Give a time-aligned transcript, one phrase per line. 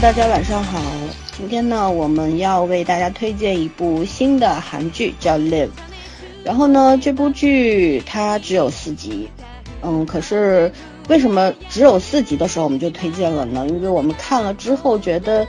[0.00, 0.80] 大家晚上好。
[1.36, 5.66] 今天呢，我们要为大家推荐一部新的韩剧，叫《Live》。
[6.44, 9.28] 然后呢，这部剧它只有四集，
[9.82, 10.70] 嗯，可是
[11.08, 13.66] 为什么只有四集的时候我们就推荐了呢？
[13.68, 15.44] 因为我们看了之后觉得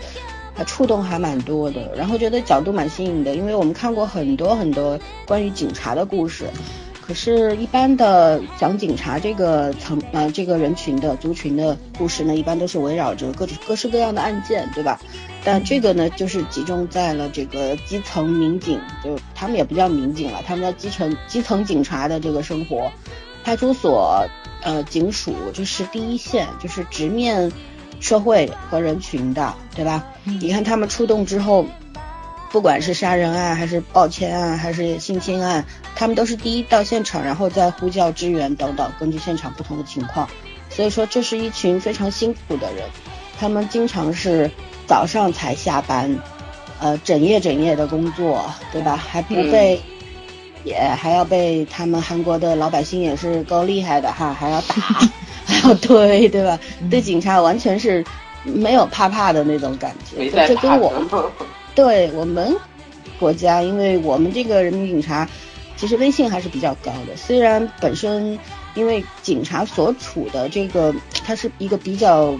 [0.55, 6.45] 它触动还蛮多的，然后觉得角度蛮新颖的，因为我们看过很多很多关于警察的故事。
[7.09, 15.01] 可是，一般的讲警察这个层呃这个人群的族群的故事呢，一般都是围绕着各种各式各样的案件，对吧？
[15.43, 22.91] 但这个呢，就是集中在了这个基层民警，就他们也不叫民警了，他们叫基层基层警察的这个生活。
[23.43, 24.27] 派出所
[24.61, 27.51] 呃警署就是第一线，就是直面
[27.99, 30.05] 社会和人群的，对吧？
[30.25, 31.65] 你看他们出动之后。
[32.51, 35.63] 不管是杀人案还是抱歉案还是性侵案，
[35.95, 40.27] 他们都是第一到现场，然后再呼叫支援等等，根据现场不同的情况。
[40.69, 42.85] 所以说，这是一群非常辛苦的人，
[43.39, 44.49] 他们经常是
[44.87, 46.17] 早上才下班，
[46.79, 48.95] 呃，整夜整夜的工作，对吧？
[48.95, 49.79] 还不被，
[50.63, 54.75] 也还要被他们韩国的老百姓也是够厉害的哈，还要打，
[55.45, 56.57] 还要推，对吧？
[56.89, 58.03] 对警察完全是
[58.43, 60.91] 没有怕怕的那种感觉，这跟我。
[61.79, 62.57] 对我们
[63.17, 65.29] 国家，因为我们这个人民警察
[65.77, 67.15] 其实威信还是比较高的。
[67.15, 68.37] 虽然本身
[68.75, 70.93] 因为警察所处的这个，
[71.25, 72.37] 它是一个比较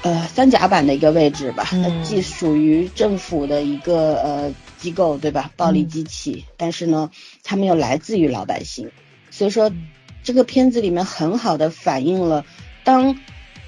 [0.00, 5.50] 呃三甲版的一个位置吧，它既属于政府的一个呃机构，对吧？
[5.58, 7.10] 暴力机器，但是呢，
[7.44, 8.90] 他们又来自于老百姓。
[9.30, 9.70] 所以说，
[10.24, 12.46] 这个片子里面很好的反映了，
[12.84, 13.18] 当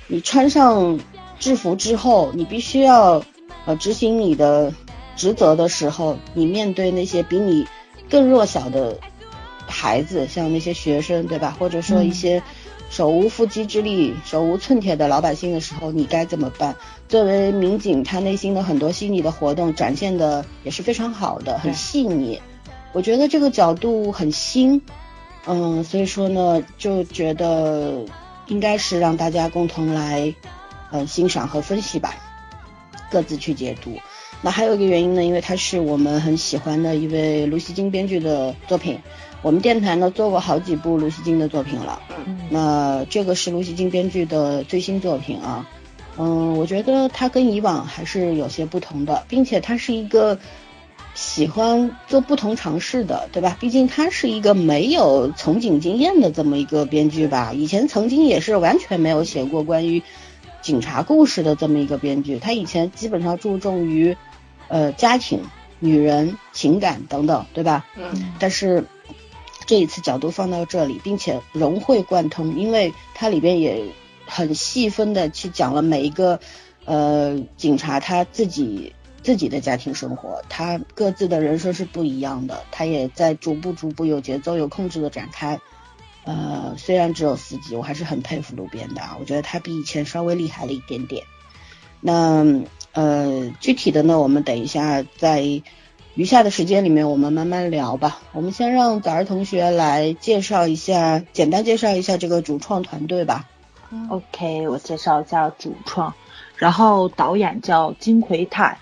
[0.06, 0.98] 你穿上
[1.38, 3.22] 制服之后，你必须要。
[3.64, 4.72] 呃，执行你的
[5.16, 7.66] 职责的时候，你面对那些比你
[8.10, 8.98] 更弱小的
[9.66, 11.56] 孩子，像那些学生，对吧？
[11.58, 12.42] 或者说一些
[12.90, 16.74] 手无缚鸡之力、手无寸铁的老百姓的时候，你该怎么办？
[17.08, 22.40] 作为民警，他内心的很多心理的活动展现的也是非常好的，很细腻。
[22.92, 24.82] 我觉得这个角度很新，
[25.46, 28.04] 嗯，所以说呢，就觉得
[28.48, 30.34] 应该是让大家共同来，
[30.90, 32.14] 嗯，欣赏和分析吧。
[33.12, 33.98] 各自去解读。
[34.40, 38.98] 那还有一个原因呢，因为他是我们很喜欢的一位卢锡金编剧的作品。
[39.42, 42.00] 我们电台呢做过好几部卢锡金的作品了。
[42.48, 45.68] 那这个是卢锡金编剧的最新作品啊。
[46.16, 50.38] 嗯，我觉得他跟以往还是有些不同的，并且他是一个
[51.14, 53.56] 喜欢做不同尝试的，对吧？
[53.60, 57.52] 毕竟他是一个没有从警经验的这么一个编剧吧。
[57.54, 60.02] 以前曾经也是完全没有写过关于。
[60.62, 64.16] 警察故事的这么一个编剧，他以前基本上注重于，
[64.68, 65.42] 呃，家庭、
[65.80, 67.84] 女人、情感等等，对吧？
[67.96, 68.32] 嗯。
[68.38, 68.84] 但是
[69.66, 73.84] 这一次角度放到这里，并且融会贯通，因为它里边也
[74.24, 76.38] 很细分的去讲了每一个
[76.84, 85.58] 呃警察他自己自己的家庭生活，他各自的人生是不一样的，他也在逐步逐步有节奏、有控制的展开。
[86.24, 89.16] 呃，虽然只有四集，我还是很佩服路边的啊。
[89.18, 91.24] 我觉得他比以前稍微厉害了一点点。
[92.00, 92.44] 那
[92.92, 95.42] 呃，具体的呢，我们等一下在
[96.14, 98.20] 余下的时间里面，我们慢慢聊吧。
[98.32, 103.48] 我们先让早儿同学来介绍一下，简单介绍一下这个主创团队吧。
[104.08, 106.14] OK，我介绍一下主创，
[106.56, 108.78] 然后导演叫金奎泰，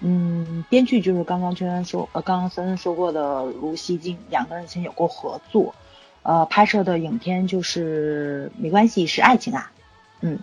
[0.00, 5.74] 嗯，编剧就是刚刚圈圈说，呃，刚刚森森说过的卢锡金，两个人以前有过合作。
[6.30, 9.72] 呃，拍摄的影片就是没关系，是爱情啊，
[10.20, 10.38] 嗯，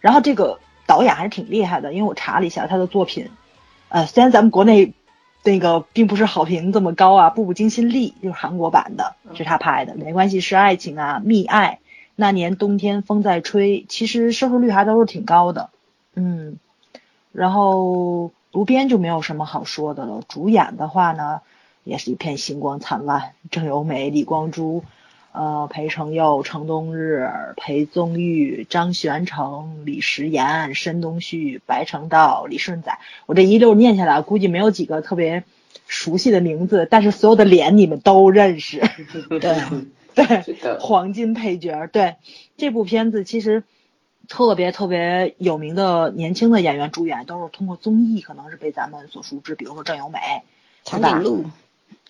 [0.00, 3.28] 然后这个导演还是挺厉害的，因为我查了一下他的作品，
[3.90, 4.94] 呃，虽然咱们国内
[5.44, 11.80] 那个并不是好评这么高啊，《步步惊心丽》就是韩国版的，是他拍的，没关系，是爱情啊，《密爱》
[12.14, 15.68] 那年冬天风在吹，其实收视率还都是挺高的，
[16.14, 16.56] 嗯，
[17.32, 21.42] 然后卢边就没有什么好说的了，主演的话呢，
[21.84, 24.82] 也是一片星光灿烂，郑有美、李光洙。
[25.38, 27.28] 呃，裴成佑、程冬日、
[27.58, 35.44] 裴宗玉、张玄成、李时言、申东旭、白成道、李顺仔，我这一溜念下来，估计没有几个特别
[35.86, 38.80] 熟悉的名字，但是所有的脸你们都认识。
[39.28, 39.38] 对
[40.16, 41.86] 对，黄金配角。
[41.92, 42.16] 对，
[42.56, 43.62] 这部片子其实
[44.28, 50.18] 特别特别有名的年轻的演员主演都是通过综艺，可能是被咱们所熟知，比如说郑有美、
[50.82, 51.44] 长颈鹿，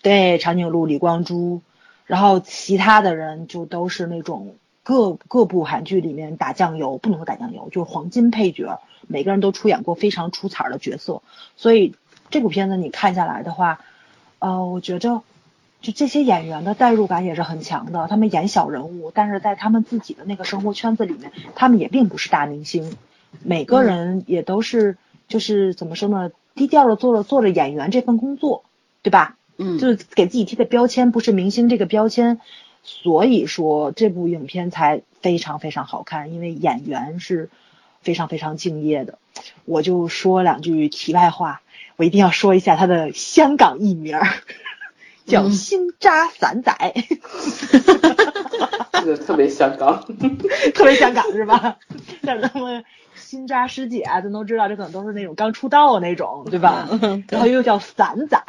[0.01, 1.61] 对，长颈鹿、李光洙。
[2.07, 11.21] 然后其他的人就都是那种各各部韩剧里面打酱油，不能说打酱油，就是黄金配角，每个人都出演过非常出彩的角色。
[11.57, 11.93] 所以
[12.29, 13.81] 这部片子你看下来的话，
[14.39, 15.21] 呃，我觉着
[15.81, 18.07] 就这些演员的代入感也是很强的。
[18.07, 22.95] 他们演小人物，但是在他们自己的那个生活圈子里面，他们也并不是大明星。
[23.43, 28.63] 每个人也都是就是怎么说呢，低调的做了做着演员这份工作，
[29.01, 29.35] 对吧？
[29.57, 32.39] 嗯，就是给自己贴的标签不是明星这个标签，
[32.83, 37.49] 所以说这部影片才非常非常好看，因为演员是
[38.01, 39.17] 非常非常敬业的。
[39.65, 41.61] 我就说两句题外话，
[41.95, 44.27] 我一定要说一下他的香港艺名儿，
[45.25, 46.73] 叫嗯新扎散仔，
[48.93, 50.03] 这个特别香港。
[50.73, 51.77] 特别香港是吧？
[52.23, 52.83] 像咱们
[53.15, 56.87] 新扎师姐啊，咱都知道，这可能都是那种刚出道的那种，对吧？
[56.89, 58.39] 嗯然后又叫散仔，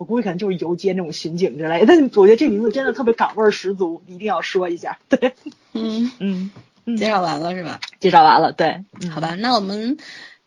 [0.00, 1.86] 我估计可能就是游街那种巡警之类的。
[1.86, 4.98] 但是我觉得这名字真的特别港味儿十足，一定要说一下。
[5.10, 5.34] 对，
[5.74, 6.50] 嗯，嗯，
[6.86, 7.80] 嗯介绍完了是吧？
[8.00, 9.98] 介绍完了，对，嗯好吧，那我们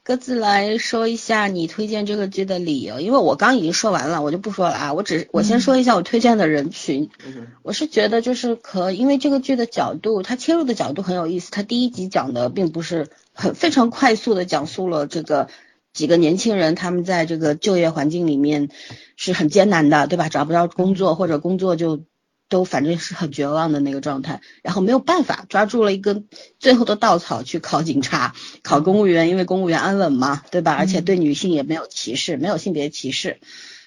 [0.01, 4.94] 各自来说一下你推荐这个剧的理由，因为我刚已经说完了，我就不说了啊。
[4.94, 11.51] 我只我先说一下我推荐的人群，嗯我是觉得就是可，因为这个剧的角度，它切入的角度很有意思。
[11.51, 15.47] 它第一集讲的并不是很非常快速的讲述了这个
[15.94, 18.69] 几个年轻人他们在这个就业环境里面
[19.16, 20.28] 是很艰难的，对吧？
[20.28, 22.04] 找不到工作或者工作就
[22.50, 26.28] 都反正是很绝望的那个状态，然后没有办法抓住了一根
[26.60, 30.74] 最后的稻草去考警察、考公务员，因为公务员安稳嘛，对吧？
[30.74, 33.39] 而且对女性也没有歧视，没有性别歧视。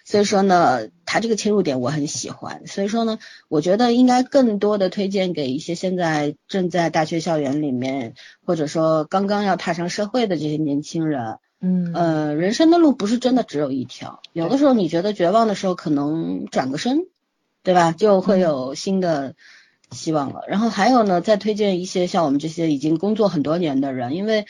[0.05, 2.69] 所以说呢，他这个切入点我很喜欢。
[2.69, 3.19] 所以说呢，
[3.49, 8.15] 我觉得应该更多的推荐给一些现在正在大学校园里面，
[8.45, 11.39] 或者说刚刚要踏上社会的这些年轻人。
[11.61, 17.07] 嗯呃，人生的路不是真的只有一条，有的时候你觉得绝望的时候，可能转个身，
[17.63, 19.35] 对吧，就会有新的
[19.91, 20.43] 希望了。
[20.49, 24.47] 然后还有呢，再推荐一些像我们这些已经工作很多年的人，因为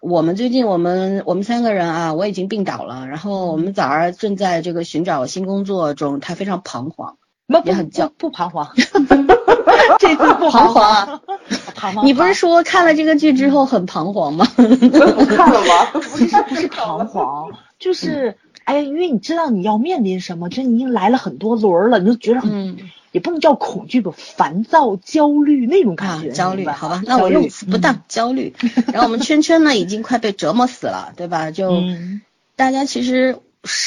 [0.00, 7.16] 我们最近我们我们三个人啊，我已经病倒了，然后我们早儿正在这个寻找新工作中，他非常彷徨。
[7.64, 8.68] 也很焦不不彷徨，
[10.00, 11.20] 这次不彷徨啊！
[11.76, 12.04] 彷徨。
[12.06, 14.46] 你不是说看了这个剧之后很彷徨吗？
[14.56, 15.84] 看了吗？
[15.94, 28.54] 不是不是彷徨，就是哎，因为你知道你要面临什么，这你已经来了很多轮儿了，你就觉得很、嗯也不能叫恐惧吧，烦躁、焦虑那种感觉，，啊焦虑，好吧，那我用词不当，嗯焦虑。
[28.92, 31.50] 然后我们圈圈呢，已经快被折磨死了，对吧？
[31.50, 32.20] 就嗯
[32.56, 33.38] 大家其实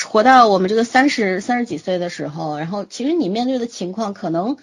[0.08, 4.58] 活到我们这个三十三十几岁的时候，然后其实你面对的情况可能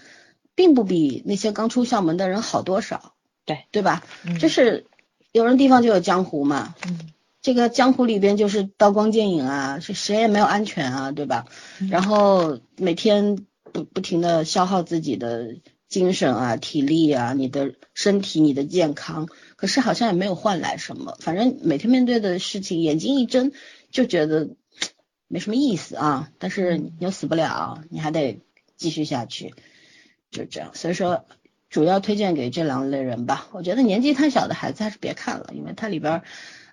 [0.56, 3.12] 并不比那些刚出校门的人好多少，
[3.46, 4.04] 对对吧？
[4.26, 4.86] 嗯就是
[5.32, 6.98] 有人地方就有江湖嘛，嗯
[7.40, 11.46] 这个江湖里边就是刀光剑影啊，是谁也没有安全啊，对吧？
[11.80, 15.56] 嗯然后每天不不停的消耗自己的
[15.88, 21.16] 精神啊、体力啊、你的身体、你的健康，可是好像也没有换来什么。
[21.20, 23.52] 反正每天面对的事情，眼睛一睁
[23.92, 24.48] 就觉得
[25.28, 26.30] 没什么意思啊。
[26.38, 28.42] 但是你又死不了，你还得
[28.76, 29.54] 继续下去，
[30.32, 30.72] 就这样。
[30.74, 31.24] 所以说。
[31.70, 33.48] 主要推荐给这两类人吧。
[33.52, 36.22] 我觉得年纪太小的孩子还是别看了，因为它里边儿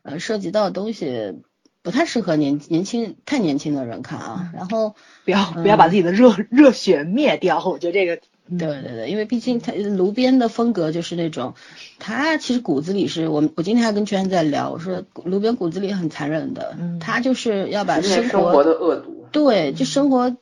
[0.03, 1.35] 呃涉及到的东西
[1.81, 4.51] 不太适合年年轻太年轻的人看啊。
[4.53, 4.95] 然后
[5.25, 8.57] 不要不要把自己的热、热血灭掉，我觉得这个嗯。
[8.57, 11.55] 对对对，因为毕竟他卢边的风格就是那种，
[11.99, 16.99] 他其实骨子里是我我今天还跟圈在聊，我说卢边骨子里很残忍的，嗯。
[16.99, 19.25] 他就是要把生活的恶毒。
[19.31, 20.37] 对，就生活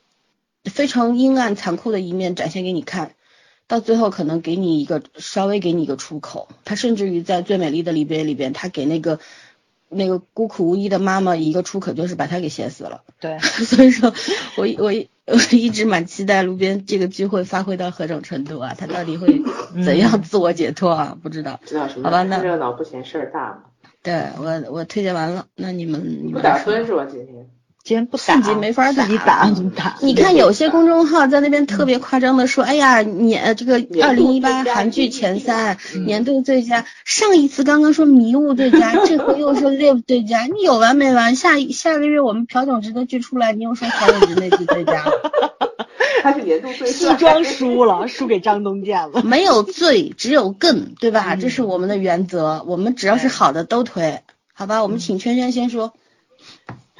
[0.64, 3.12] 非常阴暗残酷的一面展现给你看，
[3.72, 6.46] 到最后可能给你一个稍微给你一个出口。
[6.66, 9.18] 他甚至于在最美丽的离别里边，他给那个
[9.88, 13.02] 那个孤苦无依的妈妈一个出口，就是把他给写死了。
[13.18, 14.12] 对， 所以说
[14.58, 14.92] 我我
[15.24, 18.74] 我一直蛮期待路边这个剧会发挥到何种程度啊？
[18.76, 19.40] 他到底会
[19.82, 21.16] 怎样自我解脱啊？
[21.22, 21.58] 不知道。
[21.64, 22.04] 知道什么？
[22.04, 23.62] 好吧那看热闹不嫌事儿大嘛。
[24.02, 27.06] 对我我推荐完了，那你们你们打分是吧？
[27.10, 27.48] 今天
[27.84, 29.96] 今天不打四级没法打四级打怎么打？
[30.02, 41.34] 你看有些公众号在那边特别夸张的说，哎呀，年呃这个二零一八韩剧前三，嗯年度最佳，上一次刚刚说迷雾最佳， 这回又说 live 最佳，你有完没完？
[41.34, 45.04] 下下个月我们朴炯植的剧出来，你又说朴炯植那剧最佳，
[46.22, 49.22] 他是年度最西装输了， 输给张东健了。
[49.24, 51.34] 没有最，只有更，对吧？
[51.34, 54.20] 嗯这是我们的原则，我们只要是好的都推，
[54.54, 54.84] 好吧？
[54.84, 55.94] 我们请圈圈先说，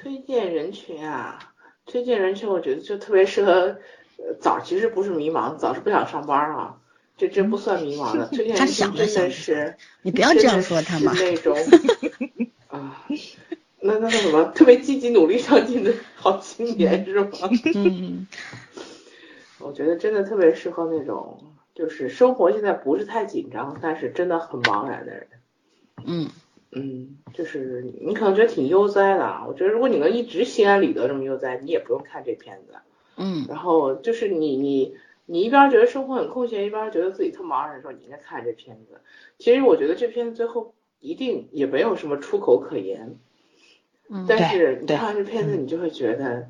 [0.02, 1.38] 推荐人群啊，
[1.87, 3.52] 推荐人群，我觉得就特别适合，
[4.18, 6.76] 呃，早其实不是迷茫，早是不想上班啊，
[7.16, 8.26] 这真不算迷茫的。
[8.28, 11.56] 推荐人他想群真的是，你不要这样说他嘛是那种
[12.66, 13.06] 啊，
[13.80, 17.30] 那那那什么，特别积极努力上进的好青年是吗？
[17.75, 18.26] 嗯
[19.61, 25.28] 我觉得真的特别适合那种，就是生活现在不是太紧张，但是真的很茫然的人。
[26.04, 26.28] 嗯
[26.75, 32.75] 嗯，就是你可能觉得挺悠哉的啊，我觉得如果你能一直心安理得这么悠哉，你也不用看这片子。
[33.17, 39.00] 嗯然后就是你你你一边觉得生活很空闲，一边觉得自己特茫然的时候，你应该看这片子。
[39.38, 43.17] 其实我觉得这片子最后一定也没有什么出口可言。
[44.09, 46.49] 嗯但是你对看完这片子，你就会觉得，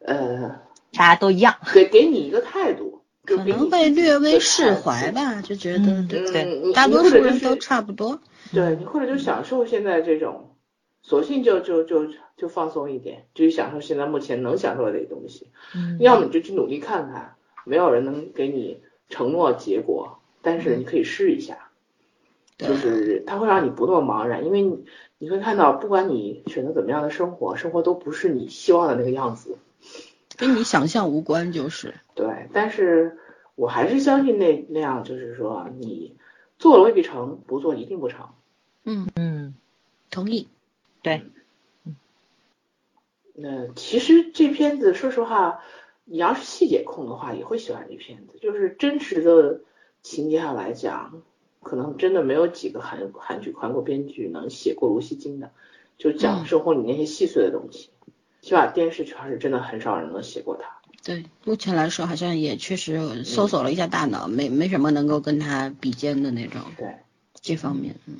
[0.00, 0.60] 呃，
[0.92, 1.54] 大家都一样。
[1.72, 2.97] 给给你一个态度，就
[3.36, 8.18] 可能会略微释怀吧，就觉得嗯对，对嗯，你大多数人都差不多。
[8.52, 10.50] 对你或者就享受现在这种，
[11.02, 12.06] 索性就就就
[12.36, 15.48] 就放松一点，就去享受现在目前能享受的这些东西。
[15.74, 18.80] 嗯要么你就去努力看看，没有人能给你
[19.10, 21.68] 承诺结果，但是你可以试一下，
[22.56, 24.84] 对就是它会让你不那么茫然，因为你
[25.18, 29.58] 你会看到，不管你选择怎么样的生活，生活都不是你希望的那个样子。
[30.38, 31.94] 跟你想象无关，就是。
[32.14, 33.18] 对，但是
[33.56, 36.14] 我还是相信那那样，就是说你
[36.58, 38.28] 做了未必成，不做一定不成。
[38.84, 39.54] 嗯，嗯，
[40.10, 40.48] 同意。
[41.02, 41.24] 对，
[43.34, 45.60] 那其实这片子，说实话，
[46.04, 48.38] 你要是细节控的话，也会喜欢这片子。
[48.40, 49.60] 就是真实的
[50.02, 51.22] 情节上来讲，
[51.62, 55.50] 可能真的没有几个韩韩剧、韩国编剧能写过卢锡金的，
[55.98, 57.90] 就讲嗯生活里那些细碎的东西。
[58.48, 60.70] 起码电视圈是真的很少人能写过他。
[61.04, 66.96] 对，目前来说好像也确实搜索了一下大脑，没没什么能够跟他比肩的那种对，
[67.42, 67.94] 这方面。
[68.06, 68.16] 嗯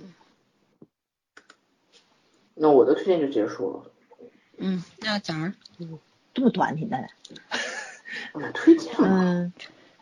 [2.54, 3.90] 那我的推荐就结束了。
[4.58, 5.54] 嗯，那讲儿
[6.34, 7.08] 这么短，现在。
[8.34, 9.52] 嗯，推荐嘛，嗯，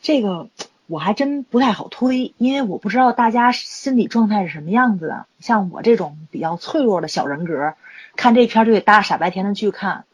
[0.01, 0.49] 这个
[0.89, 5.27] 我还真不太好推，因为我不知道大家心理状态是什么样子的。
[5.39, 7.75] 像我这种比较脆弱的小人格，
[8.17, 10.05] 看这片儿就得搭傻白甜的剧看。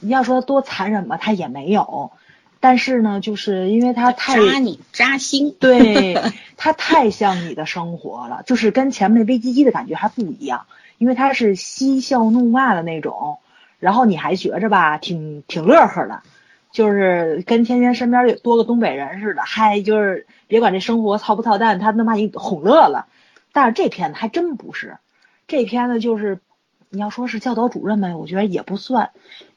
[0.00, 2.12] 你要说多残忍吧，他也没有，
[2.60, 5.54] 但是呢，就是因为他太扎你扎心。
[5.58, 6.16] 对，
[6.56, 10.66] 他太像你的生活了，就是跟前面那危机机的感觉还不一样，
[10.98, 13.38] 因为他是嬉笑怒骂的那种，
[13.80, 16.22] 然后你还觉着吧，挺挺乐呵的，
[16.72, 23.06] 就是跟天天身边有多个东北人似的，嗨，就是别管这生活操不操蛋，他能把你哄乐了。
[23.52, 24.98] 但是这片子还真不是，
[25.46, 26.40] 这片子就是
[26.90, 29.10] 你要说是教导主任呗，我觉得也不算，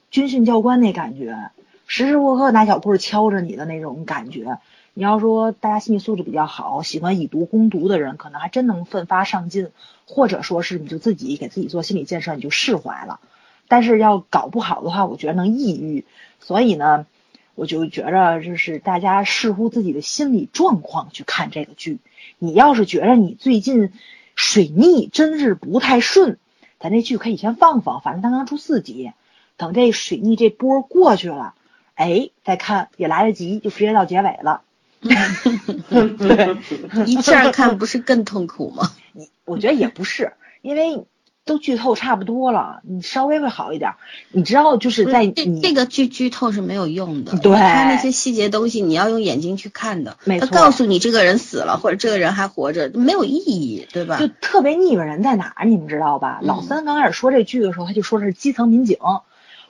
[0.09, 1.51] 军训教官那感觉，
[1.85, 4.57] 时时刻刻拿小棍敲着你的那种感觉。
[4.93, 9.69] 你要说大家心理素质比较好，喜欢以毒攻毒的人，可能还真能奋发上进，
[10.05, 13.19] 或者说是你就自己给自己做心理建设，你就释怀了。
[13.67, 16.03] 但是要搞不好的话，我觉得能抑郁。
[16.39, 17.05] 所以呢，
[17.53, 21.99] 我就觉着就是大家视乎自己的心理状况去看这个剧。
[22.39, 23.91] 你要是觉着你最近
[24.35, 26.39] 水逆真是不太顺，
[26.79, 29.11] 咱这剧可以先放放，反正它刚出四集，
[29.57, 31.53] 等这水逆这波过去了，
[31.95, 34.61] 哎，再看也来得及，就直接到结尾了。
[35.01, 36.57] 对，
[37.05, 38.91] 一气儿看不是更痛苦吗？
[39.45, 41.05] 我觉得也不是，因为
[41.45, 43.93] 都剧透差不多了，你稍微会好一点。
[44.31, 50.17] 你知道，就是在这你这个剧剧透是没有用的，对他那些细节东西你要用眼睛去看的。
[50.25, 54.27] 没错他告诉你这个人死了或者这个人还活着没有意义，对吧就？
[54.41, 56.39] 特别腻歪人在哪儿，你们知道吧？
[56.41, 58.97] 嗯老三刚开始说这剧的时候，他就说是基层民警。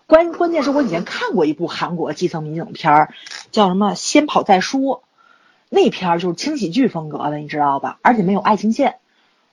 [0.08, 3.14] 关关键是我以前看过一部韩国基层民警片儿，
[3.52, 4.80] 叫什么《先跑再说》，
[5.70, 8.00] 那片儿就是轻喜剧风格的，你知道吧？
[8.02, 9.00] 而且没有爱情线，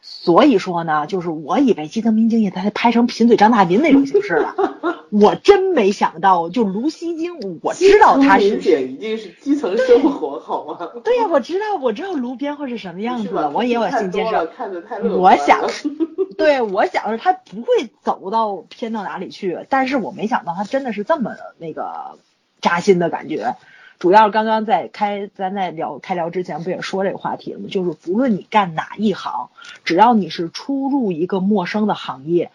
[0.00, 4.54] 所以说呢，就是我以为基层民警也在拍成贫嘴张大民那种形式了，
[5.21, 10.90] 我真没想到，就卢锡金，我知道他是基层民警一定是基层生活，好吗？
[11.04, 14.52] 对呀，我知道，我知道卢边会是什么样子的，我也有看新建多了设。
[14.56, 15.61] 看的太乐我想，
[16.37, 22.18] 对我想是他不会走到偏到哪里去，但是我没想到他真的是这么那个
[22.61, 23.54] 扎心的感觉。
[24.00, 27.68] 主要刚刚在开咱在聊开聊之前不也说这个话题了吗？
[27.71, 29.50] 就是不论你干哪一行，
[29.85, 32.50] 只要你是初入一个陌生的行业，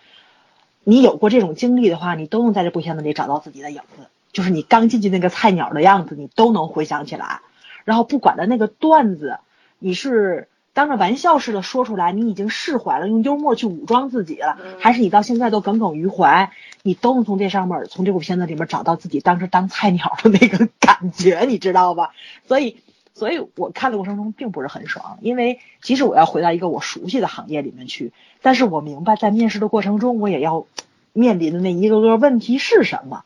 [0.83, 4.07] 你有过这种经历的话，你都能在这部片子里找到自己的影子。
[4.31, 7.41] 就是你刚进去那个菜鸟的样子，你都能回想起来。
[7.83, 9.39] 然后不管的那个段子，
[9.79, 16.51] 你是当着玩笑似的说出来，你已经释怀了，用幽默去武装自己了，还是你到现在都耿耿于怀，
[16.83, 22.11] 你都能从这上面，从这部片子里面找到自己当时当菜鸟的那个感觉，你知道吧？
[22.47, 22.77] 所以，
[23.19, 30.65] 所以我看的过程中并不是很爽，因为即使我要回到一个我熟悉的行业里面去，但是我明白在面试的过程中，我也要
[31.11, 33.25] 面临的那一个个问题是什么，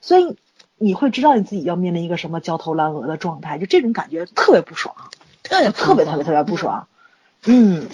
[0.00, 0.36] 所以
[0.78, 4.94] 你会知道你自己要面临一个什么焦头烂额的状态，就这种感觉特别不爽。
[5.42, 6.86] 特别特别特别特别不爽。
[7.44, 7.88] 嗯，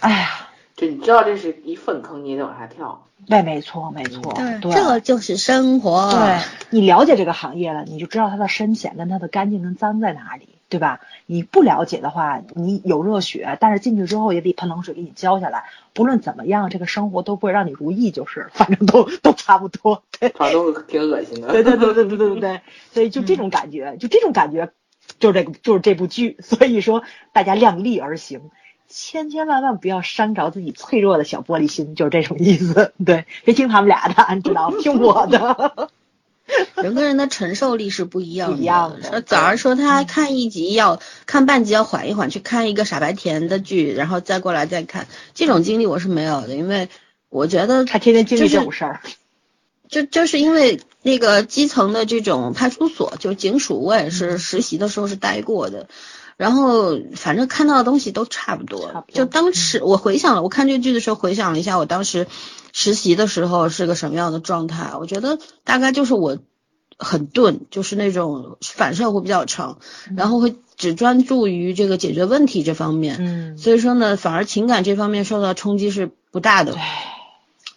[0.00, 0.45] 哎呀，
[0.76, 3.02] 就你知道这是一粪坑，你也得往下跳。
[3.26, 6.12] 对，没错没错，对，这就是生活。
[6.12, 11.00] 对你了解这个行业了，你就知道它的深浅跟它的干净跟脏在哪里，对吧？
[11.24, 15.64] 你不了解的话，你有热血，但是进去之后也得喷冷水给你浇下来。
[15.94, 20.02] 不论怎么样，这个生活都不会让你如意，就是反正都都差不多。
[20.20, 21.48] 对，反正都挺恶心的。
[21.48, 22.60] 对对对对对对对对，
[22.92, 24.70] 所以就这种感觉，就这种感觉，
[25.18, 26.36] 就是这个就是这部剧。
[26.42, 27.02] 所以说
[27.32, 28.50] 大家量力而行，
[28.98, 32.94] 千千万万不要伤着自己脆弱的小玻璃心，就是这种意思。
[33.04, 34.78] 对，别听他们俩的，你知道吗？
[34.80, 35.88] 听我的。
[36.82, 38.56] 人跟人的承受力是不一样的。
[38.56, 46.88] 不一样的早上说他看一集要看半集要缓一缓，去看一个傻白甜的剧，然后再过来再看，这种经历我是没有的，因为
[47.28, 49.02] 我觉得他天天经历这种事儿。
[49.88, 55.86] 就就是因为那个基层的这种派出所，就警署，我也嗯是实习的时候是待过的，
[56.36, 58.80] 然后反正看到的东西都差不多。
[58.86, 62.26] 不多就当时我回想了，我看这个剧的时候回想了一下，我当时
[62.72, 66.38] 实习的时候是个什么样的状态，我觉得大概就是我
[66.98, 69.78] 很钝，就是那种反射会比较长，
[70.16, 73.16] 然后会只专注于这个解决问题这方面。
[73.18, 76.72] 嗯，所以说呢，反而情感这方面受到冲击是不大的。
[76.72, 76.80] 对，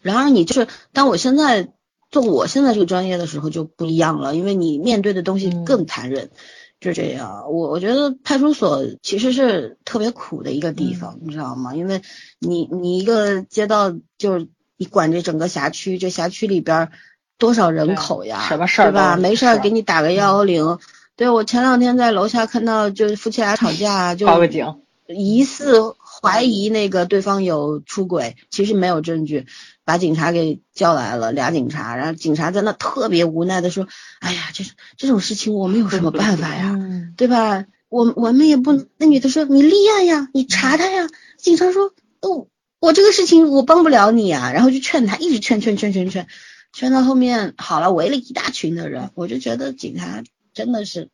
[0.01, 1.69] 然而你就是当我现在
[2.11, 6.29] 做我现在这个专业的时候就不一样了，因为你面对的东西嗯更残忍，
[6.79, 7.51] 就这样。
[7.51, 11.75] 我我觉得派出所其实是特别苦的一个地方，你知道吗？
[11.75, 12.01] 因为
[12.39, 16.91] 你你一个街道就是你管这整个辖区，这辖区里边儿
[17.37, 19.17] 多少人口呀，什么事儿对吧？
[19.17, 20.79] 没事儿给你打个幺幺零。
[21.15, 24.81] 对我前两天在楼下看到，就是夫妻俩吵架，就报个警。
[25.07, 29.47] 疑似怀疑那个对方有出轨，其实没有证据，
[29.89, 33.87] 把警察给叫来了，俩警察，然后警察在那特别无奈的说
[34.21, 34.63] ：“哎呀，这
[34.97, 37.65] 这种事情我们有什么办法呀， 嗯，对吧？
[37.89, 41.09] 我我们也不……”那女的说：“你立案呀，你查他呀。”
[41.41, 41.91] 警察说
[42.21, 42.45] ：“哦，
[42.79, 46.27] 我这个事情我帮不了你啊。”然后就劝他，一直劝劝劝劝劝，
[46.71, 50.21] 劝到后面好了，围了一大群的人，我就觉得警察
[50.53, 51.09] 真的是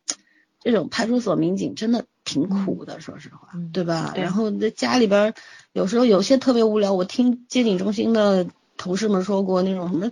[0.62, 4.12] 这种派出所民警真的挺苦的，说实话，嗯对吧？
[4.14, 5.34] 对然后在家里边儿
[5.72, 10.10] 有时候有些特别无聊，我听接警中心的同事们说过那种什么。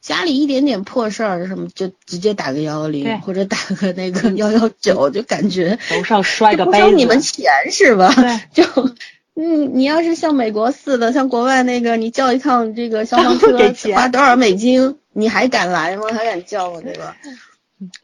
[0.00, 6.84] 家里一点点破事儿，什么就直接打个幺幺对零，或者打个那个幺幺九，就感觉楼上摔个不杯子。
[6.84, 8.14] 收你们钱是吧？
[8.52, 8.62] 就
[9.34, 13.58] 嗯，你要是像美国似的，像国外那个，你叫一趟这个消 防车
[13.94, 16.04] 花多少美金，你还敢来吗？
[16.12, 16.80] 还敢叫吗？
[16.82, 17.16] 对吧？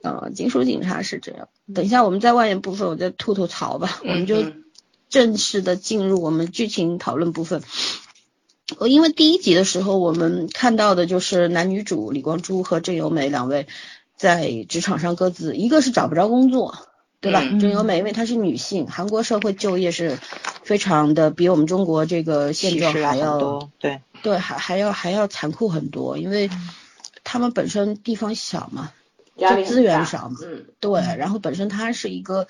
[0.03, 1.49] 呃，警署警察是这样。
[1.73, 4.01] 等一下我们在外延部分，我再吐吐槽吧。
[4.03, 4.65] 我们就嗯
[5.09, 7.63] 正式的进入我们剧情讨论部分。
[8.79, 13.67] 呃，因为第一集的时候，我们看到的就是男女主李光洙和郑有美两位
[14.17, 16.77] 在职场上各自，一个是找不着工作，
[17.21, 17.41] 对吧？
[17.43, 20.19] 嗯郑有美因为她是女性，韩国社会就业是
[20.63, 23.71] 非常的比我们中国这个现状还要多。
[23.79, 26.51] 对，对，还还要还要残酷很多，因为
[27.25, 28.93] 他们本身地方小嘛，
[29.37, 32.47] 就资源少嘛嗯对，然后本身它是一个，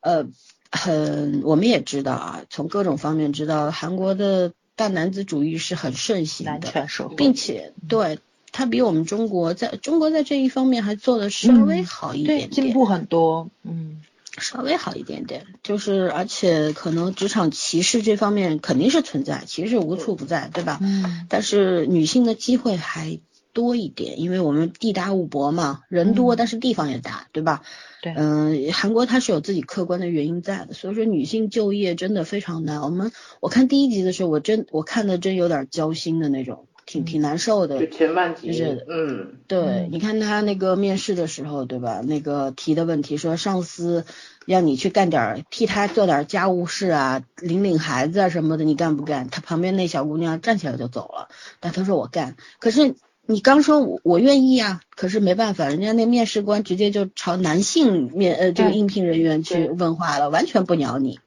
[0.00, 0.26] 呃，
[0.70, 6.88] 很我们也知道啊，从各种方面知道韩国的大男子主义是很盛行的。
[7.16, 8.20] 并且对
[8.52, 13.50] 它比我们中国在中国在这一方面还做的稍微嗯好一对，点点，进步很多。
[13.64, 14.00] 嗯，
[14.38, 20.78] 稍微好一点点，就是而且可能职场歧视这方面肯定是存在，歧视无处不在，对吧？
[20.80, 23.18] 嗯，但是女性的机会还
[23.52, 27.62] 多一点，因为我们地大物博嘛，人多，嗯但是地方也大，对吧？
[28.00, 32.80] 对嗯、韩国它是有自己客观的原因在的，所以说女性就业真的非常难。
[32.80, 37.80] 我们我看第一集的时候，我真我看的真有点焦心的那种，挺挺难受的。
[37.80, 42.00] 就前半集就是，嗯，对，嗯你看他那个面试的时候，对吧？
[42.00, 44.04] 那个提的问题说上司
[44.46, 49.28] 让你去干点儿，替他做点儿家务事啊，领领孩子啊什么的，你干不干？
[49.28, 52.36] 他旁边那小姑娘站起来就走了，但他说我干。
[52.60, 52.94] 可是
[53.30, 61.20] 你刚说我我愿意啊，可是没办法，人家那面试官直接就朝男性面呃这个应聘人员去问话了，完全不鸟你，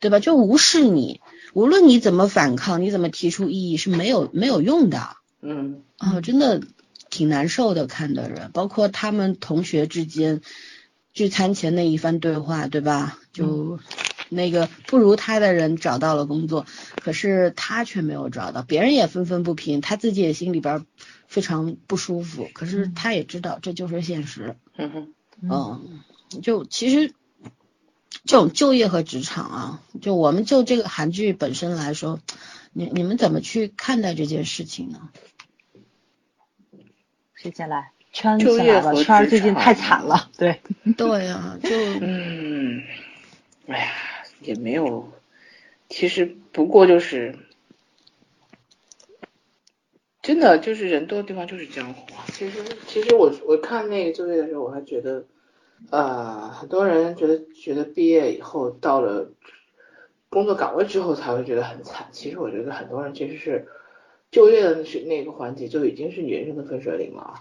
[0.00, 0.20] 对吧？
[0.20, 1.20] 就无视你，
[1.52, 5.16] 无论你怎么反抗，你怎么提出异议是没有没有用的。
[5.42, 6.62] 嗯，啊，真的
[7.10, 10.40] 挺难受的，看的人，包括他们同学之间
[11.12, 13.18] 聚餐前那一番对话，对吧？
[13.34, 13.78] 就
[14.30, 16.64] 那个不如他的人找到了工作，
[17.02, 20.82] 可是他却没有找到，别人也愤愤不平，他自己也心里边儿
[21.34, 27.12] 非常不舒服，可是他也知道这就是现实，嗯哼，嗯，就其实
[28.24, 32.20] 这种就业和职场啊，就我们就这个韩剧本身来说，
[32.72, 35.08] 你你们怎么去看待这件事情呢？
[37.34, 37.90] 谁先来？
[38.12, 40.30] 圈就先来吧，业和圈儿最近太惨了。
[40.38, 40.60] 对，
[40.96, 41.68] 对啊，就
[42.00, 42.84] 嗯，
[43.66, 43.92] 哎呀，
[44.40, 45.12] 也没有，
[45.88, 47.36] 其实不过就是，
[50.24, 52.24] 真的就是人多的地方就是江湖啊。
[52.32, 55.22] 其实其实我我看那个就业的时候，我还觉得，
[55.90, 59.30] 呃，很多人觉得觉得毕业以后到了
[60.30, 62.08] 工作岗位之后才会觉得很惨。
[62.10, 63.68] 其实我觉得很多人其实是
[64.30, 67.34] 就业的是那个环节就已经是你人生的分水岭了啊。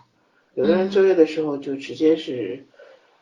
[0.53, 2.65] 有的人就业的时候就直接是。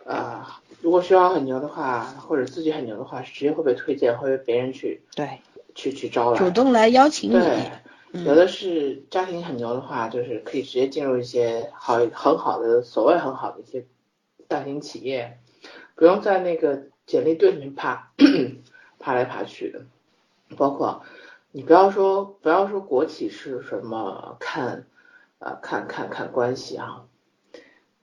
[0.03, 5.37] 啊、如果学校很牛的话，或者自己很牛的话，是直接会被推荐，会被别人去对，
[5.75, 7.33] 去去招来，主动来邀请你。
[7.35, 7.71] 对，嗯
[8.13, 13.85] 有的是家庭很牛的话，就是可以直接进入一些好很好的所谓很好的一些
[14.47, 15.37] 大型企业，
[15.95, 18.11] 不用在那个简历堆里面爬
[18.99, 19.81] 爬来爬去的。
[20.57, 21.03] 包括
[21.51, 24.85] 你不要说不要说国企是什么看
[25.39, 27.05] 啊、看看看关系啊，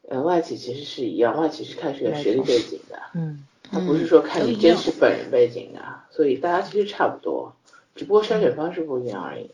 [0.09, 3.45] 呃外企其实是一样，外企是看学没学历背景的，嗯。
[3.71, 7.53] 它不是说看你真实本人背景的，所以大家其实差不多，
[7.95, 9.45] 只不过筛选方式不一样而已。
[9.45, 9.51] 嗯，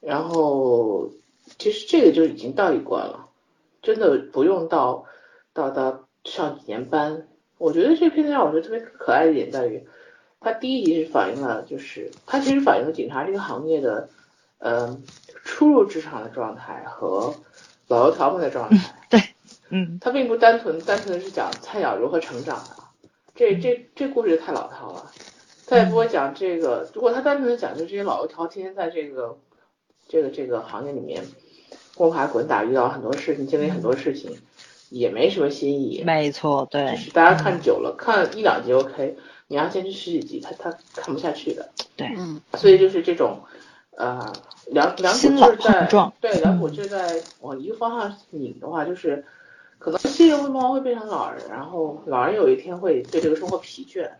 [0.00, 1.10] 然后
[1.58, 3.28] 其实这个就已经到一关了，
[3.82, 5.04] 真的不用到
[5.52, 7.28] 到到上几年班。
[7.58, 9.86] 我觉得这片子让我觉得特别可爱的一点在于，
[10.40, 14.08] 它第一集是反映了，就是它其实反映了警察这个行业的，
[14.58, 15.00] 呃，
[15.44, 17.32] 初入职场的状态和
[17.86, 19.06] 老油条们的状态。
[19.08, 19.20] 对，
[19.68, 22.76] 嗯它并不单纯单纯的是讲菜鸟如何成长的，
[23.36, 25.12] 这这这故事太老套了。
[25.72, 29.38] 他也不会讲这个，如果他单纯的讲就这些老油条天天在这个
[30.06, 31.24] 这个这个行业里面
[31.96, 34.36] 摸爬滚打，遇到很多事情，经历很多事情，
[34.90, 36.02] 也没什么新意。
[36.04, 39.16] 没错，对就，是大家看久了，看一两集 OK，
[39.48, 41.70] 你要坚持十几集，他他看不下去的。
[41.96, 43.40] 对，嗯所以就是这种，
[43.96, 44.30] 呃，
[44.66, 49.24] 两两股新老劲儿在撞对两股嗯劲儿在往一个方向拧的话，就是
[49.78, 54.10] 可能新人会慢慢会变成老人，然后老人有一天会对这个生活疲倦，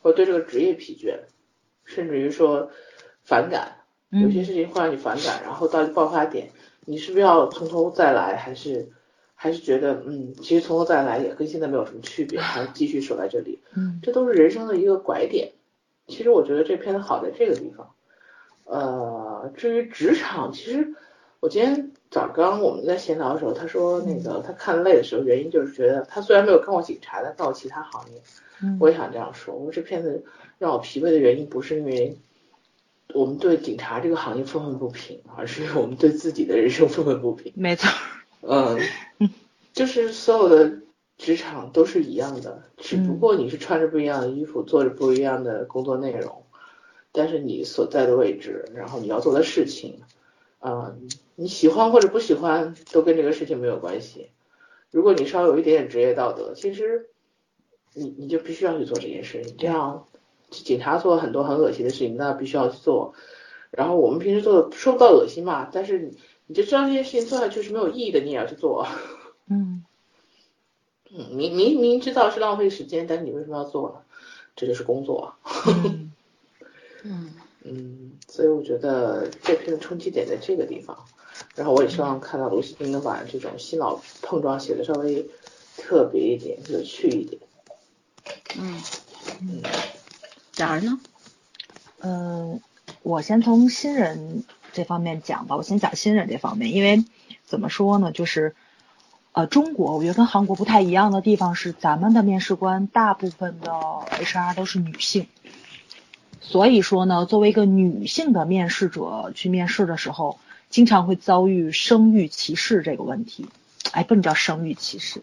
[0.00, 1.18] 或者对这个职业疲倦，
[1.84, 2.70] 甚至于说
[3.24, 3.76] 反感，
[4.10, 6.50] 有些嗯事情会让你反感，然后到爆发点，
[6.84, 8.88] 你是不是要从头再来，还是
[9.34, 15.52] 还是觉得嗯，其实从头再来也跟现在没有什么区别，还是继续守在这里，嗯这都是人生的一个拐点。
[16.06, 17.92] 其实我觉得这片子好在这个地方。
[18.64, 20.94] 呃，至于职场，其实
[21.38, 28.20] 我今天早刚我们在闲聊的时候，他说那个他看累的时候，原因就是觉得他虽然没有看过警察，但看过其他行业。
[28.62, 30.24] 嗯我也想这样说，我说这片子
[30.58, 32.16] 让我疲惫的原因不是因为
[33.14, 37.52] 我们对警察这个行业愤愤不平，而是我们对自己的人生愤愤不平。
[37.54, 37.88] 没错，
[38.40, 38.78] 嗯，
[39.72, 40.78] 就是所有的
[41.16, 46.42] 职场都是一样的，只不过你是穿着不一样的衣服，做着不一样的工作内容，
[47.12, 50.00] 但是你所在的位置，然后你要做的事情，
[50.60, 54.30] 嗯，你喜欢或者不喜欢都跟这个事情没有关系。
[54.90, 57.10] 如果你稍微有一点点职业道德，其实
[57.96, 59.56] 你你就必须要去做这件事情。
[59.56, 60.06] 这样，
[60.50, 63.14] 警察做了很多很恶心的事情，那必须要去做。
[63.70, 68.86] 然后我们平时做的说不到恶心嘛，但是你你就知道这件事情做下去是没有意义的，你也要去做。
[69.48, 69.82] 嗯
[71.10, 73.96] 嗯，明明明知道是浪费时间，但是你为什么要做呢？
[74.54, 75.34] 这就是工作。
[75.66, 76.12] 嗯
[77.02, 80.96] 嗯嗯，所以我觉得这篇的冲击点在这个地方。
[81.54, 85.28] 然后我也希望看到卢锡丁能把这种新老碰撞写的稍微
[85.76, 87.40] 特别一点、有趣一点。
[88.58, 88.82] 嗯
[89.40, 89.62] 嗯，
[90.56, 90.98] 然而呢？
[92.00, 92.60] 嗯，
[93.02, 95.56] 我先从新人这方面讲吧。
[95.56, 97.04] 我先讲新人这方面，因为
[97.44, 98.54] 怎么说呢，就是
[99.32, 105.26] 呃，中国我觉得跟韩国不太一样的地方是，咱们的面试官大部分的 HR 都是女性，
[106.40, 110.38] 所以说呢，作为一个女性的面试者去面试的时候，
[110.70, 113.46] 经常会遭遇生育歧视这个问题。
[113.92, 115.22] 哎，不能叫生育歧视，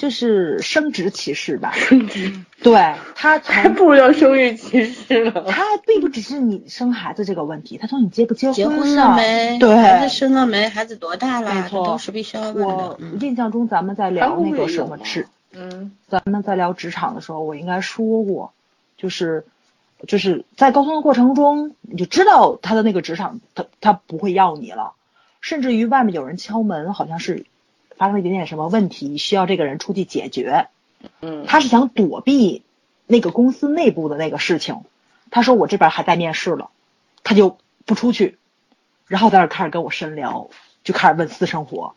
[0.00, 1.72] 就是生殖歧视吧。
[1.74, 2.32] 生殖
[2.62, 5.44] 对他还不如要生育歧视了。
[5.46, 9.58] 他并不只是你生孩子这个问题，他从你结不结结婚上了没？
[9.58, 10.66] 对，孩子生了没？
[10.70, 11.54] 孩子多大了？
[11.54, 12.98] 没错这都是必须要问的我。
[12.98, 18.54] 嗯印象中咱们在聊那个什么职，嗯咱们在聊职场的时候，我应该说过，
[18.96, 19.44] 就是
[20.08, 24.94] 就是在沟通的过程中，你就知道他的那个职场，他他不会要你了，
[25.42, 27.44] 甚至于外面有人敲门，好像是
[28.00, 30.68] 发生了一点点什么问题，需要这个人出去解决，
[31.20, 32.62] 嗯，他是想躲避
[33.06, 34.80] 那个公司内部的那个事情。
[35.30, 36.70] 他说我这边还在面试了，
[37.22, 38.38] 他就不出去，
[39.06, 40.48] 然后在那开始跟我深聊，
[40.82, 41.94] 就开始问私生活，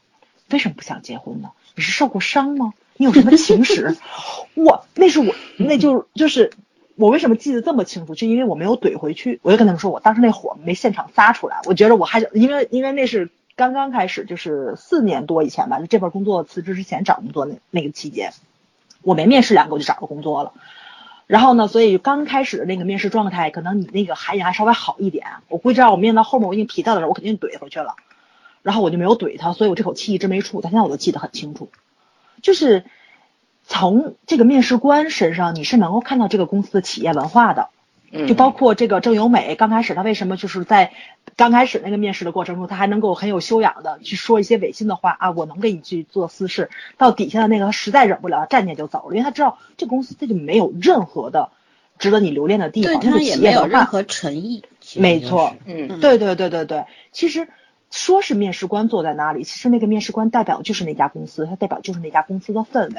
[0.49, 1.51] 为什么不想结婚呢？
[1.73, 2.73] 你是受过伤吗？
[2.97, 3.95] 你有什么情史？
[4.55, 6.51] 我那是我那就就是
[6.97, 18.33] 我为什么记得这么清楚，就因为我没有怼回去，我就跟他们说我当时那火没现场撒出来，我觉得我还因为因为那是刚刚开始，就是四年多以前吧，就这份工作辞职之前找工作那那个期间，
[19.01, 20.53] 我没面试两个我就找着工作了。
[21.27, 25.25] 然后呢，所以刚开始的那个面试状态，可能你那个涵养还稍微好一点。
[25.49, 27.95] 我估计让我面到后面，我已经皮到的时候，我肯定怼回去了。
[28.61, 30.61] 然后我就没有怼他，所以我这口气一直没出。
[30.61, 31.69] 但现在我都记得很清楚，
[32.41, 32.85] 就是
[33.63, 37.69] 从这个面试官身上，你是能够看到这个公司的企业文化的。
[38.15, 40.91] 嗯就包括这个郑由美，刚开始她为什么就是在
[41.35, 46.69] 刚开始那个面试的过程中，她还能够很有修养的去说一些违心的话啊，我能给你去做私事。
[46.97, 51.49] 到底下的那个，她实在忍不了，站起来就走了，因为他知道这公司这就没有任何的
[51.97, 54.63] 值得你留恋的地方，对他也没有任何诚意。
[54.95, 57.47] 没错，嗯，对对对对对，其实
[57.89, 62.95] 说是面试官坐在那里，其实那个面试官代表就是那家公司，他代表就是那家公司的氛围。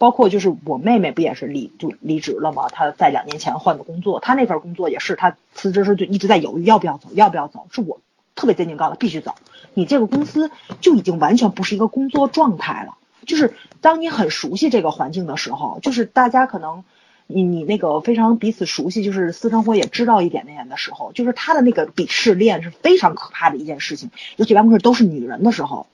[0.00, 2.70] 包括就是我妹妹不也是离就离职了吗？
[2.70, 7.66] 她在两年前换的工作，她那份工作也是，她辞职时就一直在犹豫要不要走，要不要走。
[7.70, 8.00] 是我
[8.34, 9.34] 特别坚定告诉她必须走。
[9.74, 12.94] 你这个公司就已经完全不是一个工作状态了。
[13.26, 16.82] 就是当你很熟悉这个环境的时候，就是大家可能
[17.26, 24.10] 你你那个非常彼此熟悉，就是私生活也知道一点点的时候，就是他的那个鄙视链是非常可怕的一件事情。
[24.36, 25.86] 尤其办公室都是女人的时候，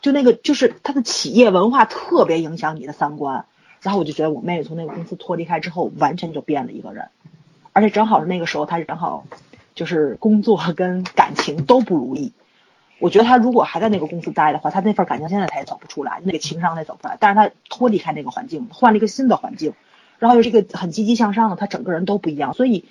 [0.00, 3.46] 就那个就是他的企业文化特别影响你的三观。
[3.82, 7.08] 然后我就觉得我妹妹从那个公司脱离开之后，完全就变了一个人，
[7.72, 9.26] 而且正好是那个时候，她正好
[9.74, 12.32] 就是工作跟感情都不如意。
[13.00, 17.16] 我觉得她如果还在那个公司待的话，她那份感情现在她也走不出来，那个情商也走不出来。
[17.18, 19.74] 但是她脱离开那个环境，换了一个新的环境，
[20.20, 22.54] 然后又是一个很积极向上的，她整个人都不一样。
[22.54, 22.84] 所以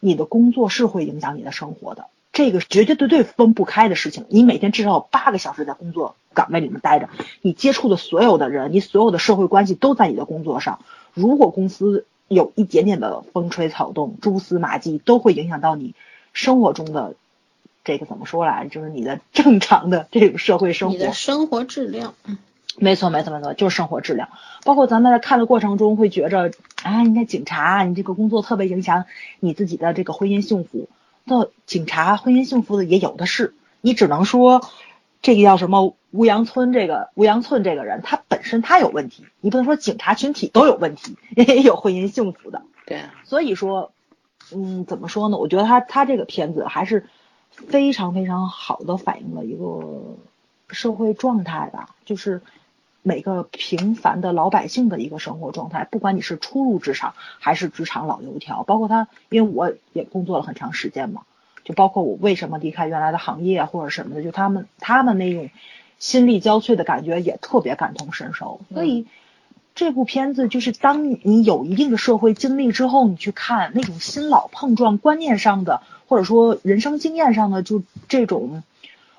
[0.00, 2.08] 你的工作是会影响你的生活的。
[2.34, 4.26] 这个绝绝对对分不开的事情。
[4.28, 7.08] 你每天至少有八个小时在工作岗位里面待着，
[7.40, 10.80] 你接触的所有的人，你所有的社会关系都在你的工作上。
[11.14, 15.94] 如果公司有一点点的风吹草动、蛛丝马迹，都会影响到你
[16.32, 17.14] 生活中的
[17.84, 20.94] 这个怎么说来，就是你的正常的这个社会生活。
[20.96, 22.14] 你的生活质量。
[22.76, 24.28] 没错，没错，没错，就是生活质量。
[24.64, 26.50] 包括咱们在看的过程中，会觉着，
[26.82, 29.04] 啊，你看警察，你这个工作特别影响
[29.38, 30.88] 你自己的这个婚姻幸福。
[31.24, 34.60] 那警察婚姻幸福的也有的是，你只能说，
[35.22, 42.62] 这个叫什么吴阳村这个吴阳村这个人，他本身他有问题，你不能说警察群体都有问题，也有婚姻幸福的。
[42.86, 43.02] 对。
[43.24, 43.92] 所以说，
[44.52, 45.38] 嗯，怎么说呢？
[45.38, 47.06] 我觉得他他这个片子还是
[47.50, 50.16] 非常非常好的反映了一个
[50.68, 52.42] 社会状态吧，就是。
[53.06, 61.24] 每个平凡的老百姓的一个生活状态，不管你是初入职场还是职场老油条，包括他，因为我也工作了很长时间嘛，
[61.64, 65.50] 就包括我为什么离开原来的行业或者什么的，就他们他们那种
[65.98, 68.62] 心力交瘁的感觉也特别感同身受。
[68.72, 69.06] 所以
[69.74, 78.62] 这部片子就是当你有一定的社会经历之后，你去看那种新老碰撞、观念上的或者说人生经验上的就这种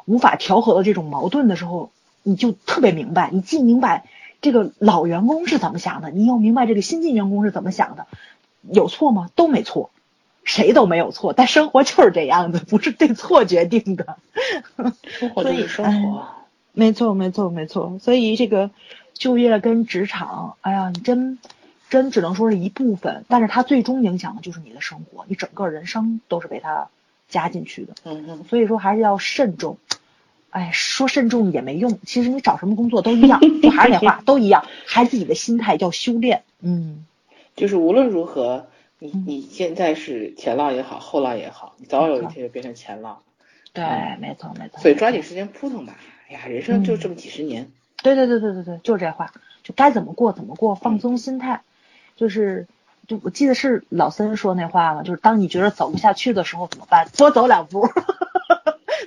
[0.06, 1.92] 无法调和的这种矛盾的时候。
[2.28, 4.06] 你就特别明白，你既明白
[4.42, 8.08] 这个老员工是怎么想的，你又明白这个新进员工是怎么想的，
[8.68, 9.30] 有错吗？
[9.36, 9.92] 都没错，
[10.44, 14.18] 谁都没有错，但生活就是这样子，不是对错决定的。
[15.06, 16.26] 生活就是生活，
[16.74, 18.00] 没错，没错，没错。
[18.00, 18.72] 所以这个
[19.14, 21.38] 就业跟职场，哎呀，你真
[21.92, 26.88] 真只能说是一部分，但是它最终影响的就是你的生活，你整个人生都是被它
[27.30, 27.94] 加进去的。
[28.04, 28.44] 嗯嗯。
[28.50, 29.78] 所以说还是要慎重。
[30.56, 32.00] 哎，说慎重也没用。
[32.06, 34.66] 其实你找什么工作都一样，就还是那话， 都一样。
[34.86, 36.44] 孩子己的心态要修炼。
[36.62, 37.06] 嗯，
[37.58, 43.20] 就是无论如何，你你现在是前浪也好，后浪也好，你早晚有一天就变成前浪。
[43.74, 43.84] 对，
[44.22, 44.80] 没错没错。
[44.80, 45.98] 所以抓紧时间扑腾吧。
[46.30, 47.70] 哎呀，人生就这么几十年。
[48.02, 51.64] 对对对对对对，就这话，就该怎么过怎么过，放松心态。
[52.16, 52.66] 就是，
[53.10, 57.10] 就我记得是老森说那话嘛，就是当你觉得走不下去的时候怎么办？
[57.18, 57.90] 多走两步。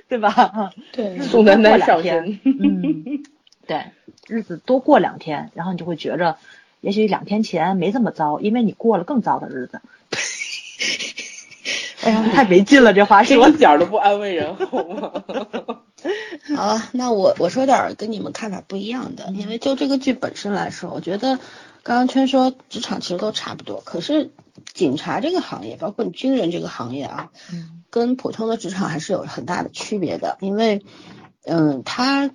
[0.07, 0.71] 对吧？
[0.91, 3.23] 对，宋丹丹上天，嗯，
[3.67, 3.85] 对，
[4.27, 6.37] 日子多过两天，然后你就会觉着，
[6.81, 9.81] 也许两天前没这么糟，因为你过了更糟的日子。
[12.01, 15.11] 哎呀，太没劲了，这话说一点都不安慰人，好吗？
[16.55, 21.37] 好了，那我我说点跟你们看法不一样的，因为就这个剧本身来说，我觉得
[21.83, 24.31] 刚刚圈说职场其实都差不多，可是
[24.79, 27.83] 警察这个行业，包括你军人这个行业啊，嗯。
[27.91, 30.83] 跟普通的职场还是有很大的区别的，因为，
[31.43, 32.29] 嗯，他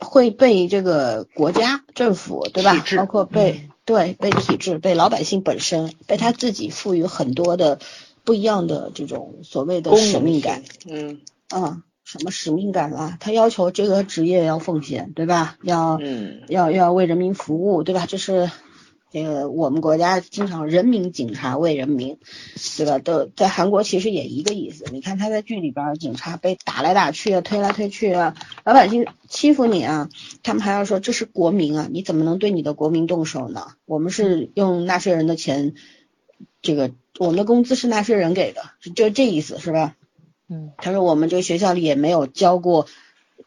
[0.00, 7.78] 会被这个国家政府对吧，包括被对被体制、被老百姓本身、被他自己赋予很多的
[8.24, 11.20] 不一样的这种所谓的使命感，嗯
[11.54, 13.16] 嗯，什么使命感啊？
[13.20, 15.56] 他要求这个职业要奉献，对吧？
[15.62, 18.06] 要嗯要要为人民服务，对吧？
[18.08, 18.50] 这是。
[19.12, 22.18] 这个我们国家经常人民警察为人民，
[22.76, 22.98] 对吧？
[22.98, 24.84] 都在韩国其实也一个意思。
[24.92, 30.10] 你看他在剧里边，警察被打来打去啊，推来推去啊，老百姓欺负你啊，
[30.42, 33.68] 他们还要说这是国民啊，你怎么能对你的国民动手呢？
[33.86, 35.74] 我们是用纳税人的钱，
[36.60, 38.62] 这个我们的工资是纳税人给的，
[38.94, 39.94] 就这意思是吧？
[40.48, 42.86] 嗯，他说我们这个学校里也没有教过。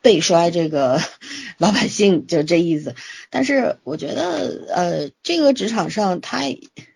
[0.02, 1.00] 背摔这个
[1.58, 2.96] 老百姓就这意思，
[3.30, 6.42] 但是我觉得呃，这个职场上他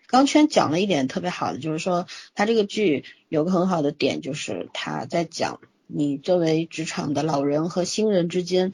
[0.06, 8.72] 刚圈讲了一点特别好的，就是说他这个剧有个很好的点，就是他在讲你作为职场的老人和新人之间，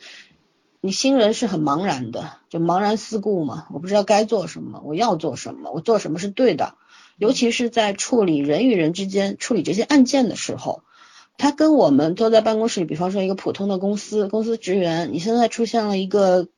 [0.80, 6.74] 你新人是很茫然的，就茫然四顾嘛，我不知道该做什么，我要做什么，我做什么是对的，
[7.18, 10.84] 尤其是在处理人与人之间处理这些案件的时候，
[11.40, 16.48] 他跟我们坐在办公室里，比方说一个普通的公司公司职员，你现在出现了一个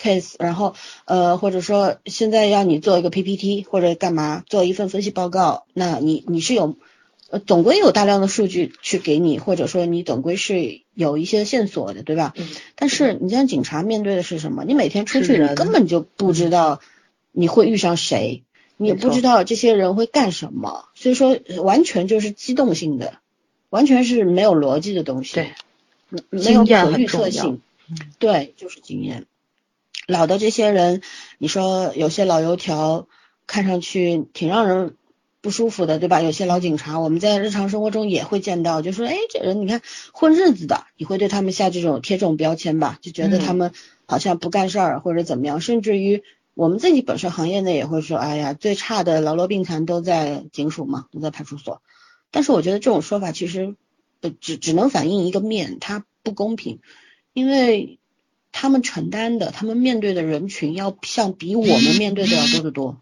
[0.00, 0.74] case，然后
[1.06, 6.76] 呃或者说现在要你做一个 PPT 或者干嘛做一份分析报告，那你你是有
[7.30, 12.32] 呃总归有大量的数据去给你，或者说你总归是有一些线索的，对吧？
[12.36, 12.46] 嗯
[12.76, 14.64] 但是你像警察面对的是什么？
[14.64, 16.80] 你每天出去，你根本就不知道
[17.32, 18.44] 你会遇上谁，
[18.76, 23.14] 你也不知道这些人会干什么，所以说呃完全就是机动性的，
[23.70, 25.52] 完全是没有逻辑的东西，对
[26.10, 29.26] 嗯，没有经验可预测性，嗯对，就是经验。
[30.06, 31.02] 老的这些人，
[31.36, 33.06] 你说有些老油条，
[33.46, 34.94] 看上去挺让人
[35.42, 36.22] 不舒服的，对吧？
[36.22, 42.98] 有些老警察，我们在日常生活中也会见到，就说，哎，这人你看混日子的，你会对他们下这种贴这种标签吧？
[43.02, 43.72] 就觉得他们
[44.06, 46.22] 好像不干事儿或者怎么样，甚至于
[46.54, 51.82] 我们自己本身行业内也会说，哎呀，最差的劳碌病残都在警署嘛，都在派出所。
[52.30, 53.74] 但是我觉得这种说法其实
[54.20, 56.80] 呃只只能反映一个面，它不公平，
[57.32, 57.98] 因为
[58.52, 63.00] 他们承担的，他们面对的人群要像比我们面对的要多得多，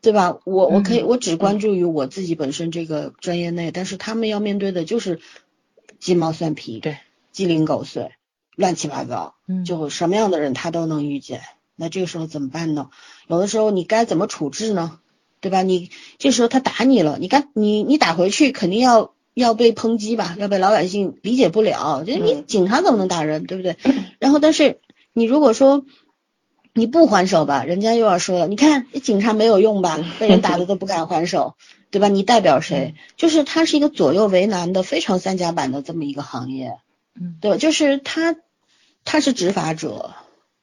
[0.00, 0.38] 对吧？
[0.44, 5.20] 我我可以嗯我只关注于我自己本身这个专业内，但是他们要面对的就是
[5.98, 6.98] 鸡毛蒜皮，对，
[7.32, 8.12] 鸡零狗碎，
[8.56, 11.42] 乱七八糟，嗯就什么样的人他都能遇见。
[11.74, 12.90] 那这个时候怎么办呢？
[13.26, 15.00] 有的时候你该怎么处置呢？
[15.42, 15.60] 对吧？
[15.62, 22.04] 你这时候他打你了，你看你你打回去肯定要要被抨击吧，要被老百姓理解不了。
[22.04, 23.76] 就是你嗯警察怎么能打人，对不对？
[24.18, 24.80] 然后但是
[25.12, 25.84] 你如果说
[26.74, 31.56] 你不还手吧，人家又要说了，你看警察没有用吧，被人打的都不敢还手，
[31.90, 32.08] 对吧？
[32.08, 32.94] 你代表谁？
[33.16, 36.78] 就是它是一个左右为难的非常三甲板的这么一个行业，
[37.20, 37.56] 嗯对吧？
[37.58, 38.36] 就是他
[39.04, 40.14] 他是执法者，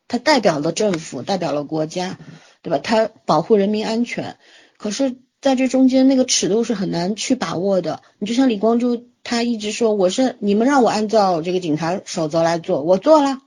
[0.07, 2.17] 他代表了政府，代表了国家，
[2.63, 2.79] 对吧？
[2.79, 4.37] 他保护人民安全，
[4.79, 8.01] 可是在这中间那个尺度是很难去把握的。
[8.17, 13.39] 你就像李光洙，他一直说我是你们让我按照这个警察守则来做，我做了，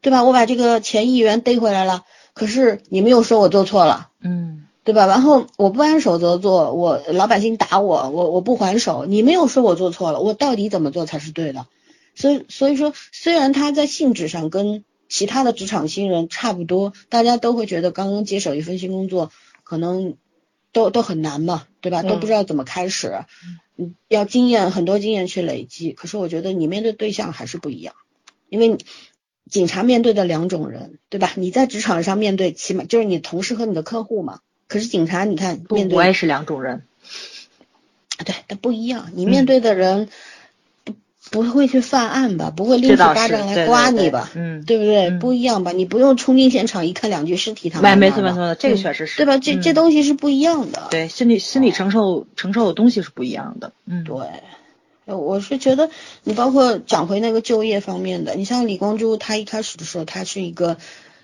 [0.00, 0.24] 对吧？
[0.24, 4.08] 我把这个前议员逮回来了，可是你们又说我做错了。
[4.22, 5.06] 嗯对吧？
[5.06, 11.66] 然后我不按守则做，我老百姓打我，我我不还手，你没有说我做错了，我到底怎么做才是对的？
[12.14, 19.30] 所以所以说，虽然他在性质上跟其他的职场新人差不多，大家都会觉得刚刚接手一份新工作，
[19.64, 20.14] 可能
[20.72, 22.02] 都都很难嘛，对吧？
[22.02, 23.24] 嗯都不知道怎么开始，
[23.76, 25.92] 嗯，要经验很多经验去累积。
[25.92, 27.94] 可是我觉得你面对对象还是不一样，
[28.48, 28.78] 因为
[29.50, 31.32] 警察面对的两种人，对吧？
[31.36, 34.40] 你在职场上面对，起码就是你同事和你的客户嘛。
[34.68, 36.84] 可是警察，你看面对，我也是两种人，
[38.24, 39.10] 对，但不一样。
[39.14, 40.12] 你嗯面对的人不
[41.30, 42.50] 不会去犯案吧？
[42.50, 44.30] 不会拎起巴掌来刮你吧？
[44.34, 45.08] 嗯，对不对？
[45.10, 45.72] 嗯不一样吧？
[45.72, 49.38] 你不用冲进现场一看两具尸体躺在没错没错，这个确实是对吧？
[49.38, 50.88] 这这嗯东西是不一样的。
[50.90, 54.16] 对心理心理承受承受的东西是不一样的，嗯，对，
[55.06, 55.88] 呃我是觉得
[56.24, 60.78] 你包括讲回那个就业方面的，你像李光洙，他一开始的时候，他是一个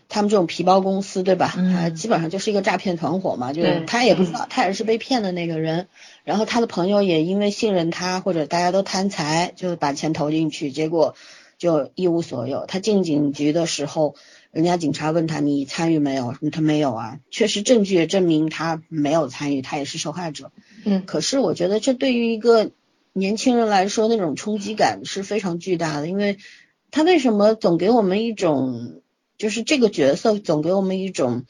[0.09, 1.55] 他们这种皮包公司，对吧？
[1.57, 5.89] 嗯他基本上就是一个诈骗团伙嘛，就是他也不知道，他也是被骗的那个人。
[6.25, 11.15] 然后他的朋友也因为信任他，或者大家都贪财，就把钱投进去，结果
[11.59, 12.67] 就一无所有。
[12.67, 14.15] 他进警局的时候，
[14.51, 16.35] 人家警察问他你参与没有？
[16.51, 20.53] 他没有啊，确实证据也证明他没有参与，他也是受害者。
[20.85, 22.71] 嗯可是我觉得这对于一个
[23.13, 26.39] 年轻人来说，那种冲击感是非常巨大的，因为
[26.91, 29.03] 他为什么总给我们一种，
[29.39, 31.45] 就是这个角色总给我们一种，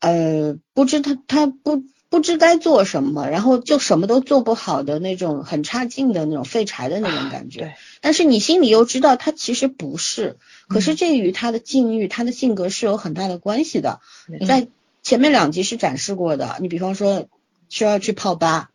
[0.00, 7.60] 呃，不知他他不不知该做什么，然后就什么都做不好的那种很差劲的那种废柴的那种感觉。
[7.60, 10.36] 对，但是你心里又知道他其实不是，
[10.68, 14.00] 可是这与他的境遇、他的性格是有很大的关系的。
[14.46, 14.68] 在
[15.02, 17.28] 前面两集是展示过的，你比方说
[17.68, 18.70] 需要去泡吧，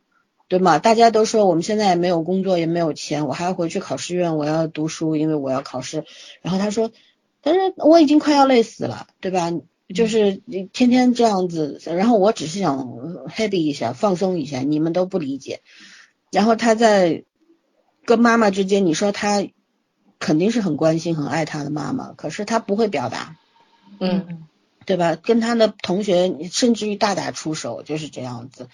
[0.47, 0.79] 对吗？
[0.79, 6.03] 大家都说我们现在也没有工作，也没有钱，我还要回去考试院，我要读书，因为我要考试。
[6.41, 6.91] 然后他说，
[7.41, 9.51] 但是我已经快要累死了，对吧？
[9.93, 12.87] 就是你天天这样子，然后我只是想
[13.27, 15.61] happy 一下，放松一下，你们都不理解。
[16.31, 17.25] 然后他在
[18.05, 19.45] 跟妈妈之间，你说他
[20.17, 23.35] 肯定是很关心、很爱他的妈妈，可是他不会表达，
[23.99, 24.47] 嗯嗯
[24.85, 25.15] 对吧？
[25.15, 28.69] 跟他的同学甚至于大打出手，就是这样子。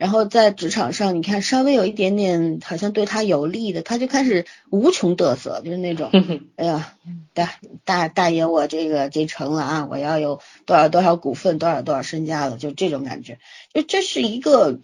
[0.00, 6.10] 然后在职场上，你看稍微有一点点好像对他有利的，他就开始无穷嘚瑟，就是那种，
[6.56, 6.94] 哎呀，
[7.34, 7.52] 大
[7.84, 13.40] 大大爷，我这个这成了啊，我要有多少多少股份，多少多少身家了，就这种感觉。
[13.74, 14.80] 就这是一个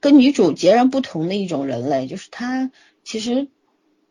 [0.00, 2.70] 跟女主截然不同的一种人类，就是他
[3.04, 3.48] 其实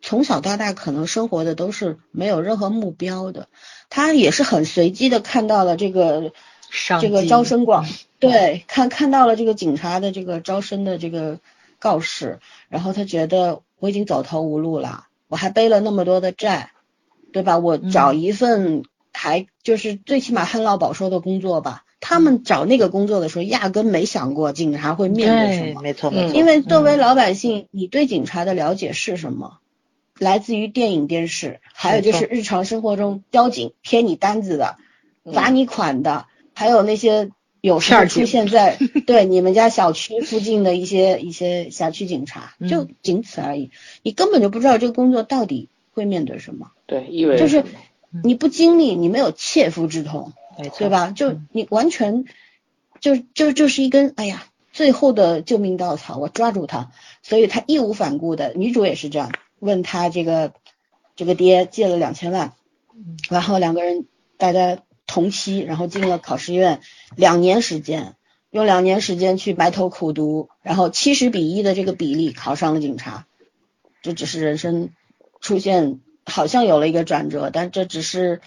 [0.04, 3.48] 从小到大可能生活的都是没有任何目标的。
[3.90, 6.32] 他也是很随机的看到了这个
[7.01, 7.86] 这个招生广，
[8.20, 11.39] 对，看看到了这个警察的这个招生的这个
[11.80, 12.39] 告示，
[12.70, 16.72] 然后他觉得我已经走投无路了，我还背了那么多的债，
[17.32, 17.57] 对吧？
[17.57, 21.84] 我找一份还就是最起码旱涝保收的工作吧。
[21.99, 25.82] 他们找那个工作的时候，压根没想过警察会面对什么。
[25.82, 26.36] 没错没错。
[26.38, 29.57] 因为作为老百姓，你对警察的了解是什么？
[30.20, 34.78] 来自于电影、电视，还有就是日常生活中交警贴你单子的、
[35.32, 36.28] 罚你款的，
[36.58, 37.30] 还有那些
[37.62, 43.70] 有时候出现 在对你们家小区附近的一些一些辖区警察，就仅此而已。
[44.01, 46.72] 你根本就不知道这个工作到底会面对什么。
[46.88, 47.64] 对，意味就是
[48.24, 50.34] 你不经历，你没有切肤之痛。
[50.58, 51.12] 对吧？
[51.12, 52.26] 就你完全
[52.99, 56.89] 就就就是一根哎呀，最后的救命稻草，我抓住他，
[57.22, 58.53] 所以他义无反顾的。
[58.55, 60.53] 女主也是这样，问他这个
[61.16, 62.53] 这个爹借了两千万，
[63.30, 66.82] 然后两个人大家同期，然后进了考试院，
[67.16, 68.16] 两年时间，
[68.51, 73.26] 用两年时间去埋头苦读，然后七十比一的这个比例考上了警察，
[74.03, 74.91] 这只是人生
[75.41, 78.41] 出现好像有了一个转折，但这只是。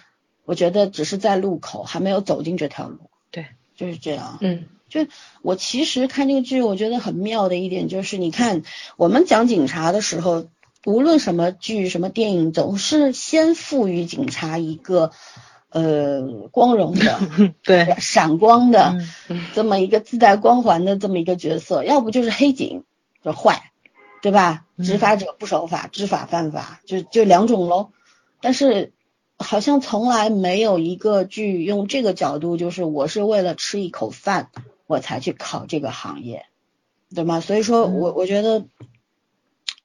[0.46, 2.98] 我觉得只是在路口，还没有走进这条路。
[3.30, 3.46] 对，
[3.76, 4.38] 就是这样。
[4.40, 5.06] 嗯，就
[5.42, 8.64] 我其实看这个剧，我觉得很妙的一点就是，你看
[8.96, 10.48] 我们讲警察的时候，
[10.84, 15.12] 无论什么剧、什么电影，总是先赋予警察一个
[15.70, 17.18] 呃光荣的、
[17.64, 18.98] 对闪光的
[19.54, 22.84] 这么一个自带光环的这么一个角色，要不就是黑警，
[23.24, 23.72] 就坏，
[24.22, 24.66] 对吧？
[24.82, 27.90] 执法者不守法，知法犯法，就就两种喽。
[28.40, 28.92] 但是。
[29.42, 34.50] 好像从来没有一个剧用这个角度，就是我是为了吃一口饭
[34.86, 36.44] 我才去考这个行业，
[37.14, 37.40] 对吗？
[37.40, 38.66] 所以说我我觉得，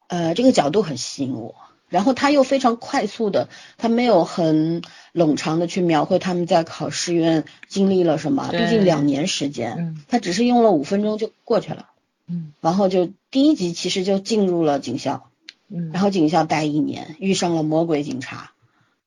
[0.07, 1.55] 呃，这个角度很吸引我。
[1.96, 4.82] 然后他又非常快速的，他没有很
[5.14, 11.86] 冗长的去描绘他们在考试院经历了什么，毕竟两年时间，他只是用了五分钟就过去了。
[12.28, 15.30] 嗯，然后就第一集其实就进入了警校，
[15.70, 18.52] 嗯，然后警校待一年，遇上了魔鬼警察。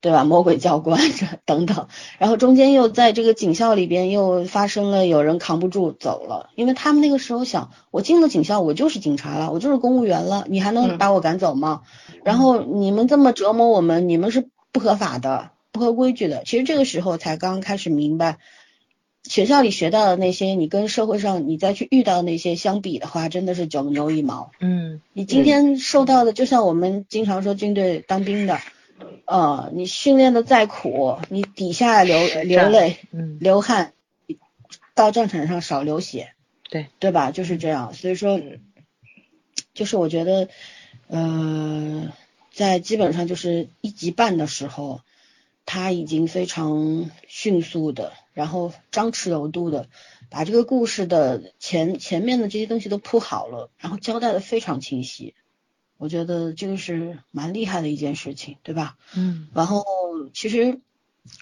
[0.00, 0.22] 对吧？
[0.22, 1.88] 魔鬼教官这等等，
[2.18, 11.82] 然后中间又在这个警校里边又发生了有人扛不住走了，因为他们那个时候想，我进了警校，我就是警察了，我就是公务员了，你还能把我赶走吗？
[12.22, 16.44] 然后你们这么折磨我们，你们是不合法的，不合规矩的。
[16.44, 18.38] 其实这个时候才刚开始明白，
[19.24, 24.52] 学校里学到的那些，你跟社会上你再去遇到那些相比的话，真的是九牛一毛。
[24.60, 28.58] 嗯，你今天受到的，就像我们经常说军队当兵的。
[29.26, 33.92] 呃，你训练的再苦，你底下流流泪，嗯，流汗，
[34.94, 36.32] 到战场上少流血，
[36.70, 37.30] 对对吧？
[37.30, 38.40] 就是这样，所以说，
[39.74, 40.48] 就是我觉得，
[41.08, 42.12] 呃，
[42.52, 45.02] 在基本上就是一集半的时候，
[45.66, 49.88] 他已经非常迅速的，然后张弛有度的
[50.30, 55.34] 把这个故事的前前面的这些东西都铺好了，然后交代的非常清晰。
[55.98, 58.96] 我觉得这个是蛮厉害的一件事情，对吧？
[59.16, 59.48] 嗯。
[59.52, 59.84] 然后
[60.32, 60.78] 其实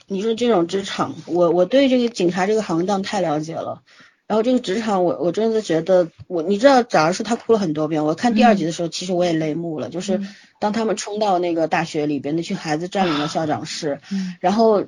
[0.09, 3.83] 你说这种职场，我我对这个警察这个行当太了解了。
[4.27, 9.89] 然后这个职场，我我真的觉得，我你知道，假如说他哭了很多遍，我看第二集的时候，其实我也泪目了。
[9.89, 10.21] 就是
[10.59, 14.01] 当他们冲到那个大学里边，那群孩子占领了校长室，
[14.41, 14.87] 然后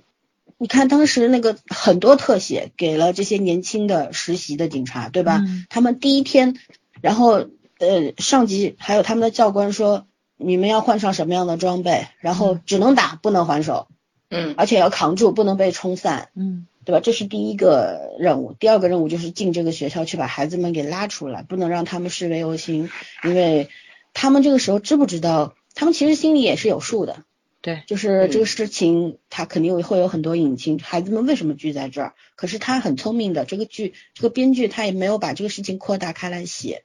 [0.57, 5.45] 你看当时那个很多特写给了这些年轻的实习的警察，对吧？
[5.69, 6.57] 他们第一天，
[7.03, 7.49] 然后。
[7.79, 10.07] 呃，上级还有他们的教官说，
[10.37, 13.89] 你们要换上什么样的装备，然后只能打，不能还手，
[14.31, 17.01] 嗯，而且要扛住，不能被冲散，嗯，对吧？
[17.01, 18.53] 这是第一个任务。
[18.53, 22.91] 第二个任务就是进这个学校去把孩子们给拉出来，不能让他们视为游行，
[23.25, 23.69] 因为
[24.13, 25.55] 他们这个时候知不知道？
[25.75, 27.23] 他们其实心里也是有数的，
[27.61, 30.81] 对，就是这个事情他肯定会有很多隐情。
[30.81, 32.15] 孩子们为什么聚在这儿？
[32.35, 36.83] 可是他很聪明的，这个剧这个编剧他也没有把这个事情扩大开来写。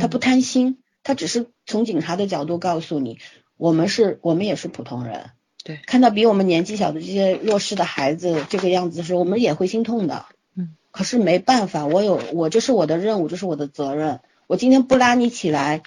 [0.00, 3.18] 他不贪心，他只是从警察的角度告诉你，
[3.56, 5.30] 我们是，我们也是普通人。
[5.64, 10.26] 对，看到比我们年纪小的这些弱势的孩子这个样子的时候，我们也会心痛的。
[10.54, 14.20] 嗯，可是没办法，我有我这是我的任务，这是我的责任。
[14.46, 15.82] 我今天不拉你起来，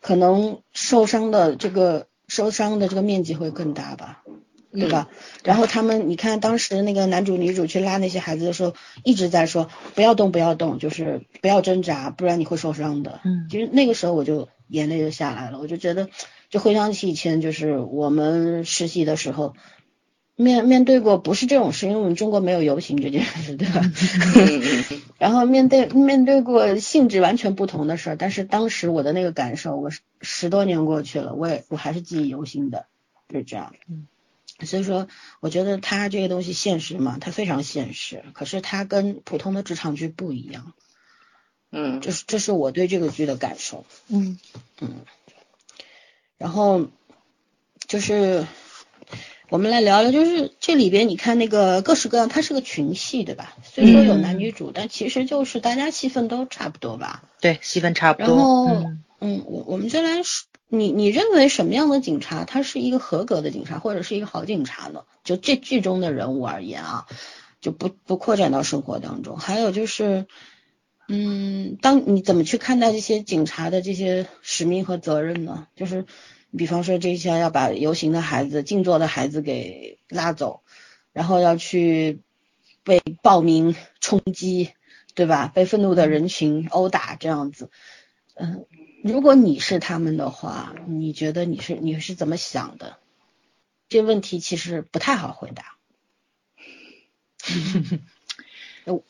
[0.00, 4.24] 可能受伤的这个受伤的这个面积会更大吧。
[4.72, 5.08] 对吧？
[5.44, 13.20] 然后他们，你看当时那个男主女主去拉那些孩子的时候，一直在说不要动，不要动，就是不要挣扎，不然你会受伤的。
[13.24, 16.08] 嗯，其实那个时候我就眼泪就下来了，我就觉得，
[16.48, 19.54] 就回想起以前就是我们实习的时候，
[20.36, 23.82] 面面对过不是这种事，因为我们中国没有游行这件事，对吧？
[25.18, 29.90] 然后面对面对过性质完全不同的事儿，但是当时我的那个感受，我
[30.22, 32.86] 十多年过去了，我也我还是记忆犹新的，
[33.28, 33.74] 就是这样。
[33.86, 34.06] 嗯。
[34.66, 35.08] 所以说，
[35.40, 38.24] 我觉得它这个东西现实嘛，它非常现实。
[38.32, 40.72] 可是它跟普通的职场剧不一样，
[41.70, 43.84] 嗯，这是这是我对这个剧的感受。
[44.08, 44.38] 嗯
[44.80, 45.04] 嗯，
[46.38, 46.88] 然后
[47.86, 48.46] 就是
[49.48, 53.56] 我们来聊聊，就是这里边你看那个各式各样，它是个群戏，对吧？
[53.62, 57.22] 虽说有男女主，但其实就是大家戏份都差不多吧。
[57.40, 58.38] 对，戏份差不然多。
[58.38, 65.04] 后嗯嗯，我我们就来说，你你认为什么样的警察他是一个合格的警察，或者是一个好警察呢？
[65.22, 67.06] 就这剧中的人物而言啊，
[67.60, 69.36] 就不不扩展到生活当中。
[69.36, 70.26] 还有就是，
[71.08, 75.68] 嗯，当你怎么去看待这些警察的这些使命和责任呢？
[75.76, 76.06] 就是
[76.56, 80.62] 比方说这些要把游行的孩子、静坐的孩子给拉走，
[81.12, 82.20] 然后要去
[82.82, 84.70] 被暴民冲击，
[85.14, 85.52] 对吧？
[85.54, 87.68] 被愤怒的人群殴打这样子。
[88.34, 88.64] 嗯，
[89.02, 92.96] 如果你是他们的话，你觉得你是你是怎么想的？
[93.88, 95.76] 这问题其实不太好回答。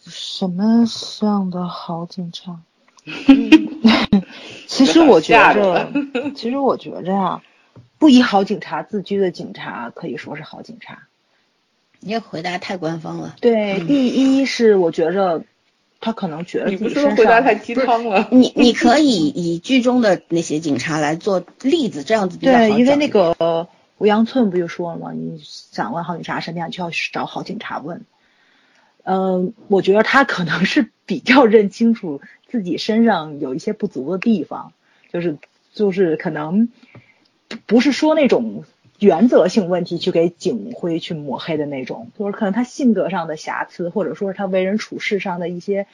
[0.07, 0.87] 什么
[1.23, 2.63] 样的好警察？
[4.67, 5.93] 其实我觉着，
[6.35, 7.43] 其实我觉着呀，
[7.99, 11.07] 不以好警察自居的警察可以说是好警察。
[12.01, 13.37] 你这回答太官方了。
[13.41, 15.45] 对，嗯第一是我觉着
[16.03, 18.29] 他可能觉得你不是回答上太鸡汤了？
[18.33, 25.13] 你你可以以剧中的那些警察来做例子，这样子比较好对，因为那个吴阳寸不就说了吗？
[25.13, 28.05] 你想问好警察什么样，就要找好警察问。
[29.05, 34.73] 嗯，我觉得他可能是比较认清楚自己身上有一些不足的地方，
[35.13, 35.39] 就是
[35.73, 36.69] 就是可能
[37.67, 38.65] 不是说那种
[39.03, 45.89] 原则性问题去给警徽去抹黑的那种，就是可能他性格上的瑕疵，或者说是他为人处事上的一些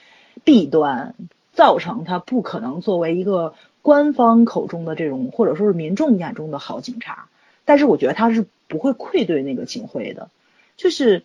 [0.44, 1.14] 弊端，
[1.54, 7.28] 造成他不可能作为一个官方口中的这种，或者说是民众眼中的好警察。
[7.64, 10.28] 但是我觉得他是不会愧对那个警徽的，
[10.76, 11.22] 就是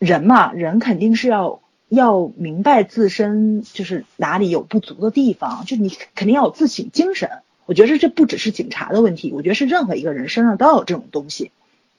[0.00, 7.30] 人嘛，人肯定是要要明白自身就是哪里有不足的地方，就你肯定要有自省精神。
[7.66, 11.50] 我觉得这不只是警察的问题，我觉得是任何一个人身上都有这种东西。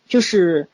[0.08, 0.68] 就是，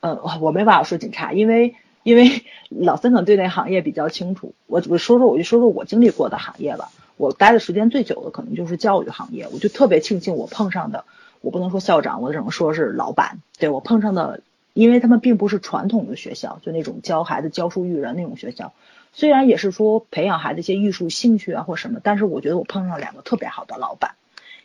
[0.00, 4.54] 呃，我没办法说警察，因为因为 老三可能对那行业比较清楚。
[4.66, 6.90] 我我说说我就说说我经历过的行业吧。
[7.16, 11.04] 我待的时间最久的可能就是教育行业，我就特别庆幸我碰上的，
[11.42, 13.40] 我不能说校长，我只能说是老板。
[13.58, 14.40] 对我碰上的，
[14.72, 18.72] 因为他们并不是传统的学校，就那种教孩子教书育人那种学校。
[19.12, 24.12] 虽然也是说培养孩子一些艺术兴趣啊或什么，但是我觉得我碰上两个特别好的老板，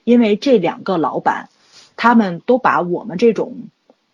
[0.05, 1.49] 因为这两个老板，
[1.97, 3.55] 他们都把我们这种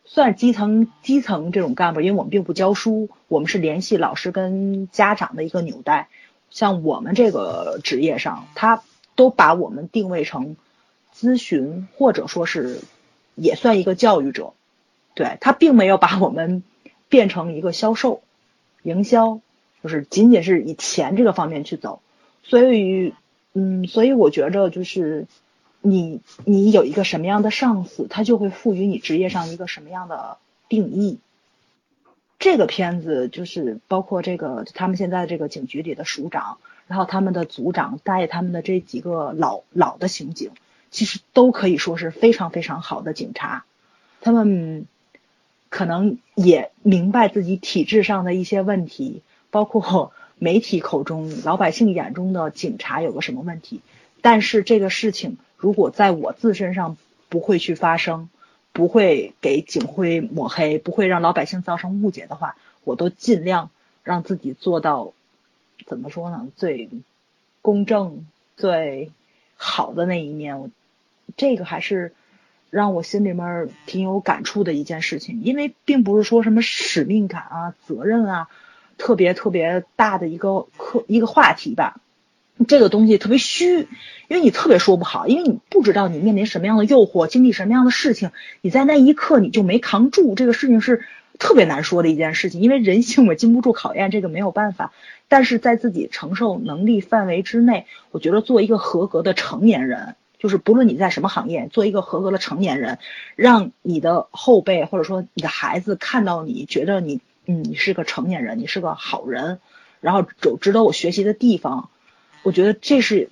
[0.05, 6.07] 算基层基层这种干部，因为我们并不教书，我们是联系老师跟家长的一个纽带。
[6.49, 8.83] 像我们这个职业上，他
[9.15, 10.55] 都把我们定位成
[11.15, 12.79] 咨询，或者说是
[13.35, 14.53] 也算一个教育者。
[15.13, 16.63] 对他并没有把我们
[17.09, 18.21] 变成一个销售、
[18.81, 19.41] 营销，
[19.83, 22.01] 就是仅仅是以钱这个方面去走。
[22.43, 23.13] 所以，
[23.53, 25.27] 嗯，所以我觉着就是
[25.82, 30.38] 你你有一个什么样的上司，他就会赋予你职业上一个什么样的
[30.69, 31.19] 定义。
[32.39, 36.57] 这个片子就是包括这个他们现在这个警局里的署长，
[36.88, 40.51] 然后他们的组长带他们的这几个老老的刑警，
[40.89, 43.65] 其实都可以说是非常非常好的警察，
[44.21, 44.88] 他们
[45.69, 49.21] 可能也明白自己体制上的一些问题，
[49.51, 53.82] 包括媒体口中、老百姓眼中的警察有个什么问题，
[54.22, 56.97] 但是这个事情如果在我自身上
[57.30, 58.30] 不会去发生。
[58.74, 62.55] 不会给警徽抹黑，不会让老百姓造成误解的话，
[62.86, 63.69] 我都尽量
[64.01, 65.11] 让自己做到，
[65.86, 66.47] 怎么说呢？
[66.55, 66.89] 最
[67.61, 69.11] 公正、最
[69.57, 70.61] 好的那一面。
[70.61, 70.69] 我
[71.36, 72.13] 这个还是
[72.69, 78.47] 让我心里面挺有感触的一件事情，因为并不是说什么使命感啊、责任啊，
[78.97, 81.99] 特别特别大的一个课一个话题吧。
[82.68, 83.88] 这个东西特别虚，
[84.28, 88.32] 因为你特别说不好，因为你不知道你面临什么样的诱惑，经历什么样的事情，
[88.62, 91.04] 你在那一刻你就没扛住，这个事情是
[91.39, 94.91] 特别难说的一件事情，因为人性嘛经不住考验，这个没有办法。
[95.28, 102.99] 但是在自己承受能力范围之内，我觉得做一个合格的成年人，就是不论你在什么行业，做一个合格的成年人，
[103.36, 109.60] 让你的后辈或者说你的孩子看到你，觉得你嗯你是个成年人，你是个好人，
[109.99, 111.89] 然后有值得我学习的地方。
[112.43, 113.29] 我觉得这是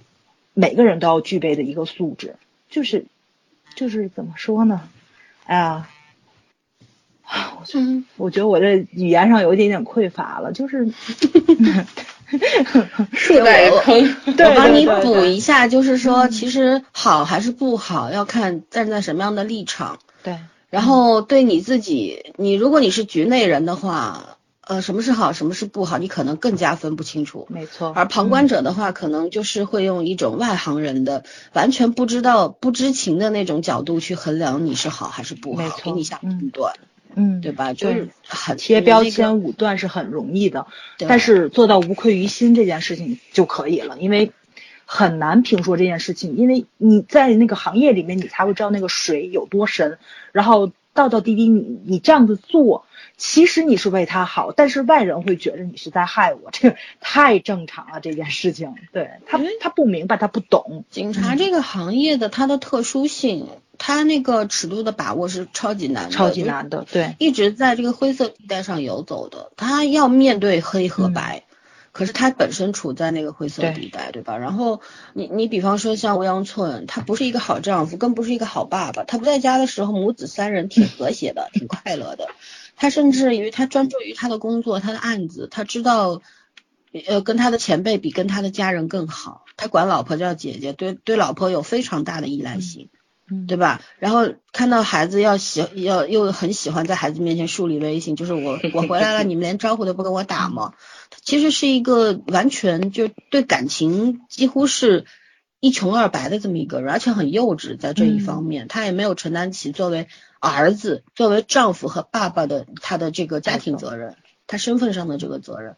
[0.53, 2.35] 每个人都要具备的一个素质，
[2.69, 3.05] 就是
[3.75, 4.81] 就是怎么说呢？
[5.45, 5.89] 哎呀，
[7.59, 10.87] 我觉嗯，我觉得我这语言上有一点点匮乏了，就是
[13.13, 14.35] 树在一个坑。
[14.35, 19.99] 对我帮你补一下，就是说，其实好还是不好，要看站在什么样的立场。
[20.21, 20.37] 对
[20.69, 24.37] 然后对你自己，你如果你是局内人的话，
[24.69, 27.47] 呃，什么是好，什么是不好，你可能更加分不清楚。
[27.49, 27.91] 没错。
[27.95, 36.75] 而旁观者的话，可能就是会用一种外行人的完全不知道、不知情的那种角度去衡量你是好还是不好，给你下判断。
[37.15, 37.73] 嗯，对吧？
[37.73, 40.67] 就是很贴标签、武断是很容易的，
[40.99, 44.31] 但是做到无愧于心这件事情就可以了，因为
[44.85, 49.97] 很难评说这件事情，因为你在那个行业里面，你才会知道那个水有多深。
[50.31, 52.85] 然后道道地地，你你这样子做，
[53.17, 57.99] 其实你是为他好，但是外人会觉得你是在害我，这个太正常了。
[57.99, 60.85] 这件事情，对他他不明白，他不懂。
[60.89, 63.47] 警察这个行业的它的特殊性。
[63.81, 69.53] 他那个尺度的把握是超级难的，超级难的，对，一直在这个灰色地带上游走的。
[69.55, 71.43] 他要面对黑和白，
[71.99, 74.37] 可是他本身处在那个灰色地带，对吧？
[74.37, 74.79] 然后
[75.11, 79.03] 你你比方说像欧阳寸，他不是一个好丈夫，更不是一个好爸爸。
[79.03, 82.29] 他不在家的时候，母子三人挺和谐的，挺快乐的。
[82.77, 86.21] 他甚至于他专注于他的工作，他的案子，他知道，
[87.05, 89.43] 呃，跟他的前辈比，跟他的家人更好。
[89.57, 92.87] 他管老婆叫姐姐，对对，老婆有非常大的依赖性。
[93.47, 93.81] 对吧？
[93.99, 100.73] 然后看到孩子要喜要又很喜欢在孩子面前树立威信，就是我 我回来了，你们连招呼都不跟我打吗？
[101.21, 105.05] 其实是一个完全就对感情几乎是
[105.59, 110.07] 一穷二白的这么一个人，而且很幼稚在这一方面，他也没有承担起作为
[110.39, 114.15] 儿子、作为丈夫和爸爸的他的这个家庭责任，
[114.47, 115.75] 他身份上的这个责任。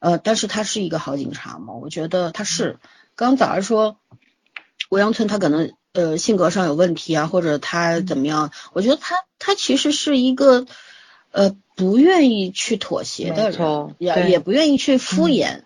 [0.00, 1.74] 呃，但是他是一个好警察嘛？
[1.74, 2.78] 我觉得他是。
[3.14, 3.98] 刚早上说
[4.88, 5.72] 欧阳村他可能。
[5.92, 8.52] 呃，性格上有问题啊，或者他怎么样？
[8.72, 10.66] 我觉得他他其实是一个
[11.30, 15.62] 呃不愿意去妥协的人，也也不愿意去敷衍。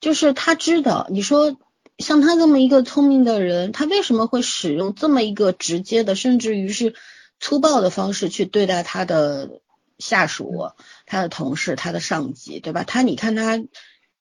[0.00, 1.56] 就是他知道，你说
[1.98, 6.94] 像他这么一个聪明的人，他为什么会使用这么一个直接的，甚至于是
[7.40, 9.60] 粗暴的方式去对待他的
[9.98, 10.70] 下属、
[11.06, 12.84] 他的同事、他的上级，对吧？
[12.84, 13.62] 他你看他，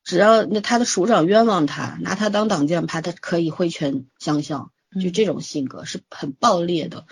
[0.04, 4.72] 只要那他的署长冤枉他，拿他当挡箭牌，他可以挥拳相向。
[5.02, 7.06] 就这种性格是很暴烈的，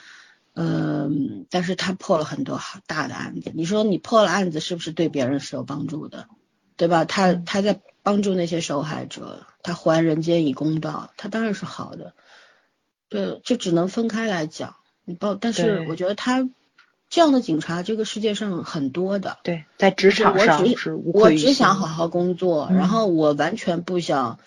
[0.53, 3.51] 嗯，但是他破了很多好大的案子。
[3.53, 6.27] 你说你破了案子，是不是对别人是有帮助的，
[6.77, 7.03] 对吧？
[7.05, 12.13] 他他在帮助那些受害者，他还人间以公道，他当然是好的。
[13.09, 14.75] 对，就只能分开来讲。
[15.05, 16.49] 你报，但是我觉得他
[17.09, 19.39] 这样的警察，这个世界上很多的。
[19.43, 24.39] 对，在职场上是我只想好好工作，然后我完全不想。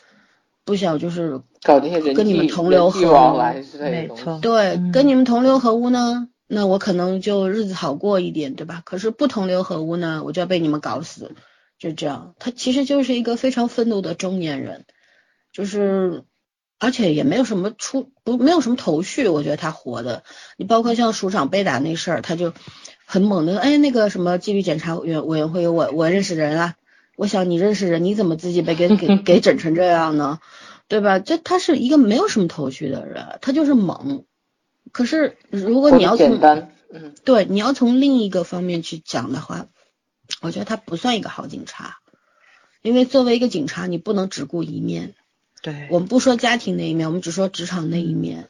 [0.66, 3.38] 不想就是搞那些人跟你们同流合污，
[3.80, 8.82] 没错，对，跟你们同流合污呢，那我可能就日子好过一点，对吧？
[8.84, 11.36] 可是不同流合污呢，我就要被你们搞死，
[11.78, 12.34] 就这样。
[12.40, 14.86] 他其实就是一个非常愤怒的中年人，
[15.52, 16.24] 就是
[16.80, 20.24] 而且也没有什么出不没有什么头绪，我觉得他活的。
[20.56, 22.52] 你包括像署长被打那事儿，他就
[23.06, 26.74] 很猛的，哎，那个什么纪律检查委员委员会有，我我认识的人啊。
[27.16, 30.38] 我想你认识人，你怎么自己被给 给给整成这样呢？
[30.88, 31.18] 对吧？
[31.18, 34.24] 这他是一个没有什么头绪的人，他就是猛。
[34.92, 36.38] 可是如果你要从
[36.92, 39.66] 嗯，对，你要从另一个方面去讲的话，
[40.40, 41.98] 我觉得他不算一个好警察，
[42.82, 45.14] 因为作为一个警察，你不能只顾一面。
[45.62, 48.48] 对，我们不说家庭那一面，我们只说职场那一面，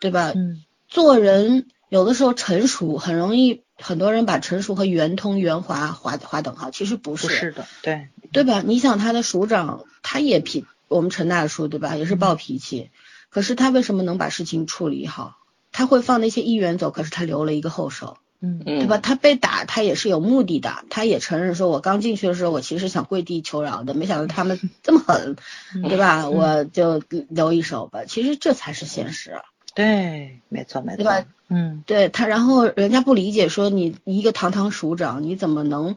[0.00, 0.32] 对吧？
[0.34, 3.62] 嗯，做人有的时候成熟很容易。
[3.80, 8.08] 很多人把成熟和圆通、圆滑划划等号，其实不是，不是的，对。
[8.32, 8.62] 对吧？
[8.64, 12.90] 你想他的署长，他也脾，我们陈大叔对吧，也是暴脾气，
[13.28, 15.36] 可是他为什么能把事情处理好？
[15.72, 18.98] 他会放那些议员走，可是他留了一个后手，嗯，对吧？
[18.98, 25.36] 他被打，他也是有目的的，他也承认说，我刚进去的时候，我其实想跪地求饶的，没想到他们这么狠，
[25.88, 26.28] 对吧？
[26.28, 29.40] 我就留一手吧，其实这才是现实。
[29.74, 31.24] 对，没错，没错，对吧？
[31.48, 35.96] 嗯，对他，然后人家不理解，说你一个堂堂署长，你怎么能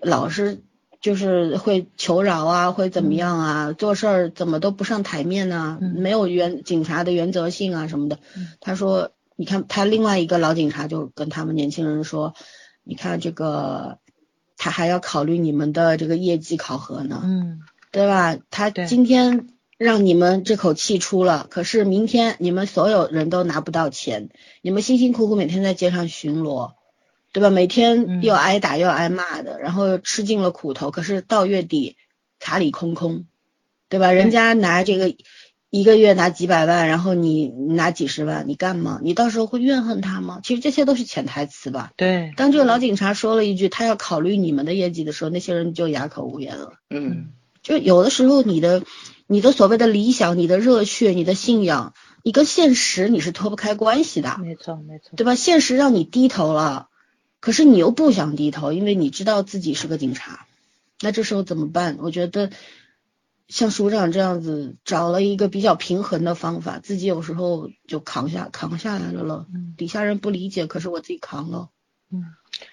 [0.00, 0.60] 老是
[1.00, 3.72] 就是会求饶啊，会怎么样啊？
[3.72, 5.78] 做事儿怎么都不上台面呢？
[5.80, 8.18] 没有原警察的原则性啊什么的。
[8.60, 12.34] 他说，你看他另外一个老警察就跟他们年轻人说，
[12.82, 13.98] 你看这个
[14.56, 17.60] 他还要考虑你们的这个业绩考核呢，嗯，
[17.90, 18.36] 对吧？
[18.50, 19.48] 他今天。
[19.76, 24.28] 让你们这口气出了，可是明天你们所有人都拿不到钱，
[24.62, 26.74] 你们辛辛苦苦每天在街上巡逻，
[27.32, 27.50] 对吧？
[27.50, 31.96] 每天又挨打又挨骂的，然后吃尽了苦头，可是到月底
[32.38, 33.26] 卡里空空，
[33.88, 34.12] 对吧？
[34.12, 35.12] 人家拿这个
[35.70, 39.00] 一个月拿几百万，然后你拿几十万，你干吗？
[39.02, 40.38] 你到时候会怨恨他吗？
[40.44, 41.90] 其实这些都是潜台词吧。
[41.96, 42.32] 对。
[42.36, 46.74] 当这个老警察说了一句他要考虑你们的业绩的时候，那些人就哑口无言了。
[46.90, 47.32] 嗯。
[47.60, 48.84] 就有的时候你的。
[49.26, 55.34] 你的所谓的理想、你的热血、你的信仰，你跟现实你是脱不开关系的，没错没错，对吧？
[55.34, 56.88] 现实让你低头了，
[57.40, 60.46] 可是你又不想低头，因为你知道自己是个警察，
[61.00, 61.96] 那这时候怎么办？
[62.00, 62.50] 我觉得
[63.48, 71.70] 像署长这样子找了一个比较平衡的方法，自己有时候就扛下扛下来了了，嗯底下人不理解，可是我自己扛了，
[72.10, 72.24] 嗯，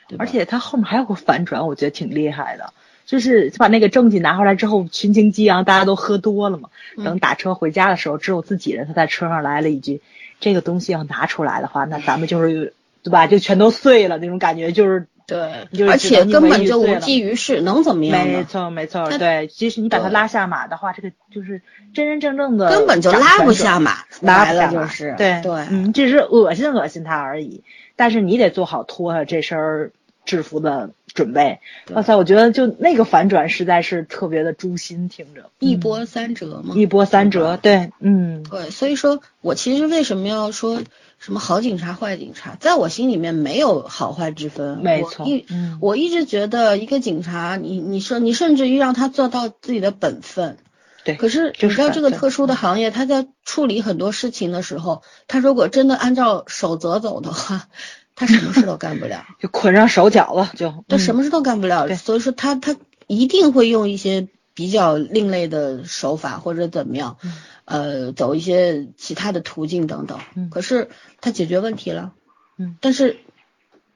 [0.08, 2.74] 对而且他后面还有个反转，我觉得挺厉害的。
[3.06, 6.70] 就是把那个证据拿回来之后，群情激昂，大家都喝多了嘛。
[6.98, 8.86] 嗯等打车回家的时候，只有自己人。
[8.86, 10.02] 他在车上来了一句
[10.42, 13.28] ：“这个东西要拿出来的话，那咱们就是对吧？
[13.28, 18.46] 就全都碎了那种感觉，就是对就是而且根本就无济于事，能怎么样没呢？
[18.48, 19.48] 错没错，他对。
[19.48, 21.62] 即使你把他拉下马的话，这个就是
[21.94, 27.64] 真真正正的根本就拉不下马，拉不下马就是对对，嗯，只是恶心恶心他而已。
[27.96, 29.92] 但是你得做好脱下这身儿
[30.26, 31.60] 制服的准备。
[31.86, 31.96] 对。
[31.96, 35.50] 哇塞，我觉得就那个反转实在是特别的诛心，听着。
[35.60, 40.82] 一波三折嘛，一波三折，对，嗯，对，所以说我其实为什么要说
[41.20, 44.80] 什么好警察、坏警察，在我心里面没有好坏之分。
[44.80, 50.58] 没错我一嗯我一直觉得一个警察，你你说你甚至于让他做到自己的本分。
[51.04, 51.16] 对。
[51.16, 57.68] 可是你知道这个特殊的行业，他在处理很多事情的时候，他如果真的按照守则走的话，
[58.16, 61.88] 他什么事都干不了， 就捆上手脚了，就嗯他什么事都干不了。
[61.88, 62.76] 对所以说他他
[63.08, 67.34] 一定会用一些比较另类的手法或者怎么样，嗯
[67.66, 70.20] 呃，走一些其他的途径等等。
[70.36, 70.90] 嗯可是
[71.22, 72.14] 他解决问题了，
[72.58, 73.18] 嗯但是，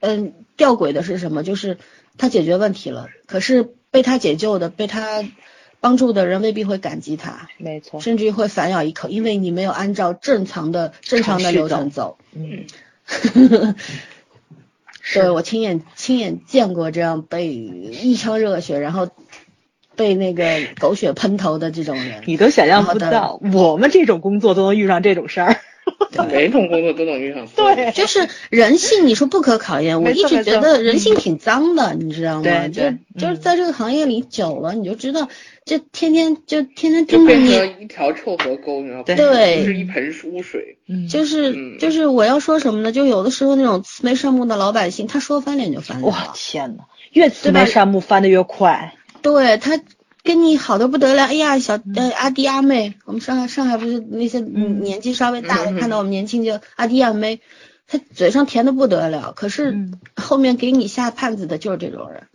[0.00, 1.42] 嗯、吊诡的是什么？
[1.42, 1.78] 就是
[2.18, 5.22] 他解决问题了，可是被他解救的、被他
[5.80, 12.18] 帮助的人未必会感激他，没错，甚至于会反咬一口，因为你没有按照正常的正常的流程走。
[12.32, 12.64] 嗯，
[15.14, 19.08] 对我亲眼亲眼见过这样被一腔热血，然后
[19.94, 20.44] 被那个
[20.80, 22.22] 狗血喷头的这种人。
[22.26, 25.56] 你都想象不到，我们这种工作都能遇上这种事儿，
[26.30, 27.46] 每种工作都能遇上。
[27.54, 30.02] 对就是人性，你说不可考验。
[30.02, 32.42] 我一直觉得人性挺脏的，你知道吗？
[32.42, 35.28] 对对就就是嗯在这个行业里久了，你就知道，
[35.64, 39.04] 就天天就天天就盯着你，变成一条臭河沟，你知道吗？
[39.06, 40.78] 对对就是一盆污水。
[40.88, 42.92] 嗯就是嗯就是我要说什么呢？
[42.92, 46.32] 就有的时候那种慈眉善目的老百姓，他说翻脸就翻脸哇了。
[46.34, 49.80] 天呐，越慈眉善目翻的越快，对他
[50.26, 51.94] 跟你好的不得了，哎呀，小嗯。
[51.94, 54.82] 呃阿弟阿妹，我们上海上海不是那些嗯。
[54.82, 55.78] 年纪稍微大的，嗯。
[55.80, 57.40] 看到我们年轻就阿弟阿妹，
[57.86, 60.00] 他嘴上甜的不得了，可是嗯。
[60.16, 62.26] 后面给你下绊子的就是这种人。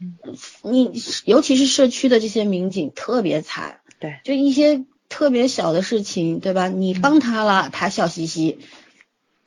[0.00, 0.18] 嗯。
[0.62, 0.92] 你
[1.24, 6.68] 尤其是社区的这些民警特别惨，对，就一些特别小的事情，对吧？
[6.68, 8.58] 你帮他了，他笑嘻嘻。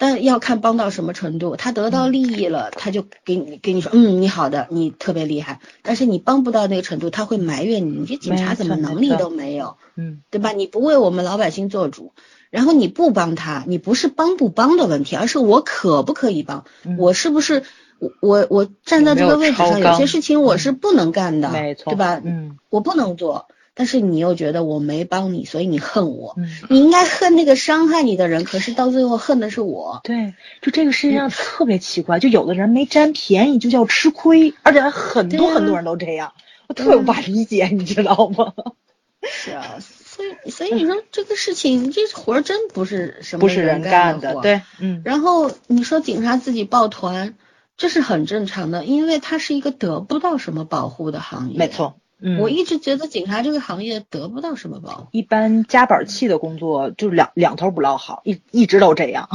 [0.01, 5.59] 但要看帮到什么程度，他得到利益了，他就给你给你说，嗯，你好的，你特别厉害。
[5.83, 10.23] 但是你帮不到那个程度，他会埋怨你，你这警察怎么能力都没有，嗯。
[10.31, 10.53] 对吧？
[10.53, 12.13] 你不为我们老百姓做主，
[12.49, 16.97] 然后你不帮他，你不是帮不帮的问题，而是我可不可以帮，嗯。
[16.97, 17.61] 我是不是
[17.99, 22.19] 我我我站在这个位置上，有些事情我是不能干的，没错，对吧？
[22.25, 22.57] 嗯。
[22.69, 23.45] 我不能做，
[23.81, 26.35] 但是你又觉得我没帮你，所以你恨我。
[26.37, 26.47] 嗯。
[26.69, 30.01] 你应该恨那个伤害你的人，可是到最后恨的是我。
[30.03, 36.33] 对，就这个世界上特别奇怪，就有的人没占便宜就叫吃亏，而且还很多很多人都这样，
[36.67, 38.53] 我特别无法理解，你知道吗？
[39.27, 47.33] 是啊，所以所以你说这个事情，这活儿真不是什么不是人干的，对，嗯，然后你说警察自己抱团，
[47.77, 51.57] 这是很正常的，因为他是一个得不到什么保护的行业。
[51.57, 51.67] 没。
[51.67, 55.07] 错，嗯，我一直觉得警察这个行业得不到什么保护。
[55.11, 59.27] 一般夹板气的工作就两两头不落好，一一直都这样，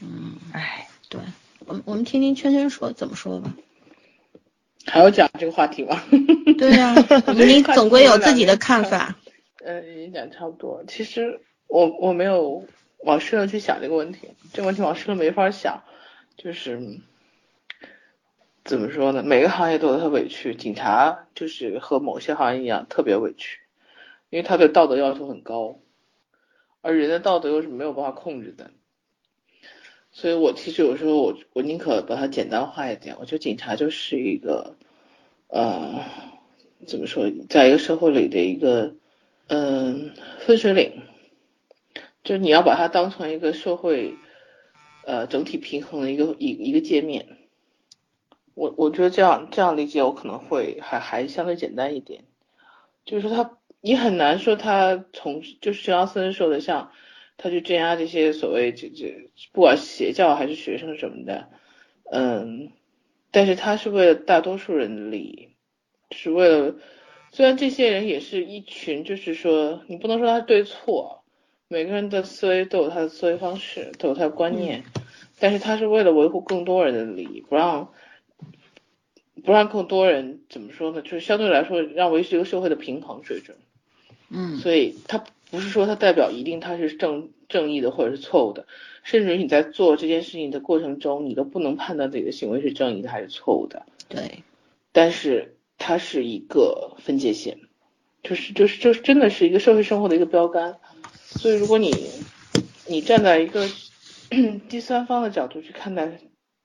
[0.00, 1.20] 嗯， 哎，对，
[1.66, 3.54] 我们我们听听圈圈说怎么说吧。
[4.86, 6.02] 还要讲这个话题吗？
[6.58, 6.94] 对呀、
[7.36, 9.16] 你总归有自己的看法。
[9.62, 10.82] 呃，也讲差不多。
[10.88, 12.64] 其实我我没有
[13.04, 15.82] 往深了去想这个问题，这个问题往深了没法想。
[16.38, 17.00] 就是
[18.68, 19.22] 怎么说呢？
[19.22, 23.60] 每个行业都有它委屈，警察就是和某些行业一样特别委屈，
[24.28, 25.80] 因为他对道德要求很高，
[26.82, 28.70] 而人的道德又是没有办法控制的。
[30.10, 34.76] 所以我其实有时候我我宁可把它简单化一点，我觉得警察就是一个，
[35.46, 36.04] 呃，
[36.86, 38.94] 怎么说，在一个社会里的一个，
[39.46, 40.92] 嗯、分水岭，
[42.22, 44.14] 就是你要把它当成一个社会，
[45.06, 47.37] 呃，整体平衡的一个一一个界面。
[48.58, 52.24] 我我觉得这样这样理解我可能会还还相对简单一点，
[53.04, 56.90] 就是说他你很难说他从就是陈耀森说的像
[57.36, 61.48] 他去镇压这些所谓这这不管是邪教还是学生什么的，
[62.10, 62.72] 嗯，
[63.30, 65.48] 但是他是为了大多数人的利益，
[66.10, 66.74] 是为了
[67.30, 71.22] 虽然这些人也是一群，就是说你不能说他对错，
[71.68, 74.82] 每个人的思维都有他的思维方式，都有他的观念，
[75.38, 77.92] 但是他是为了维护更多人的利益，不让
[79.44, 81.02] 不让更多人怎么说呢？
[81.02, 83.56] 就是相对来说让维持一个社会的平衡水准。
[84.30, 88.66] 嗯所以它不是说它代表一定它是正正义的或者是错误的，
[89.02, 93.86] 甚至于你在做这件事情的过程中，你都不能判断自己的行为是正义的还是错误的。
[94.08, 94.42] 对，
[94.92, 97.58] 但是它是一个分界线，
[98.22, 100.76] 就是就是就是真的是一个社会生活的一个标杆。
[101.14, 101.94] 所以如果你
[102.86, 103.66] 你站在一个
[104.68, 106.20] 第三方的角度去看待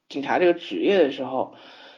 [0.09, 1.55] 警察这个职业的时候，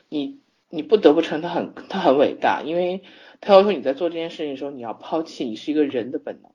[0.09, 0.39] 你
[0.69, 3.03] 你不得不承认他很他很伟大，因为
[3.41, 6.51] 他要求你在做这件事情的时候，你要抛弃你是一个人的本能。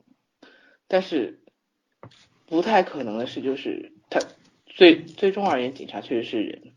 [0.87, 1.39] 但是
[2.45, 4.19] 不太可能的是，就是他
[4.65, 6.73] 最最终而言，警察确实是人，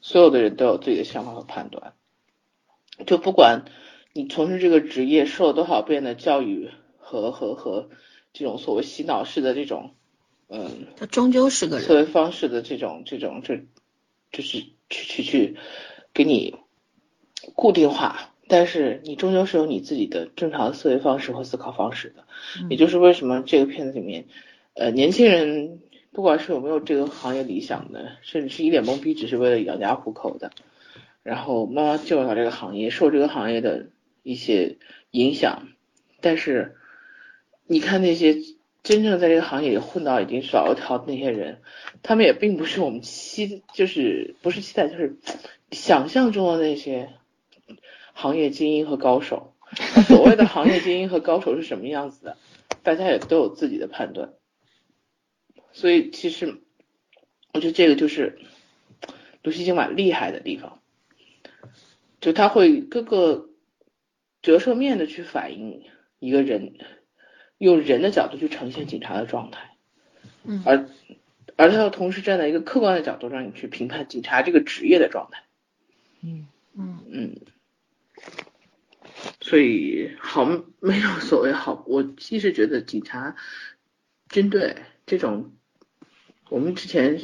[0.00, 1.94] 所有的人都有自己的想法和判断。
[3.06, 3.64] 就不管
[4.12, 7.88] 你从事这个职业受了多少遍的教育和和和
[8.32, 9.94] 这种所谓洗脑式的这种，
[10.48, 11.86] 嗯，他终究是个人。
[11.86, 13.64] 思维方式的这种这种这，
[14.32, 14.58] 就是
[14.90, 15.56] 去去去
[16.12, 16.56] 给你
[17.54, 22.24] 固定化，但是你终究是有你自己的正常的思维方式和思考方式的，
[22.68, 24.26] 也就是为什么这个片子里面，
[24.74, 25.80] 呃，年轻人
[26.12, 30.50] 不管是有没有这个行业理想的，甚至是一脸懵逼，只是为了养家糊口的，
[31.22, 33.86] 然后慢慢进入到这个行业，受这个行业的
[34.22, 34.76] 一些
[35.10, 35.68] 影响，
[36.20, 36.76] 但是
[37.66, 38.36] 你看那些
[38.82, 41.58] 真正在这个行业里混到已经老油条的那些人，
[42.02, 45.16] 他们也并不是我们期，就是不是期待，就是
[45.70, 47.08] 想象中的那些
[48.14, 49.50] 行业精英和高手。
[50.06, 52.36] 所谓的行业精英和高手是什么样子的，
[52.84, 54.32] 大家也都有自己的判断。
[55.72, 56.62] 所以其实，
[57.52, 58.38] 我觉得这个就是
[59.42, 60.80] 卢锡金蛮厉害的地方，
[62.20, 63.48] 就他会各个
[64.42, 65.82] 折射面的去反映
[66.20, 66.74] 一个人，
[67.58, 69.76] 用人的角度去呈现警察的状态，
[70.44, 70.62] 嗯。
[70.64, 70.88] 而
[71.56, 75.42] 而他又同时站在一个客观的角度让你去评判警察这个职业的状态，
[76.22, 76.98] 嗯嗯。
[77.10, 77.36] 嗯，
[79.40, 80.44] 所以好
[80.80, 83.36] 没有所谓好，我其实觉得警察
[84.28, 85.52] 军队这种，
[86.48, 87.20] 我们之前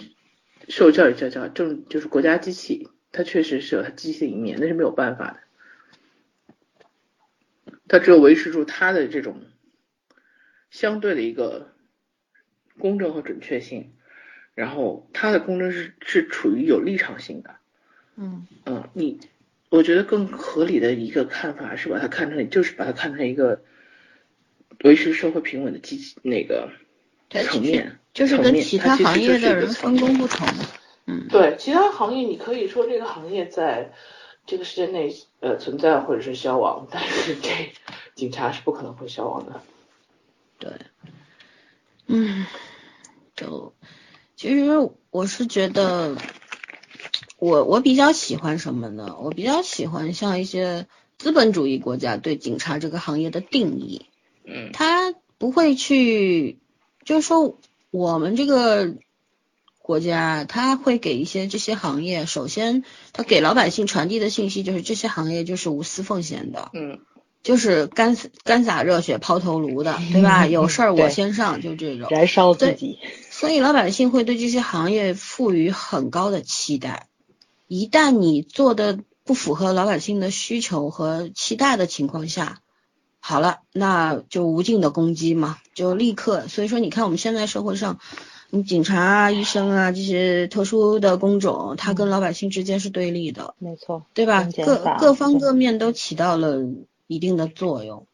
[0.69, 5.41] 受教育叫叫政就是国家机器，它确实是有它机器的一面，那是没有办法的。
[7.89, 9.43] 它只有维持住它的这种
[10.71, 11.75] 相对的一个
[12.79, 13.95] 公正和准确性，
[14.55, 17.57] 然后它的公正是是处于有立场性的。
[18.15, 19.19] 嗯嗯，你
[19.71, 23.63] 我觉得更合理的一个看法是把它看成就是把它看成一个
[24.85, 26.71] 维持社会平稳的机器那个
[27.31, 30.47] 层面，就是跟其他行业的人分工不同。
[31.07, 33.93] 嗯，对，其他行业你可以说这个行业在
[34.47, 37.73] 这个时间内呃存在或者是消亡，但是这
[38.15, 39.63] 警察是不可能会消亡的。
[40.59, 40.73] 对，
[42.07, 42.45] 嗯，
[43.37, 43.73] 就
[44.35, 44.67] 其实
[45.11, 46.17] 我是觉得，
[47.41, 49.17] 我我比较喜欢什么呢？
[49.21, 50.87] 我比较喜欢像一些
[51.19, 54.07] 资本主义国家对警察这个行业的定义，
[54.45, 56.59] 嗯他不会去，
[57.05, 57.59] 就是说
[57.91, 58.95] 我们这个
[59.81, 67.01] 国家，他会给一些这些行业，首先他给老百姓传递的信息就是这些行业就是无私奉献的，嗯
[67.43, 70.45] 就是干干洒热血抛头颅的，对吧？
[70.49, 72.09] 有事儿我先上，就这种。
[72.11, 72.99] 燃烧自己，
[73.31, 77.07] 所以老百姓会对这些行业赋予很高的期待。
[77.71, 82.63] 一旦你做的不符合老百姓的需求和期待的情况下，
[83.21, 86.49] 好了，那就无尽的攻击嘛，就立刻。
[86.49, 88.01] 所以说，你看我们现在社会上，
[88.51, 93.55] 你警察啊、医生啊这些特殊的工种，它跟老百姓之间是对立的。
[93.61, 96.59] 没错，对吧各各方各面都起到了
[97.07, 98.09] 一定的作用，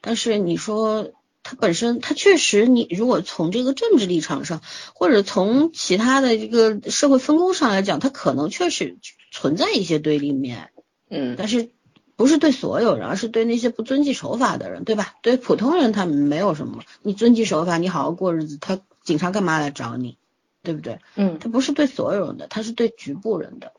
[0.00, 1.10] 但是你说
[1.42, 4.60] 它本身，它确实，你如果从这个政治立场上，
[4.94, 8.98] 或者从其他的这个社会分工上来讲，它可能确实
[9.30, 10.70] 存在一些对立面，
[11.08, 11.70] 嗯但是
[12.16, 15.14] 不是对所有人，而是对那些不遵纪守法的人，对吧？
[15.22, 20.18] 对普通人他们没有什么，你遵纪守法，你好好过日子，他警察干嘛来找你，
[20.62, 20.98] 对不对？
[21.16, 23.72] 嗯他不是对所有人的，他是对局部人的。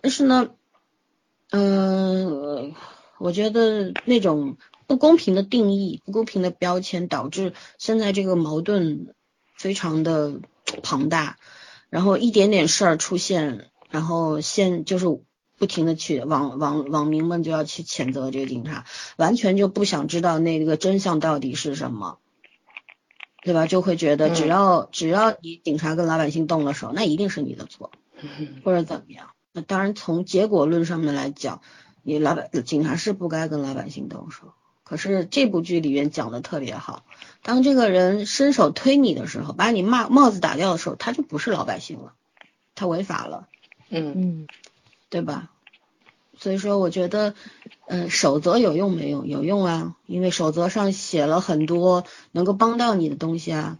[0.00, 0.50] 但是呢，
[1.50, 2.74] 嗯、
[3.18, 4.56] 我觉得那种
[4.88, 9.14] 不公平的定义、不公平的标签，导致现在这个矛盾
[9.56, 10.40] 非常的
[10.82, 11.36] 庞大，
[11.90, 15.06] 然后一点点事儿出现，然后现就是
[15.56, 18.84] 不停的去网网网民们就要去谴责这个警察，
[19.16, 22.18] 完全就不想知道那个真相到底是什么。
[23.44, 23.66] 对吧？
[23.66, 27.92] 就会觉得只嗯要、只要你警察跟老百姓动了手，那一定是你的错，
[28.64, 29.30] 或者怎么样。
[29.52, 31.62] 那当然，从结果论上面来讲，
[32.02, 34.52] 你老百警察是不该跟老百姓动手。
[34.88, 37.04] 可是这部剧里面讲的特别好，
[37.42, 42.14] 当这个人伸手推你的时候，把你帽帽子打掉的时候，他就不是老百姓了，
[42.74, 43.48] 他违法了，
[43.90, 44.46] 嗯嗯
[45.10, 45.50] 对吧？
[46.38, 47.34] 所以说，我觉得，
[47.86, 49.26] 嗯、守则有用没用？
[49.26, 53.76] 有用啊，因为守则上写了很多能够帮到你的东西啊。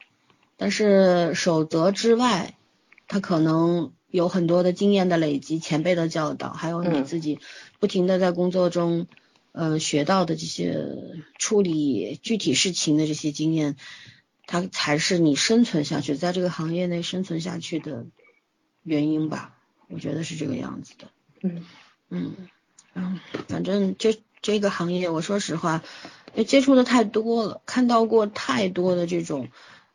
[0.57, 2.55] 但是守则之外，
[3.07, 7.39] 他可能有很多的经验的累积、前辈的教导，还有你嗯自己
[7.79, 9.07] 不停的在工作中，
[9.59, 10.87] 呃，学到的这些
[11.37, 13.75] 处理具体事情的这些经验，
[14.47, 18.07] 它才是你生存下去，在这个行业内生存下去的
[18.85, 19.57] 原因吧。
[19.89, 21.09] 我觉得是这个样子的。
[21.43, 21.67] 嗯
[22.09, 22.37] 嗯
[22.95, 25.83] 嗯，反正这这个行业，我说实话，
[26.47, 29.49] 接触的太多了，看到过太多的这种，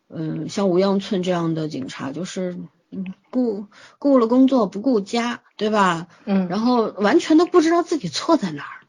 [0.09, 2.57] 嗯，像吴阳村这样的警察，就是
[2.91, 6.09] 嗯顾顾了工作不顾家，对吧？
[6.25, 8.82] 嗯然后完全都不知道自己错在哪儿，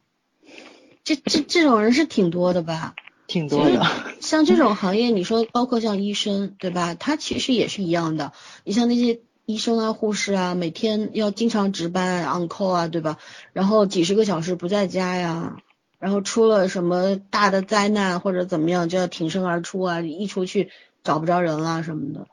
[1.05, 2.95] 这这这种人是挺多的吧？
[3.27, 3.87] 挺多的。
[4.21, 6.95] 像这种行业，你说包括像医生，对吧？
[6.95, 8.33] 他其实也是一样的。
[8.65, 13.19] 你像那些医生啊、护士啊，每天要经常值班、on call 啊，对吧？
[13.53, 15.59] 然后几十个小时不在家呀，
[15.99, 20.71] 然后出了什么大的灾难或者怎么样，就要挺身而出啊，一出去
[21.03, 22.27] 找不着人啦什么的。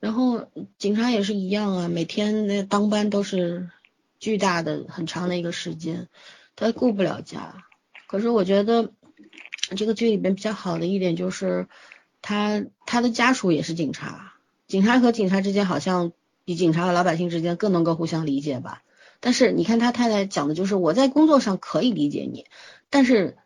[0.00, 0.46] 然后
[0.78, 3.68] 警察也是一样啊，每天那当班都是
[4.18, 6.08] 巨大的很长的一个时间，
[6.54, 7.62] 他顾不了家。
[8.06, 8.92] 可是我觉得
[9.76, 11.68] 这个剧里边比较好的一点就是，
[12.22, 14.34] 他他的家属也是警察，
[14.66, 16.12] 警察和警察之间好像
[16.44, 18.82] 比警察和老百姓之间更能够互相理解吧。
[19.18, 22.46] 但是你看他太太讲的就是我在工作上可以理解你，
[22.90, 23.36] 但是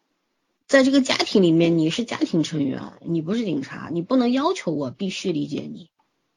[0.66, 5.90] 在这个家庭里面你是家庭成员，你不是警察，你不能要求我必须理解你。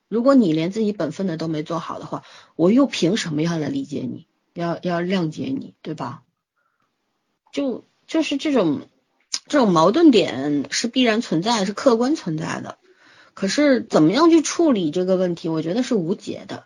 [0.08, 2.24] 如果你连自己本分的都没做好的话，
[2.56, 6.24] 我又凭什么要来理解你，要要谅解你，对吧？
[7.52, 8.82] 就就是这种
[9.48, 12.78] 这种矛盾点是必然存在，是客观存在的。
[13.34, 16.66] 可是怎么样去处理这个问题，我觉得是无解的。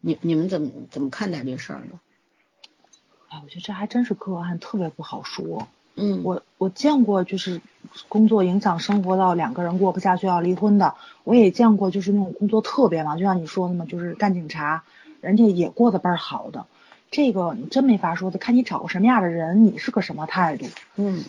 [0.00, 2.00] 你你们怎么怎么看待这事儿呢？
[3.28, 5.68] 哎，我觉得这还真是个案，特别不好说。
[5.94, 7.60] 嗯，我我见过就是
[8.08, 14.84] 工作影响生活到两个人过不下去要离婚的，我也见过就是那种工作特别忙，就像你说的嘛，就是干警察，
[15.20, 16.66] 人家也过得倍儿好的。
[17.12, 20.66] 这个你真没法说的，看你找个什么样的人，你是个什么态度。
[20.96, 21.22] 嗯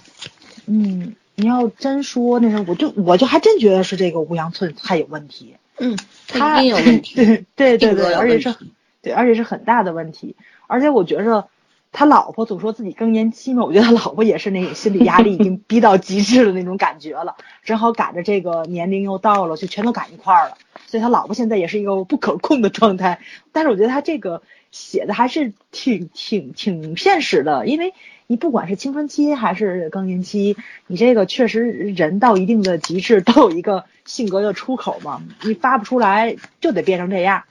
[0.66, 5.96] 嗯，你要真说那时候，我就我就还真觉得是这个吴阳寸太有问题，嗯，
[6.28, 7.16] 他有问题，
[7.56, 8.56] 对对对而且是。
[9.04, 10.38] 对，而且是很大的问题。
[10.66, 11.50] 而且我觉着
[11.92, 20.58] 他老婆总说自己更年期嘛，我觉得他老婆也是那种心理压力已经逼到极致的那种感觉了，正好赶着这个年龄又到了，就全都赶一块儿了。
[20.88, 23.20] 所以他老婆现在也是一个不可控的状态。
[23.52, 24.42] 但是我觉得他这个
[24.74, 27.94] 写的还是挺挺挺现实的，因为
[28.26, 30.58] 你不管是青春期还是更年期，
[30.88, 37.44] 你这个确实人到一定的极致 都有一个性格的出口嘛，你发不出来就得变成这样。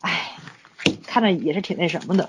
[0.00, 0.32] 唉，
[1.06, 2.28] 看着也是挺那什么的。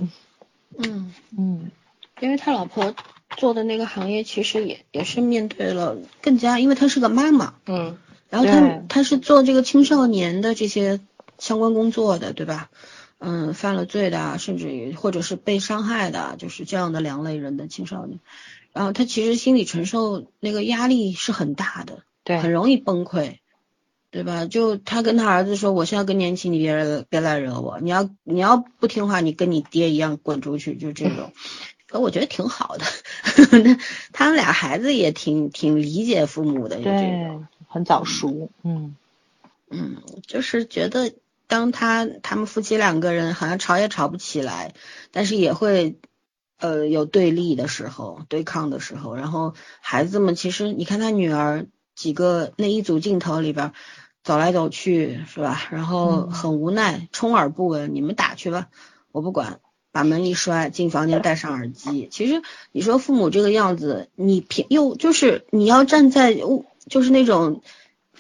[0.78, 1.72] 嗯，嗯
[2.20, 2.94] 因为他老婆
[3.38, 7.98] 做的那个行业，其实也也是面对了更加，因为她是个妈妈，嗯
[8.30, 11.00] 然后他对他是做这个青少年的这些
[11.40, 12.70] 相关工作的，对吧？
[13.20, 18.20] 嗯，犯了罪的啊，甚至于或者是被伤害的啊，就是这样的两类人的青少年。
[18.74, 23.38] 然后他其实心理承受那个压力是很大的，对很容易崩溃，
[24.12, 24.46] 对吧？
[24.46, 31.32] 就他跟他儿子说：“我现在更年期，你别别来惹我，你要你要不听话，你跟你爹一样滚出去。”就这种。
[31.88, 32.86] 可我觉得挺好的，
[33.64, 33.78] 那
[34.12, 38.50] 他们俩孩子也挺挺理解父母的，就这很早熟。
[38.64, 38.96] 嗯
[39.70, 41.14] 嗯，就是觉得
[41.48, 44.74] 当他他们夫妻两个人好像吵也吵不起来，
[45.12, 46.00] 但是也会
[46.60, 53.74] 呃有对立的时候，对抗的时候，然后孩子们其实你看他女儿几个那一组镜头里边
[54.24, 55.68] 走来走去是吧？
[55.72, 58.68] 然后嗯很无奈，充耳不闻，你们打去吧，
[59.12, 59.60] 我不管。
[59.92, 62.10] 把门一摔，进房间戴上耳机。
[62.12, 62.42] 其实
[62.74, 66.36] 你说父母这个样子，你平又就是你要站在
[66.90, 67.62] 就是那种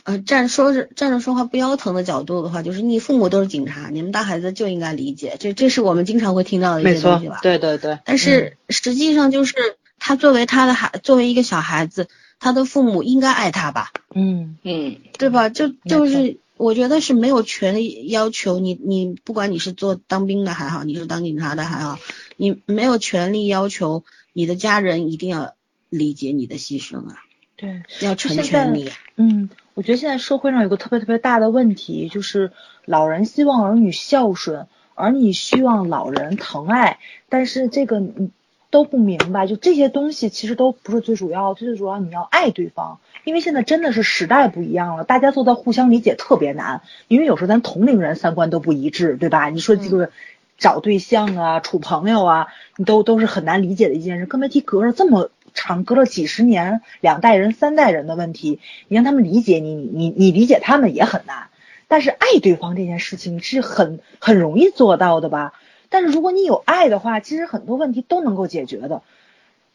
[0.05, 7.97] 呃，站说着站着说话不腰疼的角度的话，就是你父母都是警察，你们大孩子就应该理解，这这是我们经常会听到的一些东西吧。，对对对。
[8.05, 9.55] 但是实际上就是
[9.99, 12.07] 他作为他的孩，作为一个小孩子，
[12.39, 15.49] 他的父母应该爱他吧，嗯嗯对吧？
[15.49, 21.97] 就就是我觉得是没有权利要求你，你不管你是做当兵的还好，你是当警察的还好，
[22.37, 24.03] 你没有权利要求
[24.33, 25.55] 你的家人一定要
[25.89, 27.17] 理解你的牺牲啊，
[27.57, 27.81] 对。
[28.01, 28.91] 要成全你。
[29.15, 32.51] 嗯，我觉得现在社会上有个特别特别大的问题，就是
[32.86, 36.97] 老人希望儿女孝顺，儿女希望老人疼爱，
[37.28, 38.32] 但是这个嗯
[38.71, 49.49] 都不明白，就这些东西其实都不是最主要，最主要你要爱对方，因为现在真的是时代不一样了，大家做到互相理解特别难，因为有时候咱同龄人三观都不一致，对吧？
[49.49, 50.09] 你说这个
[50.57, 52.47] 找对象啊、处朋友啊，
[52.78, 61.47] 你都都是很难理解的一件事，更别提隔着这么长，隔了几十年，两代人、三代人的问题，你让他们理解你，你你你理解他们也很难。
[61.87, 65.53] 但是爱对方这件事情是很很容易做到的吧？
[65.89, 69.01] 但是如果你有爱的话，其实很多问题都能够解决的。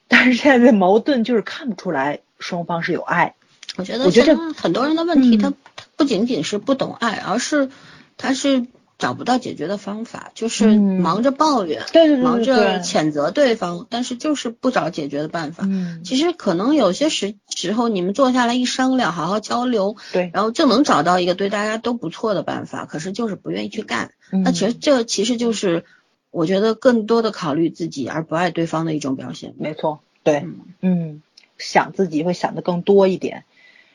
[0.07, 3.35] 但是现在的矛盾就是看不出来双方是有爱。
[3.77, 5.55] 我觉得，我觉得很多人的问题，他
[5.97, 7.71] 不仅仅是不懂爱，而是
[8.17, 8.67] 他是
[9.01, 15.65] 找不到解决的方法，就是嗯忙着抱怨，对对对对忙着谴责对方，但是就是不找解决的办法。
[15.67, 22.85] 嗯，其实可能有些时时候，你们坐下来一商量，好好交流，对，然后就能找到一个对大家都不错的办法。
[22.85, 24.13] 可是就是不愿意去干。
[24.31, 25.85] 那嗯其实这其实就是
[26.31, 29.55] 我觉得更多的考虑自己而不爱对方的一种表现。
[29.59, 31.23] 没错，对，嗯嗯，
[31.59, 33.45] 想自己会想的更多一点。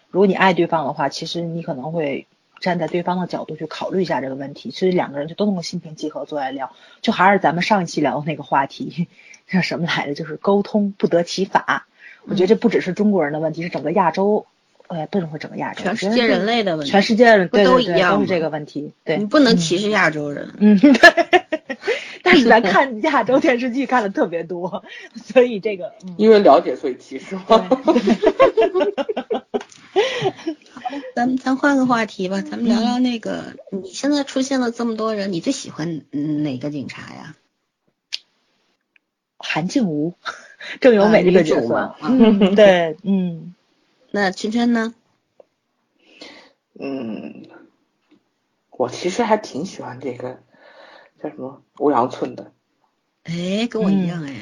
[0.09, 2.25] 如果你爱对方的话，其实你可能会
[2.59, 6.71] 站在对方的角度去考虑一下这个问题，其实两个人就都能够心平气和坐下来聊。
[7.01, 9.07] 就还是咱们上一期聊的那个话题，
[9.49, 10.13] 叫什么来着？
[10.13, 11.87] 就是沟通不得其法。
[12.23, 14.47] 我觉得这不只是中国人的问题，是整个亚洲，
[14.87, 18.93] 呃，不能说整个亚洲，全世界人类的问题，全世界人都一样都是这个问题。
[19.03, 20.53] 对，你不能歧视亚洲人。
[20.59, 20.91] 嗯，对。
[22.23, 24.83] 但是咱看亚洲电视剧看的特别多，
[25.15, 27.43] 所以这个，嗯，因为了解所以歧视吗？
[31.15, 37.35] 咱们咱换个话题吧，咱们聊聊那个，你现在出现了这么多人，你最喜欢嗯哪个警察呀？
[39.37, 40.13] 韩静茹，
[40.81, 43.53] 郑有美这个角色啊女主嘛，嗯，对，嗯，
[44.11, 44.93] 那圈圈呢？
[46.79, 47.47] 嗯，
[48.71, 50.39] 我其实还挺喜欢这个
[51.21, 52.51] 叫什么欧阳寸的，
[53.23, 54.33] 哎，跟我一样哎。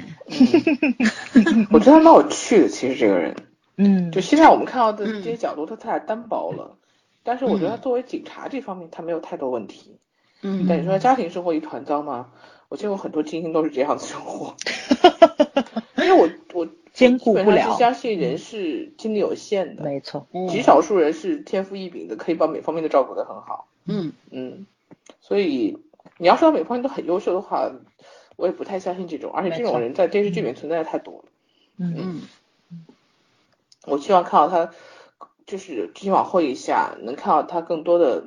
[1.35, 2.69] 嗯 我觉得他蛮有趣的。
[2.69, 3.35] 其实这个人，
[3.75, 6.77] 嗯，就现在我们看到的嗯这些角度，他太单薄了。
[7.23, 9.97] 但是我觉得他作为警察这方面，他没有太多问题。
[10.41, 12.31] 嗯但你说家庭生活一团糟吗？
[12.69, 14.55] 我见过很多精英都是这样子生活。
[15.97, 23.67] 因为我我 兼顾不了是相信人是精力有限的，没错，极少数人是天赋异禀的，可以把每方面都照顾得很好。
[23.85, 24.67] 嗯嗯，
[25.21, 25.77] 所以
[26.17, 27.71] 你要说他每方面都很优秀的话，
[28.35, 31.25] 我也不太相信这种，而且这种人在电视剧里面存在的太多了。
[31.77, 32.21] 嗯嗯
[33.85, 34.71] 我希望看到他，
[35.45, 38.25] 就是继续往后一下，能看到他更多的，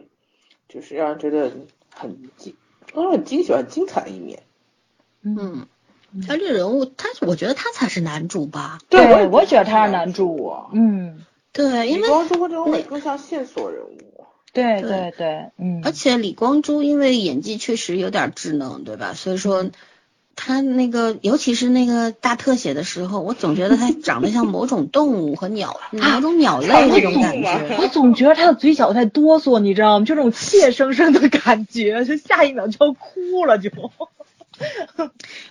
[0.69, 1.51] 就是让人觉得
[1.95, 2.55] 很惊，
[2.93, 4.43] 不能说很惊喜，很精彩的一面。
[5.23, 5.67] 嗯，
[6.27, 8.79] 他这人物，他我觉得他才是男主吧？
[8.89, 10.67] 对我也我也觉得他是男男主啊。
[10.73, 14.25] 嗯，对，因为李光洙和郑有美更像线索人物。
[14.53, 19.13] 对对对对，嗯，而且李光洙因为演技确实有点稚嫩，对吧？
[19.13, 19.67] 所以说
[20.37, 27.79] 他那个，尤其是那个大特写的时候，我总觉得他长得像某种动物和鸟， 某种鸟类那种感觉。
[27.81, 30.05] 我总觉得他的嘴角在哆嗦，你知道吗？
[30.05, 33.71] 就这种怯生生的感觉，就下一秒就要哭了，就。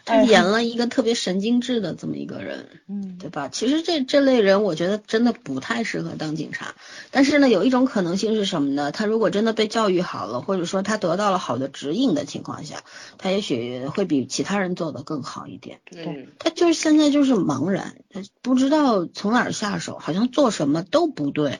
[0.05, 3.49] 他演了一个特别神经质的这么一个人，嗯对吧？
[3.49, 6.75] 其实这这类人，我觉得真的不太适合当警察。
[7.11, 8.91] 但是呢，有一种可能性是什么呢？
[8.91, 12.83] 他如果真的被教育好了，或者说他得到了好的指引的情况下，
[13.17, 15.79] 他也许会比其他人做得更好一点。
[15.91, 21.59] 嗯，他就是现在就是茫然，他不知道从哪儿下手，好像做什么都不对。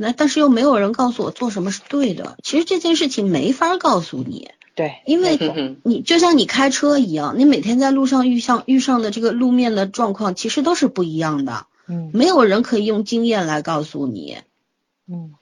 [0.00, 2.36] 那但是又没有人告诉我做什么是对的。
[2.44, 4.48] 其实这件事情没法告诉你，
[4.78, 11.66] 对，因为嗯你就像你开车一样，你每天在路上遇上遇上的这个路面的状况，其实都是不一样的。
[11.88, 14.36] 嗯没有人可以用经验来告诉你，
[15.10, 15.32] 嗯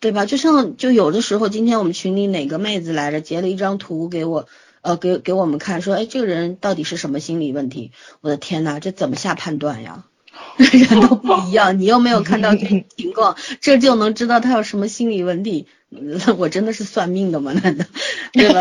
[0.00, 0.26] 对吧？
[0.26, 4.46] 就像就有的时候，今天我们群里哪个妹子来着，截了一张图给我，
[4.82, 7.90] 呃，给给我们看，说，哎，这个人到底是什么心理问题？
[8.20, 10.04] 我的天呐，这怎么下判断呀？
[10.58, 15.68] 人都不一样，你又没有看到这个情况，这就能知道他有什么心理问题？
[15.96, 17.52] 嗯 我真的是算命的吗？
[17.52, 17.84] 难道
[18.32, 18.60] 对吧？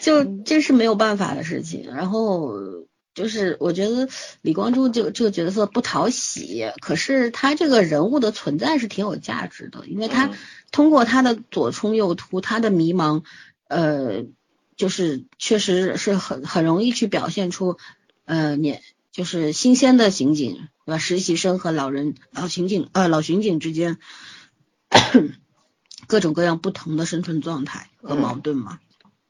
[0.00, 1.86] 就就这是没有办法的事情。
[1.94, 2.54] 然后
[3.14, 4.08] 就是我觉得
[4.42, 10.34] 李光洙这个这个角色不讨喜，可是他这个人物的存在是挺有价值的，因为他嗯
[10.70, 13.22] 通过他的左冲右突，他的迷茫，
[13.68, 14.24] 呃，
[14.76, 17.78] 就是确实是很很容易去表现出，
[18.26, 18.78] 呃，你
[19.12, 20.98] 就是新鲜的刑警，对吧？
[20.98, 23.96] 实习生和老人老刑警呃老巡警之间
[26.06, 28.78] 各种各样不同的生存状态和矛盾嘛。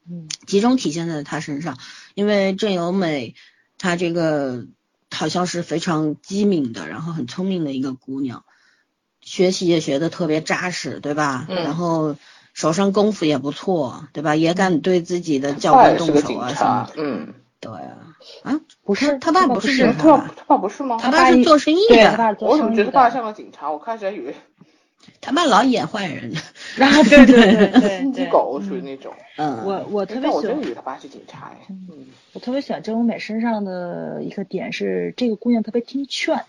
[0.09, 1.77] 嗯集中体现在他身上，
[2.15, 3.35] 因为郑有美
[3.77, 4.65] 她这个
[5.11, 8.45] 好像是非常机敏的，然后很聪明的一个姑娘，
[9.21, 11.45] 学习也学的特别扎实，对吧？
[11.49, 12.15] 嗯然后
[12.53, 14.35] 手上功夫也不错，对吧？
[14.37, 20.97] 也敢对自己的教官动手啊什么的。，嗯对啊，啊，不是他爸不是警他爸察，他爸不是吗？
[21.01, 23.69] 他爸是做生意的，我怎么觉得他爸像个警察？
[23.69, 24.33] 我开始还以为
[25.21, 26.33] 他妈老演坏人。
[26.77, 29.13] 然后 对对对对心机，狗属于那种。
[29.37, 31.57] 嗯，我我特别喜欢我真以为他爸是警察呀。
[31.69, 36.43] 嗯，我特别喜欢郑有美身上的一个点是，这个姑娘特别听劝，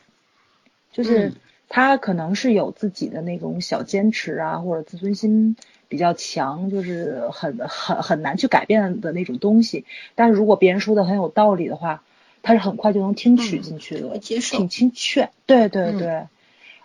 [0.92, 1.36] 就是嗯
[1.68, 5.56] 她可能是有自己的那种小坚持啊，或者自尊心
[5.88, 9.84] 比较强，就是很很很难去改变的那种东西。
[10.14, 12.02] 但是如果别人说的很有道理的话，
[12.42, 15.30] 她是很快就能听取嗯进去的，会接受挺听劝。
[15.46, 16.26] 对对嗯对。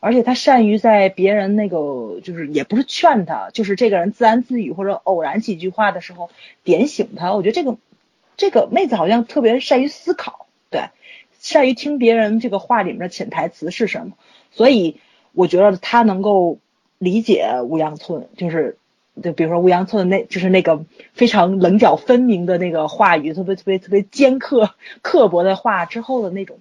[0.05, 6.29] 而且他善于在别人那个，就是也不是劝他，就是这个人自言自语或者偶然几句话的时候
[6.65, 7.33] 点醒他。
[7.33, 7.77] 我觉得这个
[8.35, 10.89] 这个妹子好像特别善于思考，对，
[11.39, 14.11] 善于听别人这个话里面的潜台词是什么。
[14.51, 14.97] 所以
[15.31, 16.57] 我觉得他能够
[16.97, 18.75] 理解乌阳村，就是
[19.23, 24.71] 就比如说乌阳村的那，就是那个非常棱角分明的那个话语，特别特别特别尖刻
[25.01, 26.57] 刻薄的话之后的那种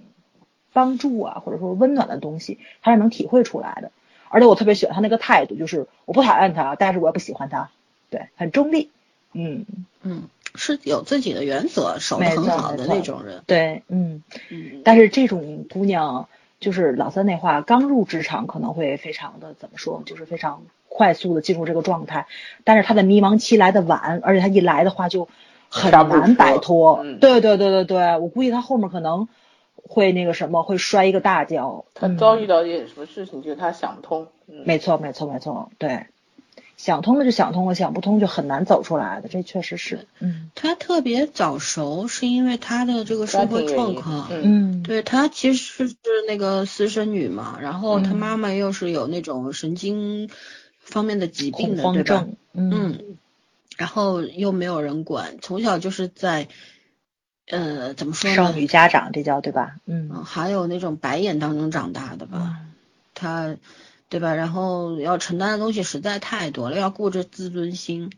[0.72, 3.90] 帮助啊，或者说温暖的东西，他是能体会出来的。
[4.28, 7.68] 而且我特别喜欢他那个态度，就是我不讨厌他，但是我也不喜欢他，
[8.08, 8.90] 对，很中立。
[9.34, 9.66] 嗯，
[10.02, 10.24] 嗯，
[10.54, 13.42] 是有自己的原则，守得很好的那种人。
[13.46, 14.22] 对，嗯。
[14.50, 16.28] 嗯，但是这种姑娘，
[16.60, 22.26] 就是老三那话，刚入职场可能会非常的怎么说，就是非常快速的进入这个状态。
[22.64, 25.28] 但是她的迷茫期来的晚，而且她一来的话就
[25.68, 27.00] 很难摆脱。
[27.02, 29.28] 嗯对对对对对，我估计她后面可能
[29.82, 31.84] 会那个什么，会摔一个大跤。
[31.94, 34.28] 他嗯遭遇到一点什么事情，就是他想不通。
[34.46, 36.06] 嗯，没错没错没错，对，
[36.76, 40.06] 想通了就想通了，想不通就很难走出来的，这确实是。
[40.20, 44.28] 嗯他特别早熟，是因为他的这个生活家庭原因状况。
[44.30, 45.96] 嗯嗯，对他其实是
[46.26, 50.30] 那个私生女嘛，然后她嗯妈妈又是有那种神经
[50.78, 51.84] 方面的疾病的，对吧？
[51.84, 52.36] 慌症。
[52.54, 53.16] 嗯嗯，
[53.78, 56.48] 然后又没有人管，从小就是在，
[57.52, 58.36] 呃，怎么说呢？
[58.36, 59.76] 少女家长这叫对吧？
[59.84, 62.56] 嗯嗯，还有那种白眼当中长大的吧，
[63.14, 63.56] 他，
[64.08, 64.34] 对吧？
[64.34, 68.10] 然后要承担的东西实在太多了，要顾着自尊心，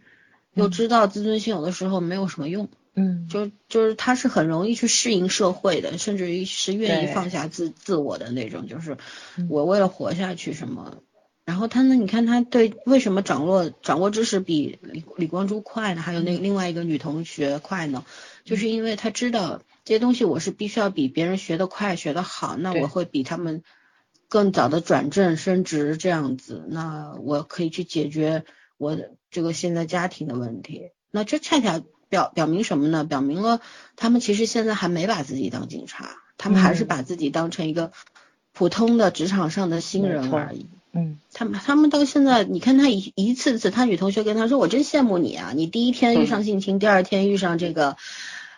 [0.54, 8.96] 又嗯知道自尊心有的时候没有什么用，嗯，就就是他是很容易去适应社会的，甚至于是愿意放下自自我的那种，就是
[9.36, 10.98] 嗯我为了活下去什么。
[11.44, 11.94] 然后他呢？
[11.94, 16.00] 你看他对为什么掌握掌握知识比李李光洙快呢？
[16.00, 18.02] 还有那另外一个女同学快呢？
[18.44, 23.62] 就是因为他知道这些东西我是必须要比别人学得快学得好，那我会比他们
[24.28, 28.44] 更早的转正升职这样子，那我可以去解决
[28.76, 30.90] 我的这个现在家庭的问题。
[31.10, 33.04] 那这恰恰表表明什么呢？
[33.04, 33.60] 表明了
[33.96, 37.92] 他们其实现在还没把自己当警察，他们还是嗯把自己当成一个
[38.52, 40.66] 普通的职场上的新人而已。
[40.92, 47.96] 嗯他们他们到现在，你看他一一次次，他女同学跟他说：“我真羡慕你啊，你第一天遇上性侵，第二天遇上这个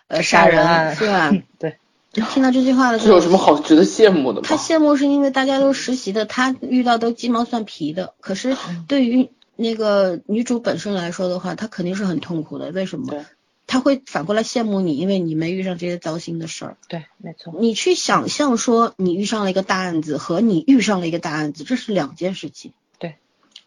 [0.07, 1.77] 呃杀杀人案，是吧？”对，
[2.33, 4.47] 听到这句话的时这候，有什么好值得羡慕的吗？
[4.47, 8.13] 他羡慕是因为大家都实习的，他遇到都鸡毛蒜皮的。
[8.21, 12.71] 可是嗯对于那个女主本身来说的话，她肯定是很痛苦的。
[12.71, 13.25] 为什么对？
[13.65, 16.77] 她会反过来羡慕你，因为你没遇上这些糟心的事儿。
[16.87, 17.53] 对，没错。
[17.59, 22.71] 你去想象说你遇上了一个大案子和你遇上了一个大案子，这是两件事情。
[22.97, 23.15] 对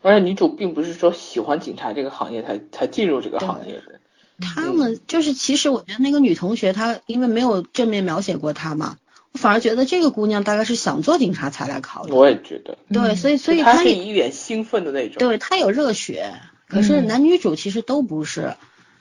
[0.01, 4.00] 而且女主并不是说喜欢警察这个行业才才进入这个行业的。
[4.41, 8.97] 他们就是，其实我觉得那个女同学她因为没有正面描写过她嘛，
[9.33, 12.15] 我反而觉得这个姑娘大概是想做警察才来考的。
[12.15, 15.19] 我也觉得，对，嗯所以所以她是一脸兴奋的那种。
[15.19, 16.33] 对她有热血，
[16.69, 18.55] 可是嗯男女主其实都不是，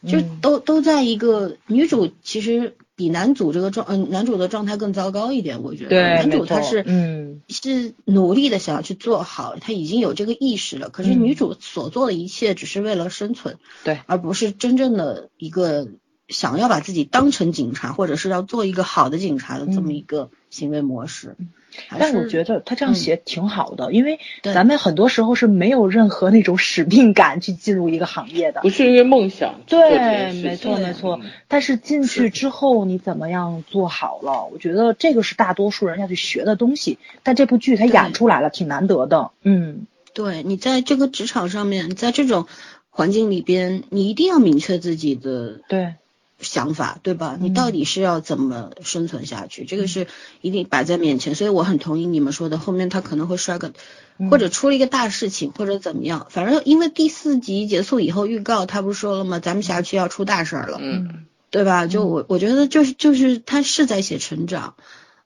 [0.07, 5.89] 就嗯都都在一个女主其实比男主这个状，嗯、男主的状态更糟糕一点，我觉得。
[5.91, 10.89] 对，男主他是嗯是努力的想要去做好，他已经有这个意识了。
[10.89, 13.55] 可是嗯女主所做的一切只是为了生存，
[13.85, 15.88] 对，而不是真正的一个
[16.27, 21.38] 想要把自己当成警察，或者是要做一个好的警察的这么嗯一个行为模式。
[21.38, 21.59] 还
[21.97, 28.69] 但我觉得他这样嗯写挺好的，因为咱们很多时候是没有任何那种使命感去进入一个行业的不。
[28.69, 31.29] 是因为梦想对，没错没错嗯。
[31.47, 34.49] 但是进去之后你怎么样做好了？
[34.51, 36.97] 我觉得这个是大多数人要去学的东西。
[37.23, 39.31] 但这部剧它演出来了，挺难得的。
[39.43, 42.47] 嗯，对你在这个职场上面，在这种
[42.89, 45.93] 环境里边，你一定要明确自己的对，
[46.39, 47.37] 想法，对吧？
[47.39, 49.65] 嗯你到底是要怎么生存下去？
[49.65, 50.07] 这个是
[50.41, 53.73] 一定摆在面前，所以我很同意你们说的，后面他可能会摔个，
[54.17, 56.27] 嗯或者出了一个大事情，或者怎么样。
[56.29, 59.39] 反正因为第四集结束以后，预告他不是说了吗？
[59.39, 61.87] 咱们辖区要出大事儿了，嗯，对吧？
[61.87, 64.75] 就我我觉得就是就是他是在写成长，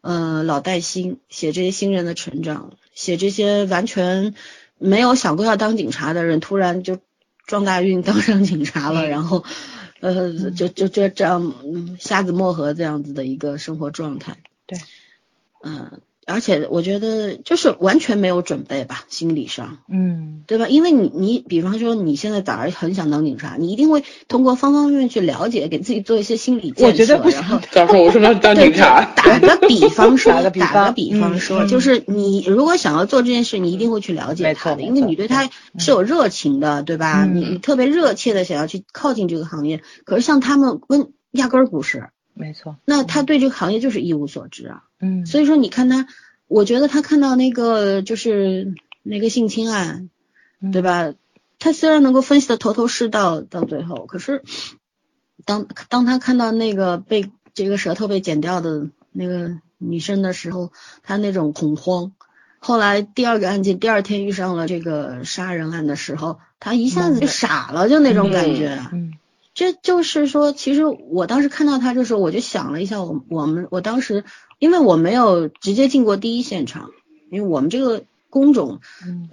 [0.02, 4.34] 呃，老带新，写这些新人的成长，写这些完全
[4.80, 6.98] 没有想过要当警察的人，突然就
[7.46, 9.44] 撞大运当上警察了，嗯然后
[10.04, 14.36] 呃，就就就这样嗯瞎子摸河这样子的一个生活状态。
[14.66, 14.78] 对，
[15.64, 16.02] 嗯。
[16.26, 20.68] 而且我觉得就是完全没有准备吧，心理上，嗯，对吧？
[20.70, 26.86] 因为你你比方说你现在早上很想当警察，你一定会通过方方面面去了解，给自己做一些心理建设。
[26.88, 27.42] 我觉得不行。
[27.72, 37.26] 早上我说要当 警察，打个比方说， 打个比方说，就是你如果想要做这件事，你一定会去了解他的，因为你对他是有热情的，对吧？
[37.26, 42.10] 你你特别热切的想要去靠近这个行业，可是像他们问压根儿不是。
[42.34, 44.84] 没错，那他对这个行业就是一无所知啊。
[45.00, 46.08] 嗯，所以说你看他，
[46.48, 48.74] 我觉得他看到那个就是
[49.04, 50.10] 那个性侵案，
[50.72, 51.14] 对吧？
[51.60, 54.44] 他虽然能够分析的头头是道到最后，可是
[55.46, 60.72] 当当他看到那个被这个舌头被剪掉的那个女生的时候，
[61.04, 62.14] 他那种恐慌。
[62.60, 68.80] 后来第二个案件，第二天遇上了这个杀人案的时候，他一下子就傻了，就那种感觉。
[68.92, 69.14] 嗯。
[69.54, 74.24] 这就是说，其实我当时看到他的时候，我就想了一下，我我们我当时，
[74.58, 76.90] 因为我没有直接进过第一现场，
[77.30, 78.82] 因为我们这个工种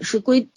[0.00, 0.48] 是规，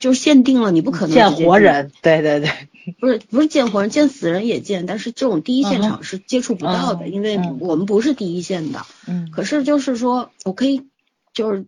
[0.00, 2.50] 就是限定了你不可能见活人，对对对，
[2.98, 8.84] 不是不是见活人，见死人也见，但是这种第一现场是接触不到的，因为我们不是第一线的。
[9.06, 9.30] 嗯。
[9.30, 10.82] 可是就是说我可以，
[11.32, 11.66] 就是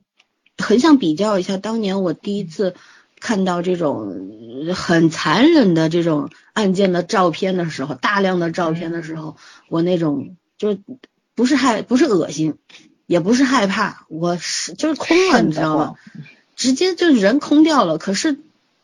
[0.59, 2.75] 很想比较一下当年我第一次。
[3.25, 9.39] 看到这种很残忍的这种案件的照片的时候，大量的照片的时候，
[9.71, 10.77] 我那种就
[11.35, 12.57] 不是害，不是恶心，
[13.07, 15.95] 也不是害怕，我是就是空了，你知道吗？
[16.55, 17.97] 直接就人空掉了。
[17.97, 18.37] 可是，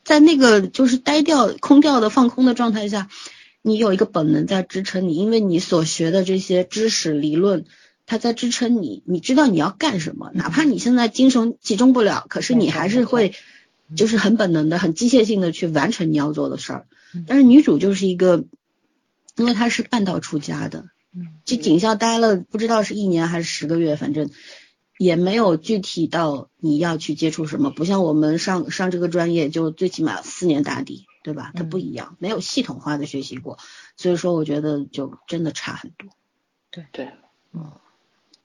[0.05, 3.09] 在那个就是呆掉、空掉的放空的状态下，
[3.61, 7.67] 你有一个本能在支撑你，因为你所学的这些知识理论，
[8.07, 13.35] 它在支撑你，你知道你要干什么，哪怕你现在精神集中不了，可是你还是会。
[13.97, 16.87] 就是很本能的、很机械性的去完成你要做的事儿，
[17.27, 18.45] 但是女主就是一个，
[19.37, 20.87] 因为她是半道出家的，
[21.45, 24.31] 这警校待了不知道是一年还是十个月，反正
[24.99, 31.53] 也没有具体到你要去接触什么，不像我们上上这个专业就最起码四年打底，对吧？
[31.55, 33.59] 它不一样，没有系统化的学习过，
[33.97, 36.11] 所以说我觉得就真的差很多。
[36.71, 37.11] 对对，
[37.53, 37.73] 嗯。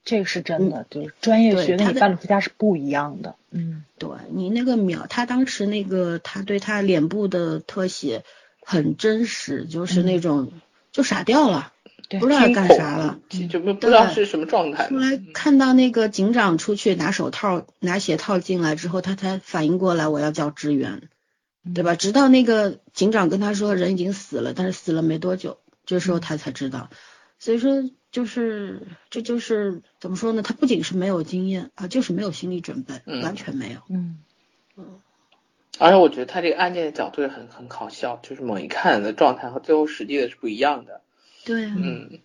[0.05, 3.35] 这个是真的，就是专业学跟你半路出家是不一样的。
[3.49, 8.23] 嗯，对你那个秒，他当时那个他对他脸部的特写
[8.61, 10.51] 很真实，就是那种
[10.91, 11.73] 就傻掉了，
[12.19, 13.19] 不知道干啥了，
[13.49, 14.87] 就不不知道是什么状态。
[14.89, 21.01] 后来看到那个警长出去拿手套、拿鞋套进来之后，他才反应过来我要叫支援，
[21.73, 21.95] 对吧？
[21.95, 25.57] 直到那个警长跟他说人已经死了，但是死了没多久，
[25.87, 26.91] 这时候他才知道。
[27.39, 27.83] 所以说，
[28.15, 30.41] 就是这就是怎么说呢？
[30.41, 33.81] 他不仅是没有经验啊，就是没有心理准备，完全没有。
[33.89, 34.19] 嗯
[34.77, 35.01] 嗯。
[35.79, 41.01] 而且我觉得他这个案件的角度也很很搞笑，就是猛一看的状态和最后实际的是不一样的。
[41.43, 41.65] 对。
[41.65, 42.21] 嗯。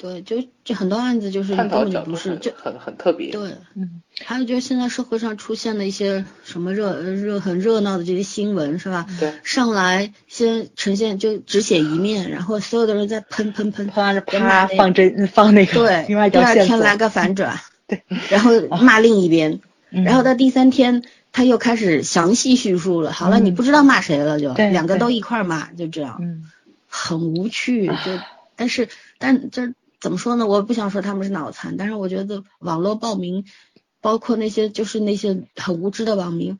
[0.00, 3.30] 对，就就很多案子就是根本就不是，就很很特别。
[3.30, 9.04] 对，嗯，还有就是现在社会上出现的一些什么热热很热闹的这些新闻是吧？
[9.20, 9.34] 对。
[9.44, 19.60] 上来先呈现就只写一面，然后所有的人在喷喷喷，喷完了啪放针放那个，对，第二天来个 反转， 对，然后骂另一边，
[19.90, 26.50] 然后到第三天他又开始详细叙述了，好了，你不知道骂谁了就，两个都一块骂，就这样，嗯，
[26.88, 28.18] 很无趣，就
[28.56, 29.74] 但是但这。
[30.00, 30.46] 怎么说呢？
[30.46, 33.44] 我不想说他们是脑残，但是我觉得网络报名，
[34.00, 36.58] 包括那些就是那些很无知的网民，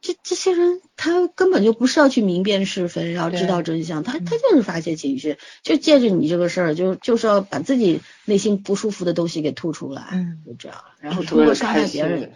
[0.00, 12.32] 这这些人他根本就不是要去明辨是非，然后知道真相，他他就是发泄情绪，就借着你这个事儿，就就是要把自己内心不舒服的东西给吐出来，就这样，然后通过伤害别人，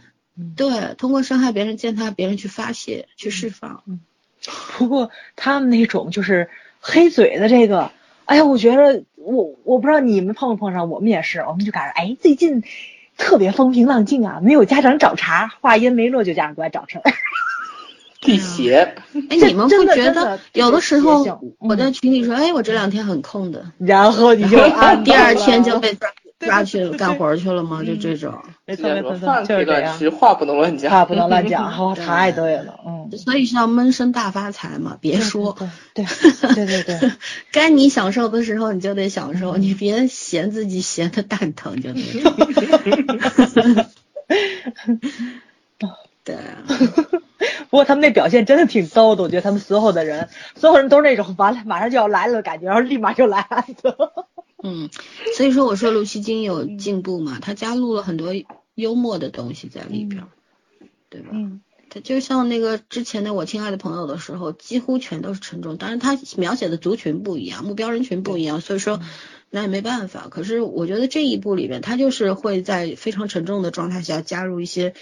[0.56, 3.82] 对，通过伤害别人践踏别人去发泄去释放。
[4.76, 6.50] 不过他们那种就是
[6.80, 7.92] 黑嘴的这个。
[8.30, 12.62] 哎呀，我觉得我我不知道你们碰没碰上，我们也是，我们就感觉哎，最近
[13.18, 17.00] 特别风平浪静啊，没有家长找茬，话音没落就家长过来找茬。
[18.22, 18.94] 辟邪。
[19.30, 24.56] 哎，你们不觉得有的时候我在群里说，哎，我这两天很空的，然后你就
[25.04, 25.92] 第二天就被。
[25.94, 26.08] 抓
[26.64, 27.82] 去干活去了吗？
[27.84, 28.32] 就这种，
[28.64, 29.98] 没错没错，就是这样。
[30.12, 33.10] 话不能乱讲，话不能乱讲， 哦，太对了，嗯。
[33.18, 35.56] 所以是要闷声大发财嘛，别说。
[35.94, 36.04] 对
[36.54, 37.12] 对对 对，
[37.52, 42.22] 该你享受的时候你就得享受，你别嫌自己闲的蛋疼就 对
[43.74, 43.90] 了。
[46.24, 46.36] 对。
[47.70, 53.46] 不过他们那表现真的挺逗的，我觉得他们所有的人，所有人都是那种完了马上就要来了的感觉，然后立马就来
[53.82, 54.26] 了。
[54.62, 54.90] 嗯，
[55.36, 58.32] 所以说我说卢锡金有进步嘛，他加入了很多
[58.74, 60.24] 幽默的东西在里边，
[61.08, 61.28] 对吧？
[61.32, 65.76] 嗯，他就像那个之前的我亲爱的朋友的时候，几乎全都是沉重。
[65.76, 69.00] 当然，他描写的族群不一样，目标人群不一样，所以说
[69.48, 70.28] 那也没办法。
[70.30, 74.94] 可是我觉得这一部里边，他就是会在非常沉重的状态下加入一些，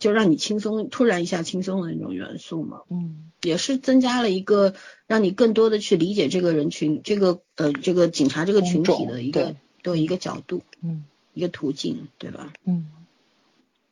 [0.00, 2.82] 就让你轻松，突然一下轻松的那种元素嘛。
[2.90, 4.74] 嗯，也是增加了一个
[5.06, 11.04] 让你更多的去理解这个人群，这个呃这个警察这个群体的一个对一个角度，嗯，
[11.34, 12.52] 一个途径，对吧？
[12.64, 12.88] 嗯。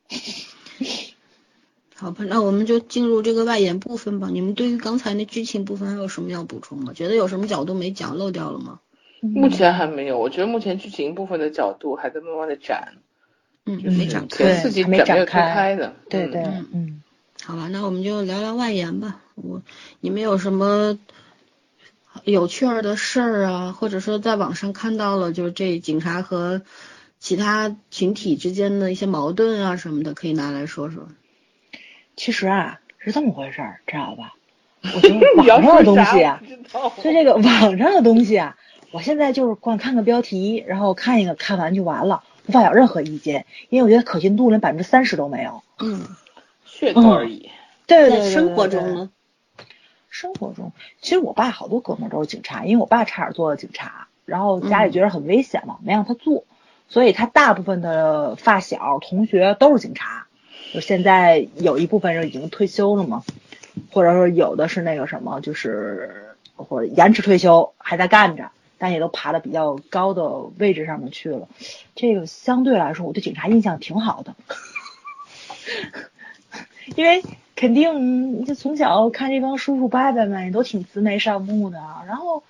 [1.96, 4.28] 好吧，那我们就进入这个外延部分吧。
[4.30, 6.92] 你们对于刚才那剧情部分还有什么要补充吗？
[6.92, 8.80] 觉得有什么角度没讲漏掉了吗？
[9.20, 12.96] 目前还没有，我觉得目前剧情部分的角度还在慢慢的展，
[13.66, 17.02] 嗯，没展开，前四集没展开开的，对对，嗯嗯，
[17.42, 19.20] 好吧，那我们就聊聊外延吧。
[19.34, 19.62] 我
[20.00, 20.98] 你们有什么
[22.24, 26.62] 有趣儿的事儿啊，或者说在网上看到了，就是这警察和
[27.18, 31.08] 其他群体之间的一些矛盾啊什么的，可以拿来说说。
[32.16, 34.34] 其实啊是这么回事儿，知道吧？
[34.94, 35.18] 我觉得
[35.48, 36.42] 网上的东西啊，
[37.02, 38.56] 就这个网上的东西啊，
[38.90, 45.62] 我现在就是光看个标题，然后看一个，看完就完了，不发表任何意见，因为我觉得可信度连百分之三十都没有。
[45.78, 46.06] 嗯，
[46.66, 47.50] 噱头而已。
[47.86, 49.10] 对对对，生活中呢？
[50.08, 56.44] 生活中，其实我爸好多哥们儿都是警察，因为我爸差点做了警察，然后家里觉得很危险嘛，没让他做，
[56.88, 60.26] 所以他大部分的发小同学都是警察。
[60.72, 63.24] 就现在有一部分人已经退休了嘛，
[63.90, 70.22] 或者说有的是那个什么，就是或者延迟退休还在干着，但也都爬到比较高的
[70.58, 71.48] 位置上面去了。
[71.94, 74.34] 这个相对来说，我对警察印象挺好的，
[76.96, 77.22] 因为
[77.56, 82.42] 肯定就从小看这帮叔叔伯伯们也都挺慈眉善目的，然后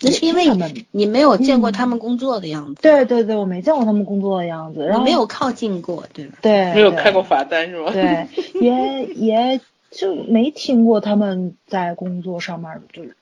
[0.00, 0.46] 那是因为
[0.90, 2.82] 你没有见过他们工作的样子。
[2.82, 6.38] 对对对，我没见过他们工作的样子，然后没有靠近过，对吧？
[6.42, 7.90] 对，没有开过罚单是吗？
[7.92, 8.26] 对，
[8.60, 9.60] 也也
[9.94, 13.16] 就没听过他们在工作上面，就是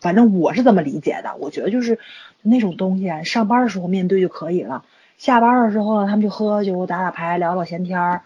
[0.00, 1.36] 反正我是这么理解的。
[1.38, 1.98] 我觉得就是
[2.42, 4.84] 那种东西，上班的时候面对就可以了，
[5.18, 8.22] 下班的时候呢，他们就喝喝酒、打打牌、聊聊闲天儿，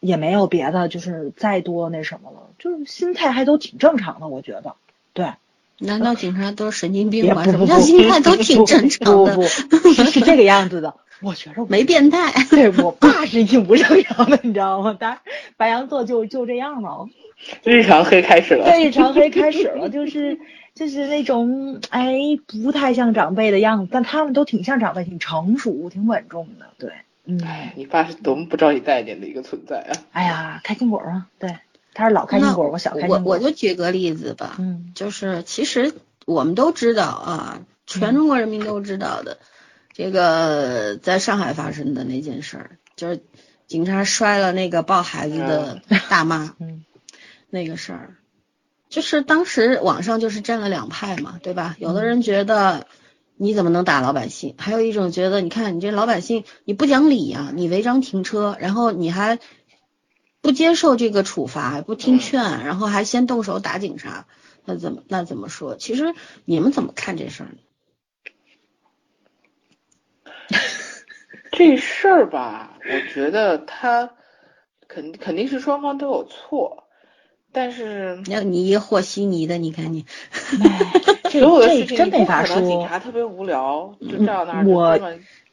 [0.00, 4.74] 也没有别的，就是再多那什么了，就是心态还都挺正常的，我觉得，
[5.12, 5.30] 对。
[5.78, 7.44] 难道警察都是神经病吗？
[7.44, 9.36] 什么叫心态都挺正常的？
[9.36, 10.94] 不不，是这个样子的。
[11.20, 12.32] 我觉着没变态。
[12.50, 14.96] 对我爸是一不正常的，你知道吗？
[14.98, 15.18] 但
[15.56, 17.08] 白羊座就就这样嘛。
[17.64, 18.70] 日常黑开始了。
[18.78, 20.38] 日常黑开始了，就是
[20.74, 22.14] 就是那种哎，
[22.46, 26.66] 不太像长辈的样子，但他们都挺像长辈，挺成熟，挺稳重的。
[26.78, 26.90] 对，
[27.24, 27.40] 嗯。
[27.44, 29.92] 哎，你爸是多么不招你待见的一个存在啊！
[30.12, 31.56] 哎呀，开心果啊，对。
[31.92, 33.22] 他是老开心果，我小开心果。
[33.24, 35.94] 我我就举个例子吧，嗯，就是其实
[36.26, 39.38] 我们都知道啊，全中国人民都知道的，
[39.96, 43.22] 这个在上海发生的那件事儿，就是
[43.66, 46.84] 警察摔了那个抱孩子的大妈， 嗯，
[47.48, 48.16] 那个事儿，
[48.90, 51.76] 就是当时网上就是站了两派嘛，对吧？
[51.78, 52.86] 有的人觉得
[53.36, 59.38] 你怎么能打老百姓，还有一种觉得你看你这老百姓你不讲理啊，你违章停车，然后你还。
[60.42, 64.26] 不接受这个处罚，不听劝，然后还先动手打警察，
[64.64, 65.74] 那怎么那怎么说？
[65.74, 66.14] 其实
[66.44, 67.50] 你们怎么看这事儿？
[71.52, 74.10] 这事儿吧，我觉得他
[74.88, 76.84] 肯肯定是双方都有错，
[77.52, 80.04] 但是那你一和稀泥的，你看你，
[81.30, 82.60] 所有的事情真没法说。
[82.60, 84.64] 警察特别无聊，就站那儿。
[84.66, 85.00] 我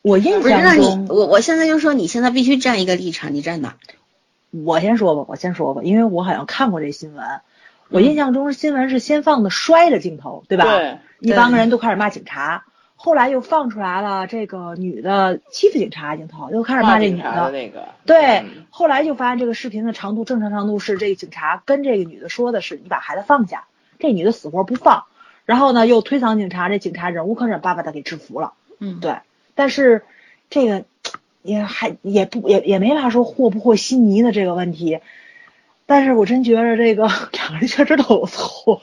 [0.02, 3.78] 我印象中，我我现在就说，你现在必须站一个立场，你站哪？
[4.52, 7.26] 我先说吧，我先说吧，因为我好像看过这新闻。
[7.90, 10.66] 我印象中新闻是先放的摔的镜头，对吧？
[10.66, 10.98] 对。
[11.20, 12.66] 一帮人都开始骂警察，
[13.04, 17.52] 后来又放出来了这个女的欺负警察镜头，又开始骂这女的。
[17.52, 17.90] 那个。
[18.06, 18.46] 对。
[18.70, 23.66] 后来就发现这个视频的长度正常长度是这个警察跟这个女的说的是你把孩子放下，
[24.00, 25.04] 这女的死活不放，
[25.46, 28.54] 然后呢又推搡警察，这警察忍无可忍，把把她给制服了。
[28.80, 29.02] 嗯。
[29.02, 29.18] 对。
[29.54, 30.04] 但是
[30.50, 30.86] 这个。
[31.46, 35.02] 也还也不也也没法说和不和稀泥的这个问题，
[35.86, 38.82] 但是我真觉得这个两个人确实都有错，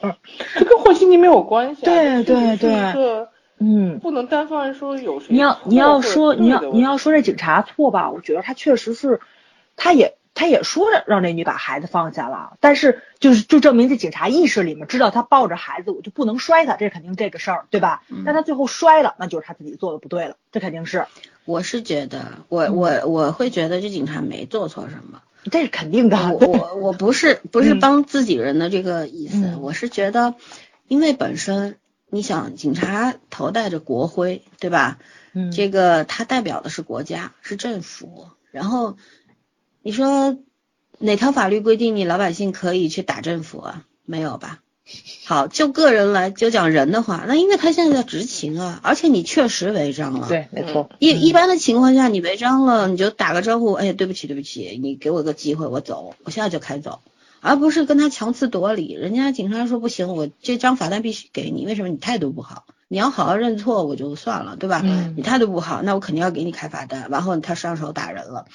[0.53, 1.83] 这跟和稀泥没有关系。
[1.83, 3.27] 对对对，
[3.61, 5.27] 嗯，不能单方面说有谁。
[5.29, 9.21] 你要你要说你要你要说这警察错吧，我觉得他确实是，
[9.75, 18.01] 他也他也说让那女把孩子放下了，但是就是就证明这警察意识里面知道他抱着孩子我就不能摔他，这肯定这个事儿对吧？
[18.25, 21.05] 但他最后摔了，那就是他自己做的不对了，这肯定是。
[21.45, 25.21] 我是觉得，我我我会觉得这警察没做错什么，
[25.51, 26.17] 这是肯定的。
[26.33, 30.35] 我 我我不是不是帮自己人的这个意思，我是觉得，
[30.87, 31.77] 因为本身
[32.11, 34.99] 你想，警察头戴着国徽，对吧？
[35.33, 38.27] 嗯，这个他代表的是国家，是政府。
[38.51, 38.97] 然后
[39.81, 40.37] 你说
[40.99, 43.85] 哪条法律规定你老百姓可以去打政府啊？
[44.05, 44.59] 没有吧？
[45.25, 50.27] 好，就个人来就讲人的话，那因为他现在在执勤啊，而且你确实违章了。
[50.27, 50.89] 对，没错。
[50.99, 56.99] 一一般的情况下，你违章了，你就打个招呼，哎，对不起，对不起，你给我个机会，我走，我现在就开走，
[57.41, 58.93] 而不是跟他强词夺理。
[58.93, 61.89] 人家警察说不行，我这张罚单必须给你，为什么？
[61.89, 62.65] 你态度不好。
[62.87, 64.81] 你要好好认错，我就算了，对吧？
[64.83, 65.15] 嗯。
[65.17, 67.07] 你态度不好，那我肯定要给你开罚单。
[67.09, 68.45] 然后他上手打人了，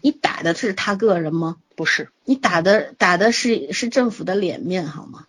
[0.00, 1.56] 你打的是他个人吗？
[1.76, 5.26] 不是，你打的打的是是政府的脸面，好吗？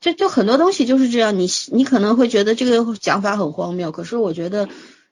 [0.00, 4.68] 就就很多东西就是这样，你你可能会觉得这个讲法很荒谬，可是我觉得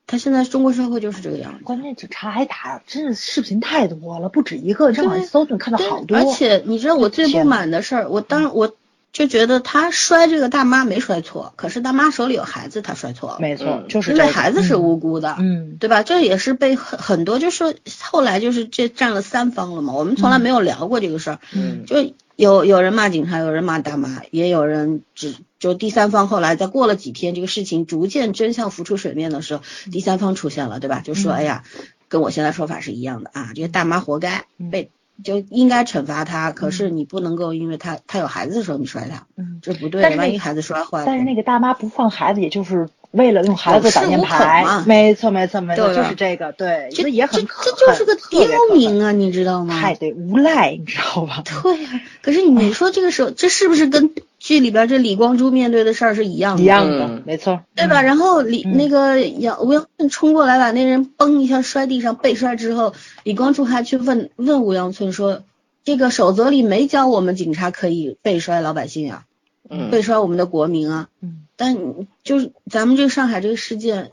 [0.09, 1.59] 他现在中国社会就是这个样子。
[1.63, 6.17] 关键警察挨打，真的视频太多了，不止一个，正好搜就看到好多。
[6.17, 8.75] 而且你知道我最不满的事儿，我当我
[9.13, 13.37] 就觉得他摔这个大妈没摔错，可是大妈手里有孩子，他摔错了。
[13.39, 16.03] 没错，就是因为孩子是无辜的，嗯，对吧？
[16.03, 19.93] 这也是被很很多，就是后来就是这占了三方了嘛。
[19.93, 21.97] 我们从来没有聊过这个事儿，嗯，就。
[22.39, 26.29] 有有人骂警察，有人骂大妈，也有人只就第三方。
[26.29, 31.01] 后来再过了几天，这个事情逐渐真相浮出水面的时候，第三方出现了，对吧？
[31.05, 31.65] 就说哎呀，
[32.09, 34.91] 跟我现在说法是一样的啊，这个大妈活该被
[35.25, 36.53] 就应该惩罚她。
[36.53, 41.05] 可是你不能够因为她她有孩子的时候你摔她，嗯，这不对，万一孩子摔坏了。
[41.07, 49.81] 但是那个大妈不放孩子，也就是为了用孩子挡箭牌，没错没错没错，就是这个，对，这也很这就是个刁民啊，你知道吗？
[49.81, 51.43] 太对，无赖，你知道吧？
[51.45, 56.63] 对呀，可是你说这个时候，这是不是跟剧里边这李光洙面对的事儿是一样的？
[56.63, 58.03] 一样的，没错，对吧？
[58.03, 62.95] 然后李那个杨吴阳春冲过来把那人嘣一下摔地上，被摔之后，
[63.25, 65.43] 李光洙还去问问吴阳春说
[65.85, 69.25] ：“这个守则里没教我们警察可以被摔老百姓啊，
[69.69, 71.43] 嗯被摔我们的国民啊。”嗯。
[71.57, 71.77] 但
[72.23, 74.13] 就是咱们这个上海这个事件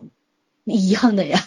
[0.64, 1.46] 一样的呀，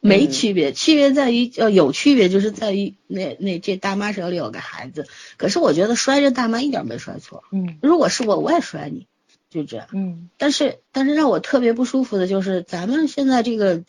[0.00, 5.06] 没区别，区别在于呃有区别，就是在于那那这大妈手里有个孩子，
[5.36, 9.06] 可是我觉得摔这大妈一点没摔错，嗯，如果是我我也摔你，
[9.50, 13.82] 就这样，嗯，但是但是让我特别不舒服的就是咱们现在这个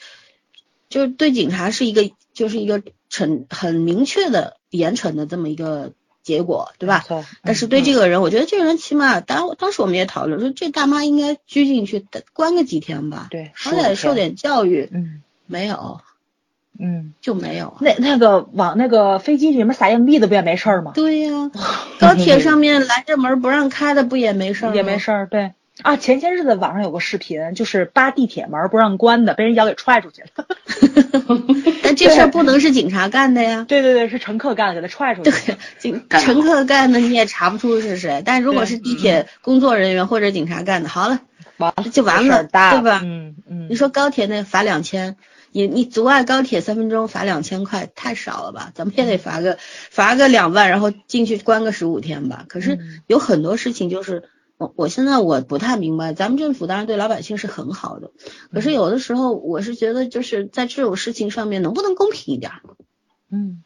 [0.90, 5.94] 就是对警察是一个就是一个惩很明确的严惩的这么一个。
[6.24, 7.04] 结果对吧？
[7.42, 13.28] 但是对这个人，我觉得这个人起码当当时我们也讨论说，这大妈应该拘进去关个几天吧？
[13.32, 14.88] 对，好歹受点教育。
[14.94, 16.00] 嗯，没有，
[16.80, 17.76] 嗯，就没有。
[17.82, 20.94] 那那个往那个飞机里面撒硬币的不也没事儿吗？
[20.96, 21.52] 对呀，
[22.00, 24.74] 高铁上面拦着门不让开的不也没事儿？
[24.74, 25.52] 也没事儿，对。
[25.84, 30.46] 啊，前些日子网上有个视频，就是扒地铁门不让关的，被人一脚给踹出去了。
[31.82, 33.66] 但这事儿不能是警察干的呀。
[33.68, 35.56] 对对对，是乘客干的，给他踹出去。
[35.80, 41.20] 警乘客干的你也查不出是谁，但如果是地铁工作人员或者警察干的，好了，
[41.58, 43.02] 完了就完了，对吧？
[43.04, 43.68] 嗯嗯。
[43.70, 45.16] 你说高铁那罚两千，
[45.52, 48.72] 你你阻碍高铁三分钟罚两千块，太少了吧？
[48.74, 52.46] 咱们也得罚个罚个两万，然后进去关个十五天吧。
[52.48, 54.24] 可是有很多事情就是。
[54.58, 58.12] 我我现在我不太明白，咱们政府当然对老百姓是很好的，
[58.54, 62.52] 可是有的时候我是觉得就是在这种事情上面能不能公平一点？
[63.32, 63.64] 嗯，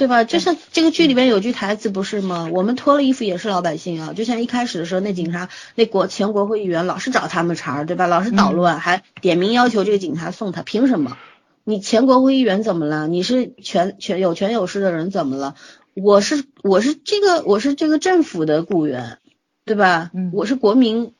[0.00, 0.24] 对吧？
[0.24, 2.48] 就像这个剧里边有句台词不是吗？
[2.54, 4.14] 我们脱了衣服也是老百姓啊！
[4.14, 8.06] 就像一开始的时候，那警察那国前国会议员老是找他们茬，对吧？
[8.06, 11.18] 老是捣乱，还点名要求这个警察送他，凭什么？
[11.64, 13.08] 你前国会议员怎么了？
[13.08, 15.54] 你是权权有权有势的人怎么了？
[15.94, 19.18] 我是我是这个我是这个政府的雇员。
[19.66, 20.10] 对吧？
[20.14, 21.12] 嗯，我是国民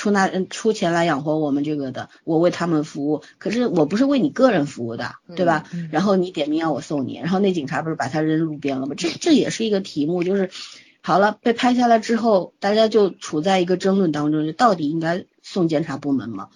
[0.00, 3.22] 出那出钱来养活我们这个的，我为他们服务。
[3.36, 5.64] 可是我不是为你个人服务的，对吧？
[5.90, 8.94] 然后你点名要我送你，然后那警察不是把他扔路边了吗？
[8.96, 10.48] 这这也是一个题目，就是
[11.02, 16.48] 好了被拍下来之后，大家就处在一个争论当中，就到底应该送监察部门吗？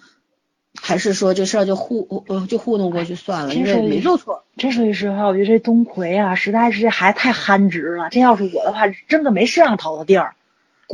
[0.80, 4.44] 还是说这事儿就糊呃就糊弄过去算了，因为没做错。
[4.56, 8.08] 真说句实话，我觉得这东魁啊，实在是这孩子太憨直了。
[8.08, 10.34] 这要是我的话，真的没摄像头的地儿。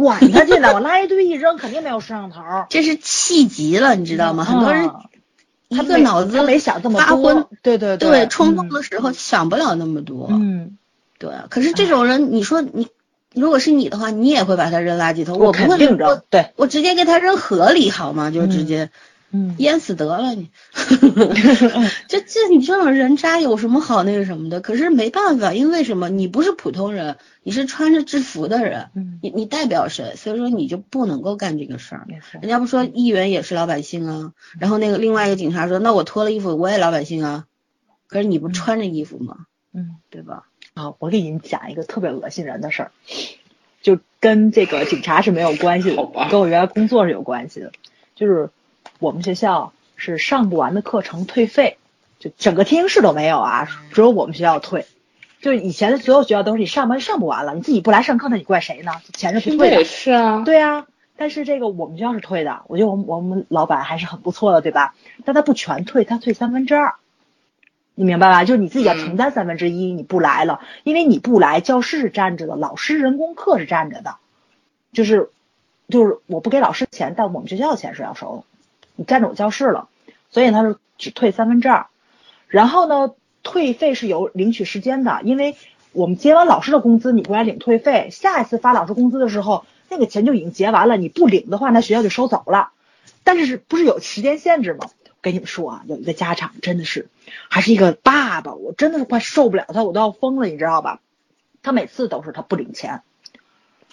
[0.01, 0.73] 管他去呢！
[0.75, 2.41] 我垃圾堆一扔，肯定没有摄像头。
[2.69, 4.45] 这是气急了，你知道吗？
[4.45, 4.91] 很多人
[5.69, 10.29] 一个脑子没想这么多，对对对，冲动的时候想不了那么多。
[10.31, 10.77] 嗯，
[11.19, 11.31] 对。
[11.49, 12.89] 可是这种人，你说你
[13.35, 15.39] 如果是你的话，你也会把他扔垃圾桶？
[15.39, 18.31] 我不会扔，对，我直接给他扔河里好吗？
[18.31, 18.85] 就直接。
[18.85, 18.91] 嗯，
[19.59, 20.51] 淹死得了你，
[22.09, 24.61] 这这你这种人渣有什么好那个什么的？
[24.61, 26.09] 可是没办法，因为什么？
[26.09, 28.89] 你不是普通人，你是穿着制服的人，
[29.23, 30.17] 你你代表谁？
[30.17, 32.09] 所以说你就不能够干这个事儿。
[32.41, 37.47] 人家不说议员也是老百姓啊，然后那个另外一个警察说，那我脱了衣服我也老百姓啊，
[38.09, 39.47] 可是你不穿着衣服吗？
[39.73, 40.47] 嗯，对吧？
[40.75, 42.91] 啊，我给你讲一个特别恶心人的事儿，
[43.81, 47.71] 就跟这个警察是没有关系的，跟我原来工作是有关系的，
[48.17, 48.51] 就是。
[49.01, 51.79] 我们学校是上不完的课程退费，
[52.21, 54.87] 就整个天津市都没有啊，只有我们学校退。
[55.41, 58.93] 就是以前的所有学校都是你上班上不完了，你自己不来上课，那你怪谁呢？
[59.15, 59.79] 钱是不退的。
[59.79, 60.43] 也是啊。
[60.45, 60.87] 对啊，
[61.17, 64.95] 但是这个我们学校是退的，我觉得我们我们老板还是很不错的，对吧？
[65.25, 66.95] 但他不全退，他退三分之二。
[67.95, 68.45] 你明白吧？
[68.45, 74.17] 就是你自己要承担三分之一，你不来了，因为你不来，教室是站着的，老师人工课是站着的，
[74.93, 75.31] 就是，
[75.89, 78.45] 就是我不给老师钱，但我们学校的钱是要收的，
[79.01, 79.89] 你占着我教室了，
[80.29, 81.87] 所以他是只退三分之二，
[82.49, 85.57] 然后呢，退费是有领取时间的，因为
[85.93, 92.73] 我们结完老师的工资，你过来领退费，下一次发老师工资的时候，那个钱就已经结完了，你不领的话，那学校就收走了，
[93.25, 94.91] 但是不是有时间限制吗？
[95.23, 97.09] 跟你们说啊，有一个家长真的是，
[97.49, 101.01] 还是一个爸爸，我真的是快受不了他，我都要疯了，你知道吧？
[101.63, 103.01] 他每次都是他不领钱，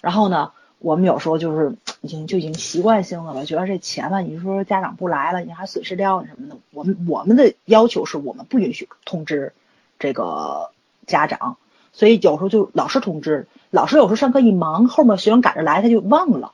[0.02, 9.52] 然后呢，我们有时候就是已经就已经习惯性的了，觉得这钱吧，你说家长不来了，你还损失掉什么的，我们我们的要求是我们不允许通知
[9.98, 10.70] 这个
[11.06, 11.56] 家长，
[11.92, 16.52] 所以有时候就老师通知，老师有时候上课一忙，后面学生赶着来他就忘了。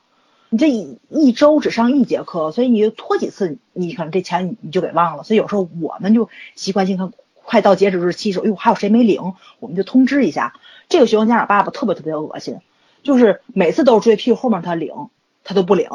[0.49, 5.23] 你这一一周只上一节课，所以你就拖几次，你可能这钱你就给忘了。
[5.23, 7.11] 所以有时候我们就习惯性看，
[7.43, 10.53] 快到截止日期时候，哟，还有谁没领，我们就通知一下。
[10.87, 12.59] 这个学生家长爸爸特别特别恶心，
[13.05, 14.91] 就是每次都是追屁股后面他领，
[15.43, 15.87] 他都不领，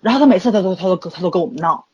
[0.00, 1.86] 然后他每次他都他都他都跟我们闹，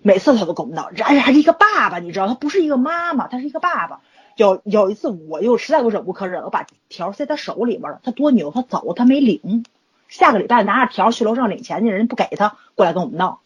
[0.00, 4.00] 每次他都跟我们闹，而且还是一个爸爸，你知道，他不是一个妈妈，他是一个爸爸。
[4.36, 9.66] 有有一次我又实在我忍无可忍，我把条塞他手里边了，他多牛，他走他没领。
[10.08, 13.40] 下个礼拜拿着条去楼上领钱去，人家不给他，过来跟我们闹，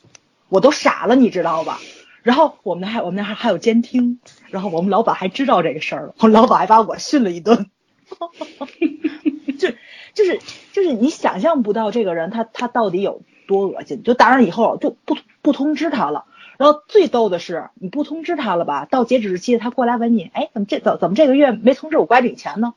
[0.50, 1.80] 我都傻了，你知道吧？
[2.22, 4.20] 然后我们那还我们那还还有监听，
[4.50, 7.68] 然后我们老板还知道这个事儿了，我老板还把我训了一顿，
[9.58, 9.68] 就
[10.14, 10.40] 就是
[10.72, 16.24] 就是你想象不到这个人他他到底有多恶心，就当然以后就不不通知他了。
[16.58, 18.84] 然后最逗的是你不通知他了吧？
[18.84, 22.74] 到截止日期他过来问你，哎，怎么这怎怎么这个月没通知我该领钱呢？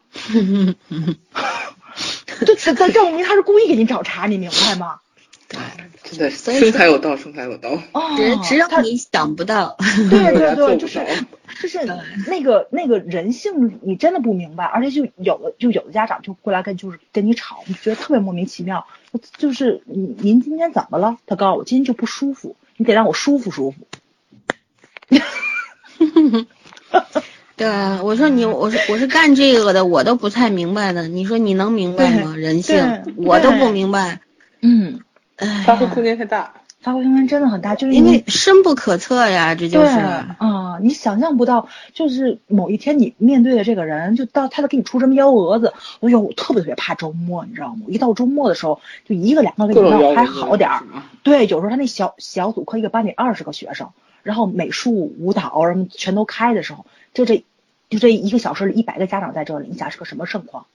[2.40, 5.02] 这这这证明他是故意给你找茬，你明白吗？
[5.48, 5.60] 对，
[6.04, 7.70] 真的是生财有道，生财有道。
[7.94, 8.02] 哦，
[8.44, 9.78] 只要你想不到。
[10.10, 11.00] 对对对， 就是
[11.62, 11.80] 就是
[12.28, 14.66] 那个那个人性，你真的不明白。
[14.66, 18.86] 而且就有的就有的家长就过来跟就是跟你吵，你觉得特别莫名其妙。
[19.38, 21.18] 就是您您今天怎么了？
[21.26, 23.88] 他告诉我今天就不舒服，你得让我舒服舒服。
[27.56, 31.08] 对啊，我说你，我是我是干这个的，我都不太明白的。
[31.08, 32.36] 你说你能明白吗？
[32.36, 34.20] 人性，我都不明白。
[34.62, 35.00] 嗯，
[35.66, 45.74] 发挥空间太大，发挥空间真的很大，就是因为深不可测呀，这就是啊，你想象不到，就是某一天你面对的这个人，就到他都给你出什么幺蛾子。
[46.02, 47.86] 哎呦，我特别特别怕周末，你知道吗？
[47.88, 50.84] 一到周末的时候，就一个两个给你闹还好点儿。
[51.24, 53.90] 对，有时候他那小小组课一个班里二十个学生，
[54.24, 56.86] 然后美术、舞蹈什么全都开的时候。
[57.14, 57.44] 就这，
[57.90, 60.66] 就这一个小时里，一百个家长在这里，你想是个什么盛况？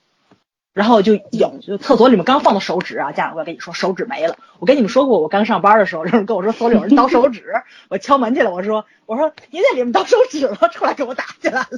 [0.73, 4.37] 然后就有，就厕所里面刚放的手纸啊，家长过来跟你说手纸没了。
[4.61, 7.45] 我跟你们说过，我刚上班的时候，有人跟我说厕所里有人 倒手纸，
[7.89, 11.69] 我敲门去了，我说我说您在里面倒手纸了，出来跟我打起来了。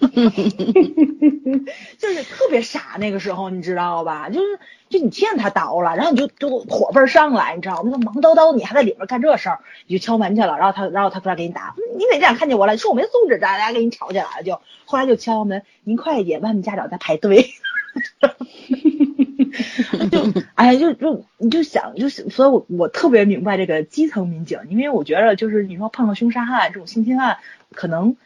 [1.98, 4.30] 就是特别傻那个时候，你知道吧？
[4.30, 4.58] 就是
[4.88, 7.90] 就你见他倒了，然后你就就火倍上来，你知道吗？
[7.92, 12.72] 那忙叨叨，你还在里面干这事儿，你就敲门去了，然后他然后他出来给你打，你哪天看见我了？
[12.72, 17.50] 你说我没素质，咱俩给你吵起来了，就后来就敲门，您快一点，外面家长在排队。
[20.10, 27.38] 就哎呀，就就你就想，就是所以，我我特别明白这个基层民警，因为我觉得就是你说碰到凶杀案这种性侵案，
[27.72, 28.16] 可能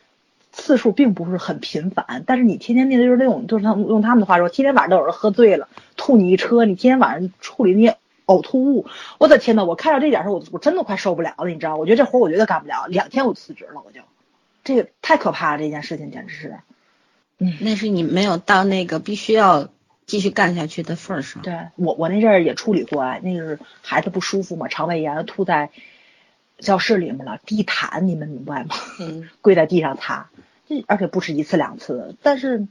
[0.51, 7.97] 次数并不是很频繁，但是你天天面对就是那种，就是他们用他们的话说，天天晚上都有人喝醉了吐你一车，你天天晚上处理那些
[8.27, 8.87] 呕吐物，
[9.19, 11.77] 我的天呐，我看到这点时候，我我真的快受不了了，你知道？
[11.77, 14.01] 我觉得这活我绝对干不了，两天我辞职了，我就
[14.65, 16.57] 这个太可怕了，这件事情简直是。
[17.39, 19.69] 嗯，那是你没有到那个必须要
[20.07, 21.43] 继续干下去的份上。
[21.43, 25.71] 对我，我那阵儿也处理过，那个是孩子不舒服嘛，肠胃炎吐在
[26.59, 28.75] 教室里面了，地毯你们明白吗？
[29.01, 30.31] 嗯， 跪在地上擦，
[30.69, 32.15] 这而且不是一次两次。
[32.23, 32.67] 但是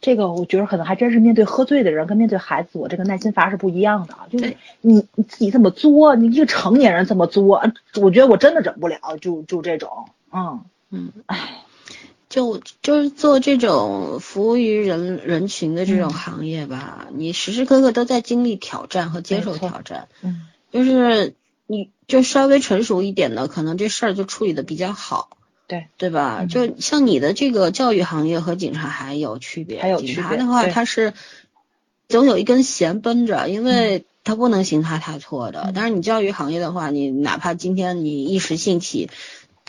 [0.00, 4.14] 这个我觉得可能还真是面对喝醉的人跟面对孩子，我这个耐心阀是不一样的。
[4.30, 7.62] 就是你你自己这么作，你一个成年人这么作，
[8.02, 8.98] 我觉得我真的忍不了。
[9.20, 10.60] 就就这种，嗯
[10.90, 11.63] 嗯，唉。
[12.34, 20.08] 就就是做这种服务于人人群的这种行业吧，你时时刻刻都在经历挑战和接受挑战。
[20.20, 20.42] 嗯，
[20.72, 21.36] 就是
[21.68, 25.38] 你就稍微成熟一点的，可能这事儿就处理的比较好。
[25.68, 26.44] 对，对吧？
[26.44, 29.80] 就像你的这个教育行业和警察还有区别。
[29.80, 30.14] 还有区别。
[30.16, 31.14] 警察的话，他是
[32.08, 35.70] 总有一根弦绷着，因为他不能行差踏错的。
[35.72, 39.08] 但是你教育行业的话，你哪怕今天你一时兴起。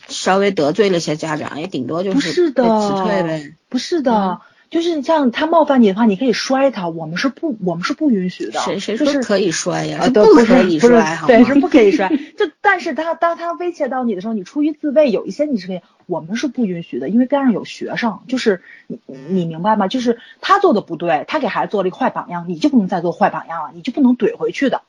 [0.08, 3.54] 稍微得罪了些家长，也顶多就是不是的，辞退呗。
[3.70, 8.60] 不是的，就是像他冒犯你的话，你可以摔他，我们是不，我们是不允许的。
[8.62, 10.10] 谁谁就是说可以摔呀？
[10.14, 12.10] 不可以摔，好对，是不可以摔。
[12.10, 19.88] 就但是他当他威胁到你的时候，你出于自卫，有一些你是可以，我们是不允许的，因为边上有学生，就是你你明白吗？
[19.88, 24.82] 就是他做的不对，他给孩子做了一个坏榜样，你就不能再做坏榜样了，你就不能怼回去的。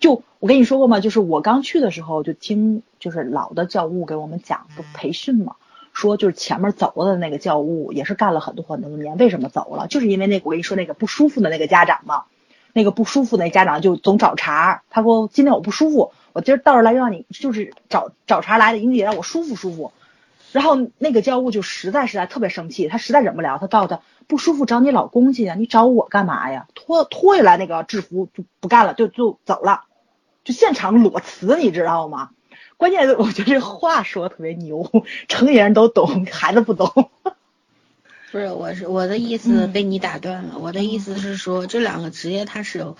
[0.00, 0.98] 就我跟你说过吗？
[0.98, 5.56] 就是我刚去的时候，就听就是老的教务给我们讲，不培训嘛，
[5.92, 9.86] 说就是前面走了的那个教务也是干了很多很多年，为什么走了？
[9.86, 12.24] 就是因为那个我跟你说那个不舒服的那个家长嘛，
[12.72, 19.92] 那个不舒服那家长就总找茬，他说今天我不舒服，我今儿到这儿来让你就是找找茬来的，你得让我舒服舒服。
[20.52, 26.66] 然后那个教务就实在实在特别生气，他实在忍不了，他告诉他不舒服找你老公去呀，你找我干嘛呀？
[26.74, 29.84] 脱脱下来那个制服就不干了，就就走了，
[30.52, 32.30] 现场裸辞，你知道吗？
[32.76, 34.90] 关键我觉得这话说特别牛，
[35.28, 37.10] 成年人都懂，孩子不懂。
[38.32, 40.58] 不是，我是我的意思被你打断了。
[40.58, 42.96] 我的意思是说，这两个职业它是有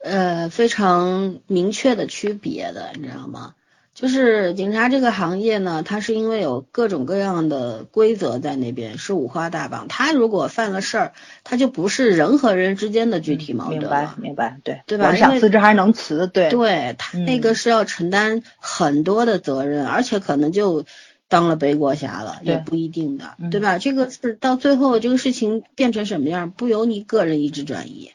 [0.00, 3.54] 呃非常明确的区别的，你知道吗？
[3.94, 9.86] 就是警察这个行业呢，它是因为有各种各样的规则在那边，是五花大绑。
[9.86, 11.12] 他如果犯了事儿，
[11.44, 14.14] 他就不是人和人之间的具体矛盾明白了。
[14.18, 20.84] 明白，对对吧想辞职还是能辞，对对他那个嗯是要承担很多的责任，而且可能就
[21.28, 23.78] 当了背锅侠了，也对不一定的，嗯对吧？
[23.78, 28.10] 这个是到最后这个事情变成什么样，不由你个人意志转移，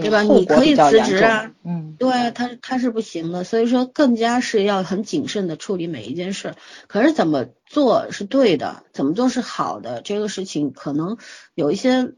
[0.00, 0.22] 对吧？
[0.22, 6.54] 你可以辞职啊，嗯，对，他他是不行的，所以说更加是要很谨慎的处理每一件事。
[6.86, 11.18] 可是怎么做是对的，怎么做是好的，这个事情可能
[11.54, 12.14] 有一些，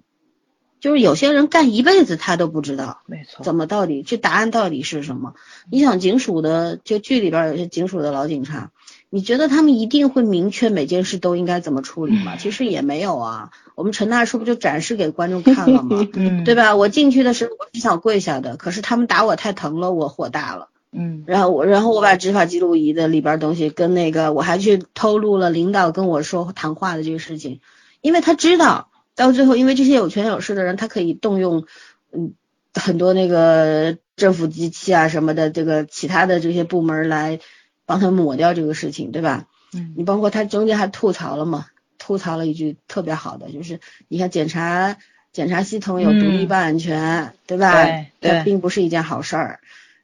[0.78, 3.02] 就是有些人干一辈子他都不知道。
[3.06, 5.34] 没错，怎么到底这答案到底是什么？
[5.68, 8.70] 你想警署的，就剧里边有些警署的老警察，
[9.15, 12.35] 你觉得他们一定会明确每件事都应该怎么处理吗？
[12.36, 13.53] 其实也没有啊。
[13.77, 16.05] 我们陈大叔不就展示给观众看了吗？
[16.15, 16.74] 嗯，对吧？
[16.74, 20.69] 我进去的时候我是想跪下的，可是他们打我太疼了，我火大了。
[20.91, 27.61] 嗯然后我，然后我把执法记录仪的里边东西跟那个，我还去透露了领导跟我说谈话的这个事情，
[28.01, 31.66] 因为他知道到最后，因为这些有权有势的人，他可以动用
[32.12, 32.35] 嗯
[32.74, 37.39] 很多那个政府机器啊什么的，这个其他的这些部门来
[37.86, 39.47] 帮他抹掉这个事情，对吧？
[39.73, 41.66] 嗯你包括他中间还吐槽了嘛，
[41.98, 44.97] 吐槽了一句特别好的，就是你看检查
[45.32, 47.73] 检查系统有独立嗯办案权，对吧？
[47.73, 49.61] 对对并不是一件好事儿，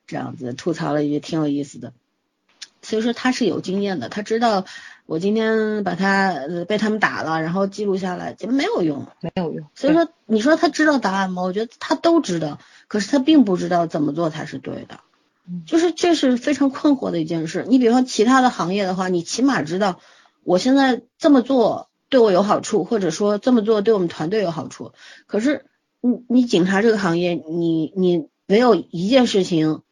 [0.08, 1.92] 这样子吐槽了一句挺有意思的。
[2.82, 4.64] 所以说他是有经验的，他知道
[5.06, 9.06] 我今天把他呃被他们打了，然后记录下来，这没有用。
[9.20, 11.42] 没有用，所以说，你说他知道答案吗？
[11.42, 12.58] 我觉得他都知道，
[12.88, 15.09] 可是他并不知道怎么做才是对的嗯。
[15.66, 17.64] 就是这是非常困惑的一件事。
[17.68, 20.00] 你比方其他的行业的话，你起码知道
[20.44, 24.92] 我现在这么做对我有好处，或者说这么做对我们团队有好处。
[25.26, 25.66] 可是
[26.00, 29.82] 你你警察这个行业，你你没有一件事情，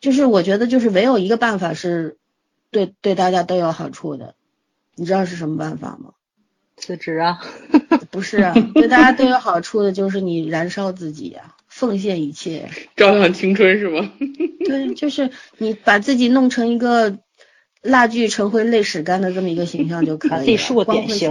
[0.00, 2.18] 就是我觉得就是没有一个办法是
[2.70, 4.34] 对对大家都有好处的。
[4.94, 6.12] 你知道是什么办法吗？
[6.76, 7.40] 辞职啊，
[8.10, 12.70] 不是啊，对大家都有好处的就是你燃烧自己呀、奉献一切。
[12.96, 14.10] 照亮青春是吗？
[14.64, 17.18] 对，就是你把自己弄成一个
[17.82, 20.56] 蜡炬成灰泪始干的这么一个形象就可以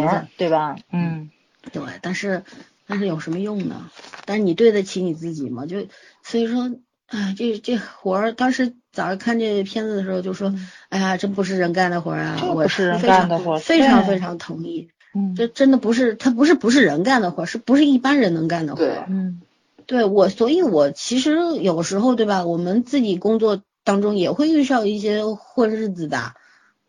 [0.06, 0.76] 了，对吧？
[0.92, 1.32] 嗯，
[1.72, 2.44] 对，但是
[2.86, 3.90] 但是有什么用呢？
[4.26, 5.66] 但是你对得起你自己吗？
[5.66, 5.88] 就
[6.22, 6.72] 所以说，
[7.08, 10.54] 哎，这这活儿，当时早上看这片子的时候就说，
[10.90, 12.38] 哎呀，真不是人干的活儿啊！
[12.40, 14.90] 这我不是人非常干的活儿非常非常同意。
[15.16, 18.86] 嗯这真的不是，他不是不是人干的活儿，是不是一般人能干的活儿？
[18.86, 19.42] 对嗯
[19.88, 22.46] 对我，所以我其实有时候，对吧？
[22.46, 26.34] 我们自己工作当中也会遇上一些混日子的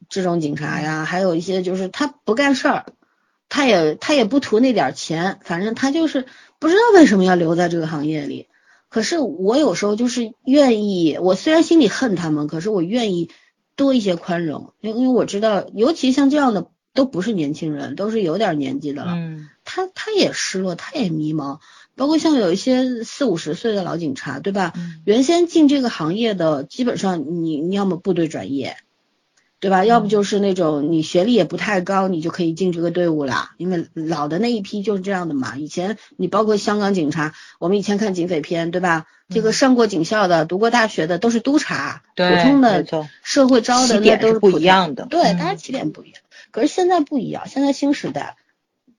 [0.09, 2.87] 这种警察呀，还有一些就是他不干事儿，
[3.49, 6.27] 他也他也不图那点儿钱，反正他就是
[6.59, 8.49] 不知道为什么要留在这个行业里。
[8.89, 13.31] 可是我有时候就是愿意，我虽然心里恨他们，可是我愿意
[13.75, 19.13] 多一些宽容，因因为我知道，尤其像这样的都不是年轻人，都是有点年纪的了。
[19.15, 21.59] 嗯他他也失落，他也迷茫，
[21.97, 24.73] 包括像有一些四五十岁的老警察，对吧？
[24.77, 28.77] 嗯原先进这个行业的，基本上你你要么部队转业，
[29.59, 29.85] 对吧？
[29.85, 35.57] 要不就是那种你学历也不太高，你就可以进这个队伍啦，因为老的那一批就是这样的嘛。
[35.57, 39.07] 以前你包括香港警察，我们以前看警匪片，对吧？
[39.29, 42.87] 这个上过警校的、读过大学的都是督察，普通的
[43.25, 46.21] 社会招的那都是普通一样的对，嗯大家起点不一样。
[46.53, 48.37] 可是现在不一样，现在新时代，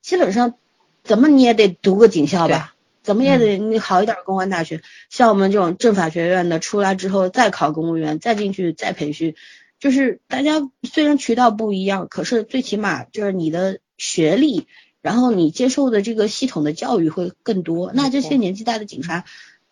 [0.02, 0.56] 基本上
[1.04, 2.74] 怎么你也得读个警校吧，
[3.08, 4.82] 怎么也得你好一点公安大学。
[5.10, 9.34] 像我们这种政法学院的出来之后再考公务员，再进去再培训，
[9.80, 14.68] 就是大家虽然渠道不一样，可是最起码就是你的学历。
[15.00, 17.92] 然后你接受的这个系统的教育会更多。
[17.94, 19.24] 那这些年纪大的警察，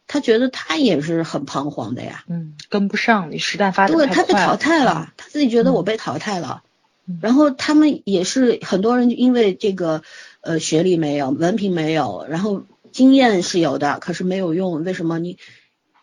[0.07, 2.23] 他觉得他也是很彷徨的呀。
[2.29, 6.63] 嗯，跟不上你时代发展对，他被淘汰嗯了，他自己觉得我被淘汰了。
[7.21, 10.03] 然后他们也是很多人因为这个
[10.39, 12.63] 呃学历没有，文凭没有，然后
[12.95, 14.81] 经验是有的，可是没有用。
[14.85, 15.37] 为什么你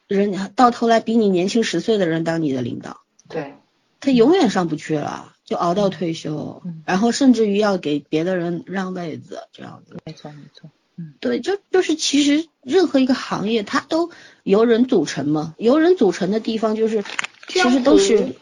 [0.08, 3.00] 人家到头来比你年轻十岁的人当你的领导？
[3.30, 3.54] 对，
[3.98, 9.96] 他永远上不去了，就熬到退休，嗯然后甚至于要给别的人让位子这样子。
[10.04, 10.70] 没错没错，
[11.18, 14.10] 对，就就是其实任何一个行业它都
[14.42, 17.02] 由人组成嘛，由人组成的地方就是
[17.48, 18.34] 其实都是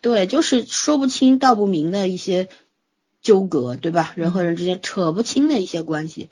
[0.00, 2.48] 对，就是说不清道不明的一些
[3.22, 4.12] 纠葛，对吧？
[4.16, 6.30] 人和人之间扯不清的一些关系，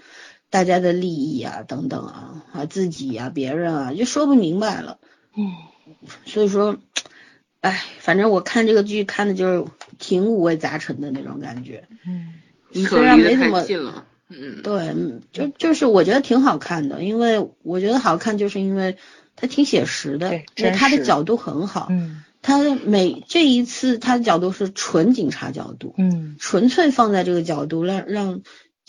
[0.50, 4.98] 大家的利益啊等等啊啊自己啊别人啊就说不明白了。
[5.36, 5.52] 嗯，
[6.24, 6.76] 所以说，
[7.60, 9.64] 哎，反正我看这个剧看的就是
[9.98, 11.84] 挺五味杂陈的那种感觉。
[12.06, 12.34] 嗯
[12.70, 18.98] 你虽然没怎么太近了，嗯，对，嗯就就是我觉得挺好看的，因为我觉得好看，就是因为
[19.36, 28.42] 它挺写实的对，它的角度很好，嗯它每这一次它的角度是纯警察角度，嗯纯粹放在这个角度让让，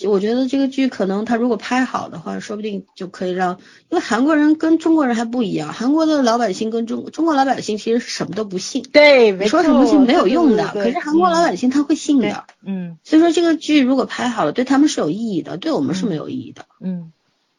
[0.08, 3.60] 我觉得这个剧可能他如果拍好的话，说不定就可以让，
[3.90, 17.12] 因为韩国人跟中国人还不一样，韩国的老百姓跟中中国老百姓其实什么都不信，对，你说什么是没有用的，可是韩国老百姓姓他会信的，嗯所以说这个剧如果拍好了，对他们是有意义的，对我们是没有意义的，嗯。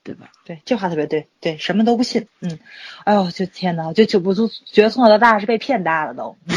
[0.03, 0.31] 对吧？
[0.47, 2.59] 对，这话特别对，对，什么都不信，嗯，
[3.05, 6.57] 哎呦，就天呐，就就不就觉得从小到大是被骗大了都，嗯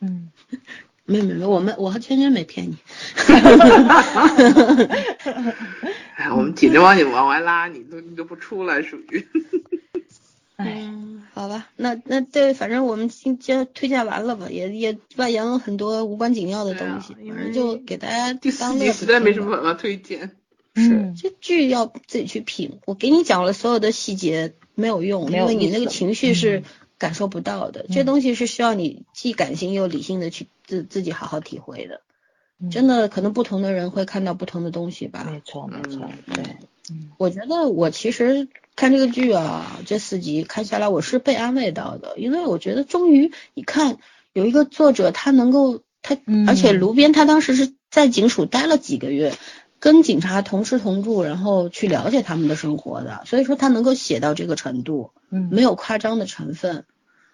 [0.00, 0.30] 嗯，
[1.04, 2.76] 没没没，我们我和圈圈没骗你。
[6.14, 9.26] 哎，我们紧着往你往外拉，你都你都不出来，属于。
[10.56, 20.30] 哎，嗯，好吧，那那对，反正我们今天推荐完了吧，也也外延了很多无关紧要的东西，因反正就给大家第四当乐子集实在没什么办法推荐。
[20.74, 26.64] 是嗯这剧要自己去品，我给你讲了所有的细节没有用，有因为你那个情绪是嗯
[27.02, 32.02] 感受不到的，这嗯东西是需要你既感性又理性的去自自己好好体会的。
[32.60, 35.26] 嗯真的，可能不同的人会看到不同的东西吧。
[35.28, 36.44] 没错没错，嗯对，
[36.90, 38.46] 嗯我觉得我其实
[38.76, 43.96] 看这个剧啊，这四集看下来，我是被安慰到的，因为我觉得终于你看
[44.32, 49.34] 有一个作者他能够他，嗯而且卢边他当时是在警署待了几个月，
[49.80, 56.84] 跟警察同吃同住，然后去了解他们的生活的，所以说他能够写到这个程度，嗯没有夸张的成分，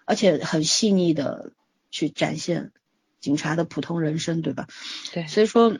[0.09, 1.51] 而且很细腻的
[1.91, 2.71] 去展现
[3.19, 4.67] 警察的普通人生，对吧？
[5.13, 5.77] 对，所以说，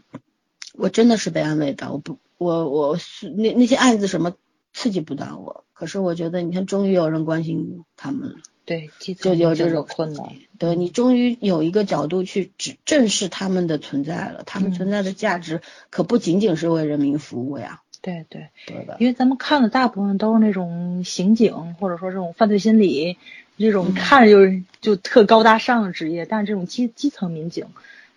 [0.74, 4.36] 我真的是被安慰到，我不，我我是那那些案子什么
[4.72, 8.36] 刺激不到我，可是我觉得你看，终于有人关心他们了，
[8.66, 10.30] 对，基就有这种困难，
[10.60, 18.98] 对你终于有一个角度去指正视他们的存在了，他们嗯存在的价值可不仅仅是为人民服务呀，对对，对的？
[19.00, 23.18] 因为咱们看的大部分都是那种刑警，或者说这种犯罪心理
[23.60, 27.66] 这种嗯看着就是就特高大上的职业，但是这种基基层民警，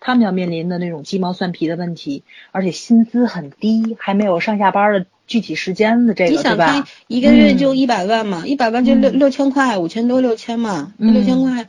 [0.01, 6.89] 他们要面临的那种鸡毛蒜皮的问题，而且薪资很低，还没有上下班的具体时间的这个，对你想他吧？
[7.07, 11.69] 一个月就嗯一百万嘛，一百万就六嗯六千块，五千多六千嘛，嗯六千块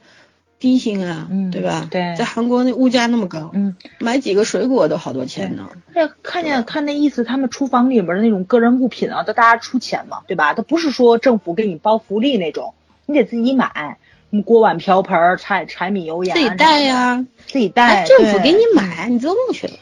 [0.60, 1.88] 低薪啊，嗯对吧？
[1.92, 5.70] 对在韩国那物价那么高，嗯，买几个水果都好多钱呢。
[5.94, 10.54] 这看见看那意思，他们厨房里边的那种个人物品啊，都大家出钱嘛，对吧？
[10.54, 12.74] 它不是说政府给你包福利那种，
[13.06, 13.98] 你得自己买，
[14.30, 19.74] 什么锅碗瓢盆、柴柴米油盐自己带呀、自己带，哎，政府给你买，你做梦去了。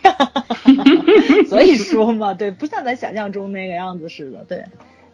[1.48, 4.64] 所以说嘛，对，不像咱想象中那个样子似的，对，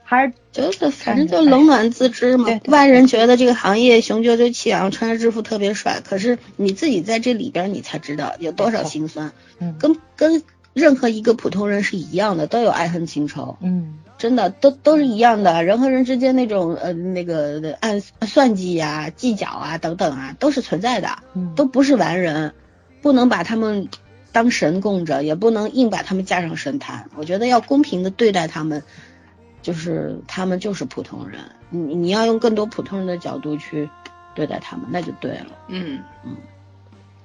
[0.04, 2.46] 还是就是反正就冷暖自知嘛。
[2.46, 2.60] 对。
[2.60, 10.44] 对外人觉得这个行业雄赳赳气昂，穿着制服特别帅，可是你自己在这里边，你才知道有多少心酸，嗯跟跟
[10.74, 13.58] 任何一个普通人是一样的，都有爱恨情仇。
[13.62, 22.54] 嗯真的都都是一样的，人和人之间那种呃那个暗算计呀、计较啊等等啊，都是存在的，嗯，都不是完人，
[23.02, 23.90] 不能把他们
[24.32, 27.10] 当神供着，也不能硬把他们架上神坛。
[27.16, 28.84] 我觉得要公平的对待他们，
[29.62, 33.90] 就是他们就是普通人，你你要用更多普通人的角度去
[34.34, 35.48] 对待他们，那就对了。
[35.68, 36.36] 嗯嗯，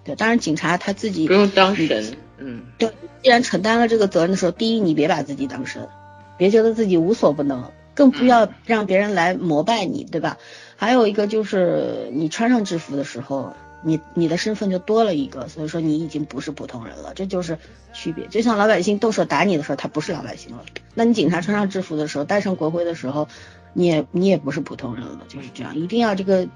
[0.04, 2.16] 对，当然警察他自己不用当神。
[2.38, 2.90] 嗯，对，
[3.22, 5.88] 既然承担了这个责任的时候，第一，你别把自己当神，
[6.36, 10.38] 别觉得自己无所不能，更不要让别人来膜拜你，对吧？
[10.76, 13.52] 还有一个就是你穿上制服的时候，
[13.82, 17.58] 你你的身份就多了一个，所以说你已经不是普通人了，这就是
[17.92, 18.26] 区别。
[18.26, 20.64] 就像老百姓动手打你的时候，他不是老百姓了；
[20.94, 23.28] 那你警察穿上制服的时候，戴上国徽的时候，
[23.72, 26.48] 你也你也不是普通人了，就是这样，一定要这个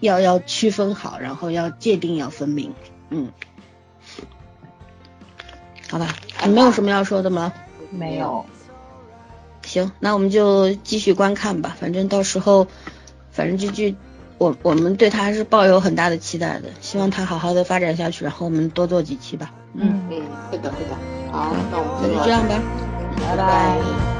[0.00, 2.72] 要要区分好，然后要界定要分明，
[3.10, 3.30] 嗯。
[5.90, 6.14] 好吧，
[6.44, 7.52] 你没有什么要说的吗？
[7.90, 8.44] 没有。
[9.70, 11.76] 行，那我们就继续观看吧。
[11.78, 12.66] 反正到时候，
[13.30, 13.94] 反正这剧，
[14.36, 16.68] 我我们对他还是抱有很大的期待的。
[16.80, 19.52] 希望他好好的发展下去，然后我们多做几期吧。
[19.74, 20.96] 嗯嗯，会的会的。
[21.30, 22.60] 好，那我们就这样吧，
[23.20, 24.19] 拜拜。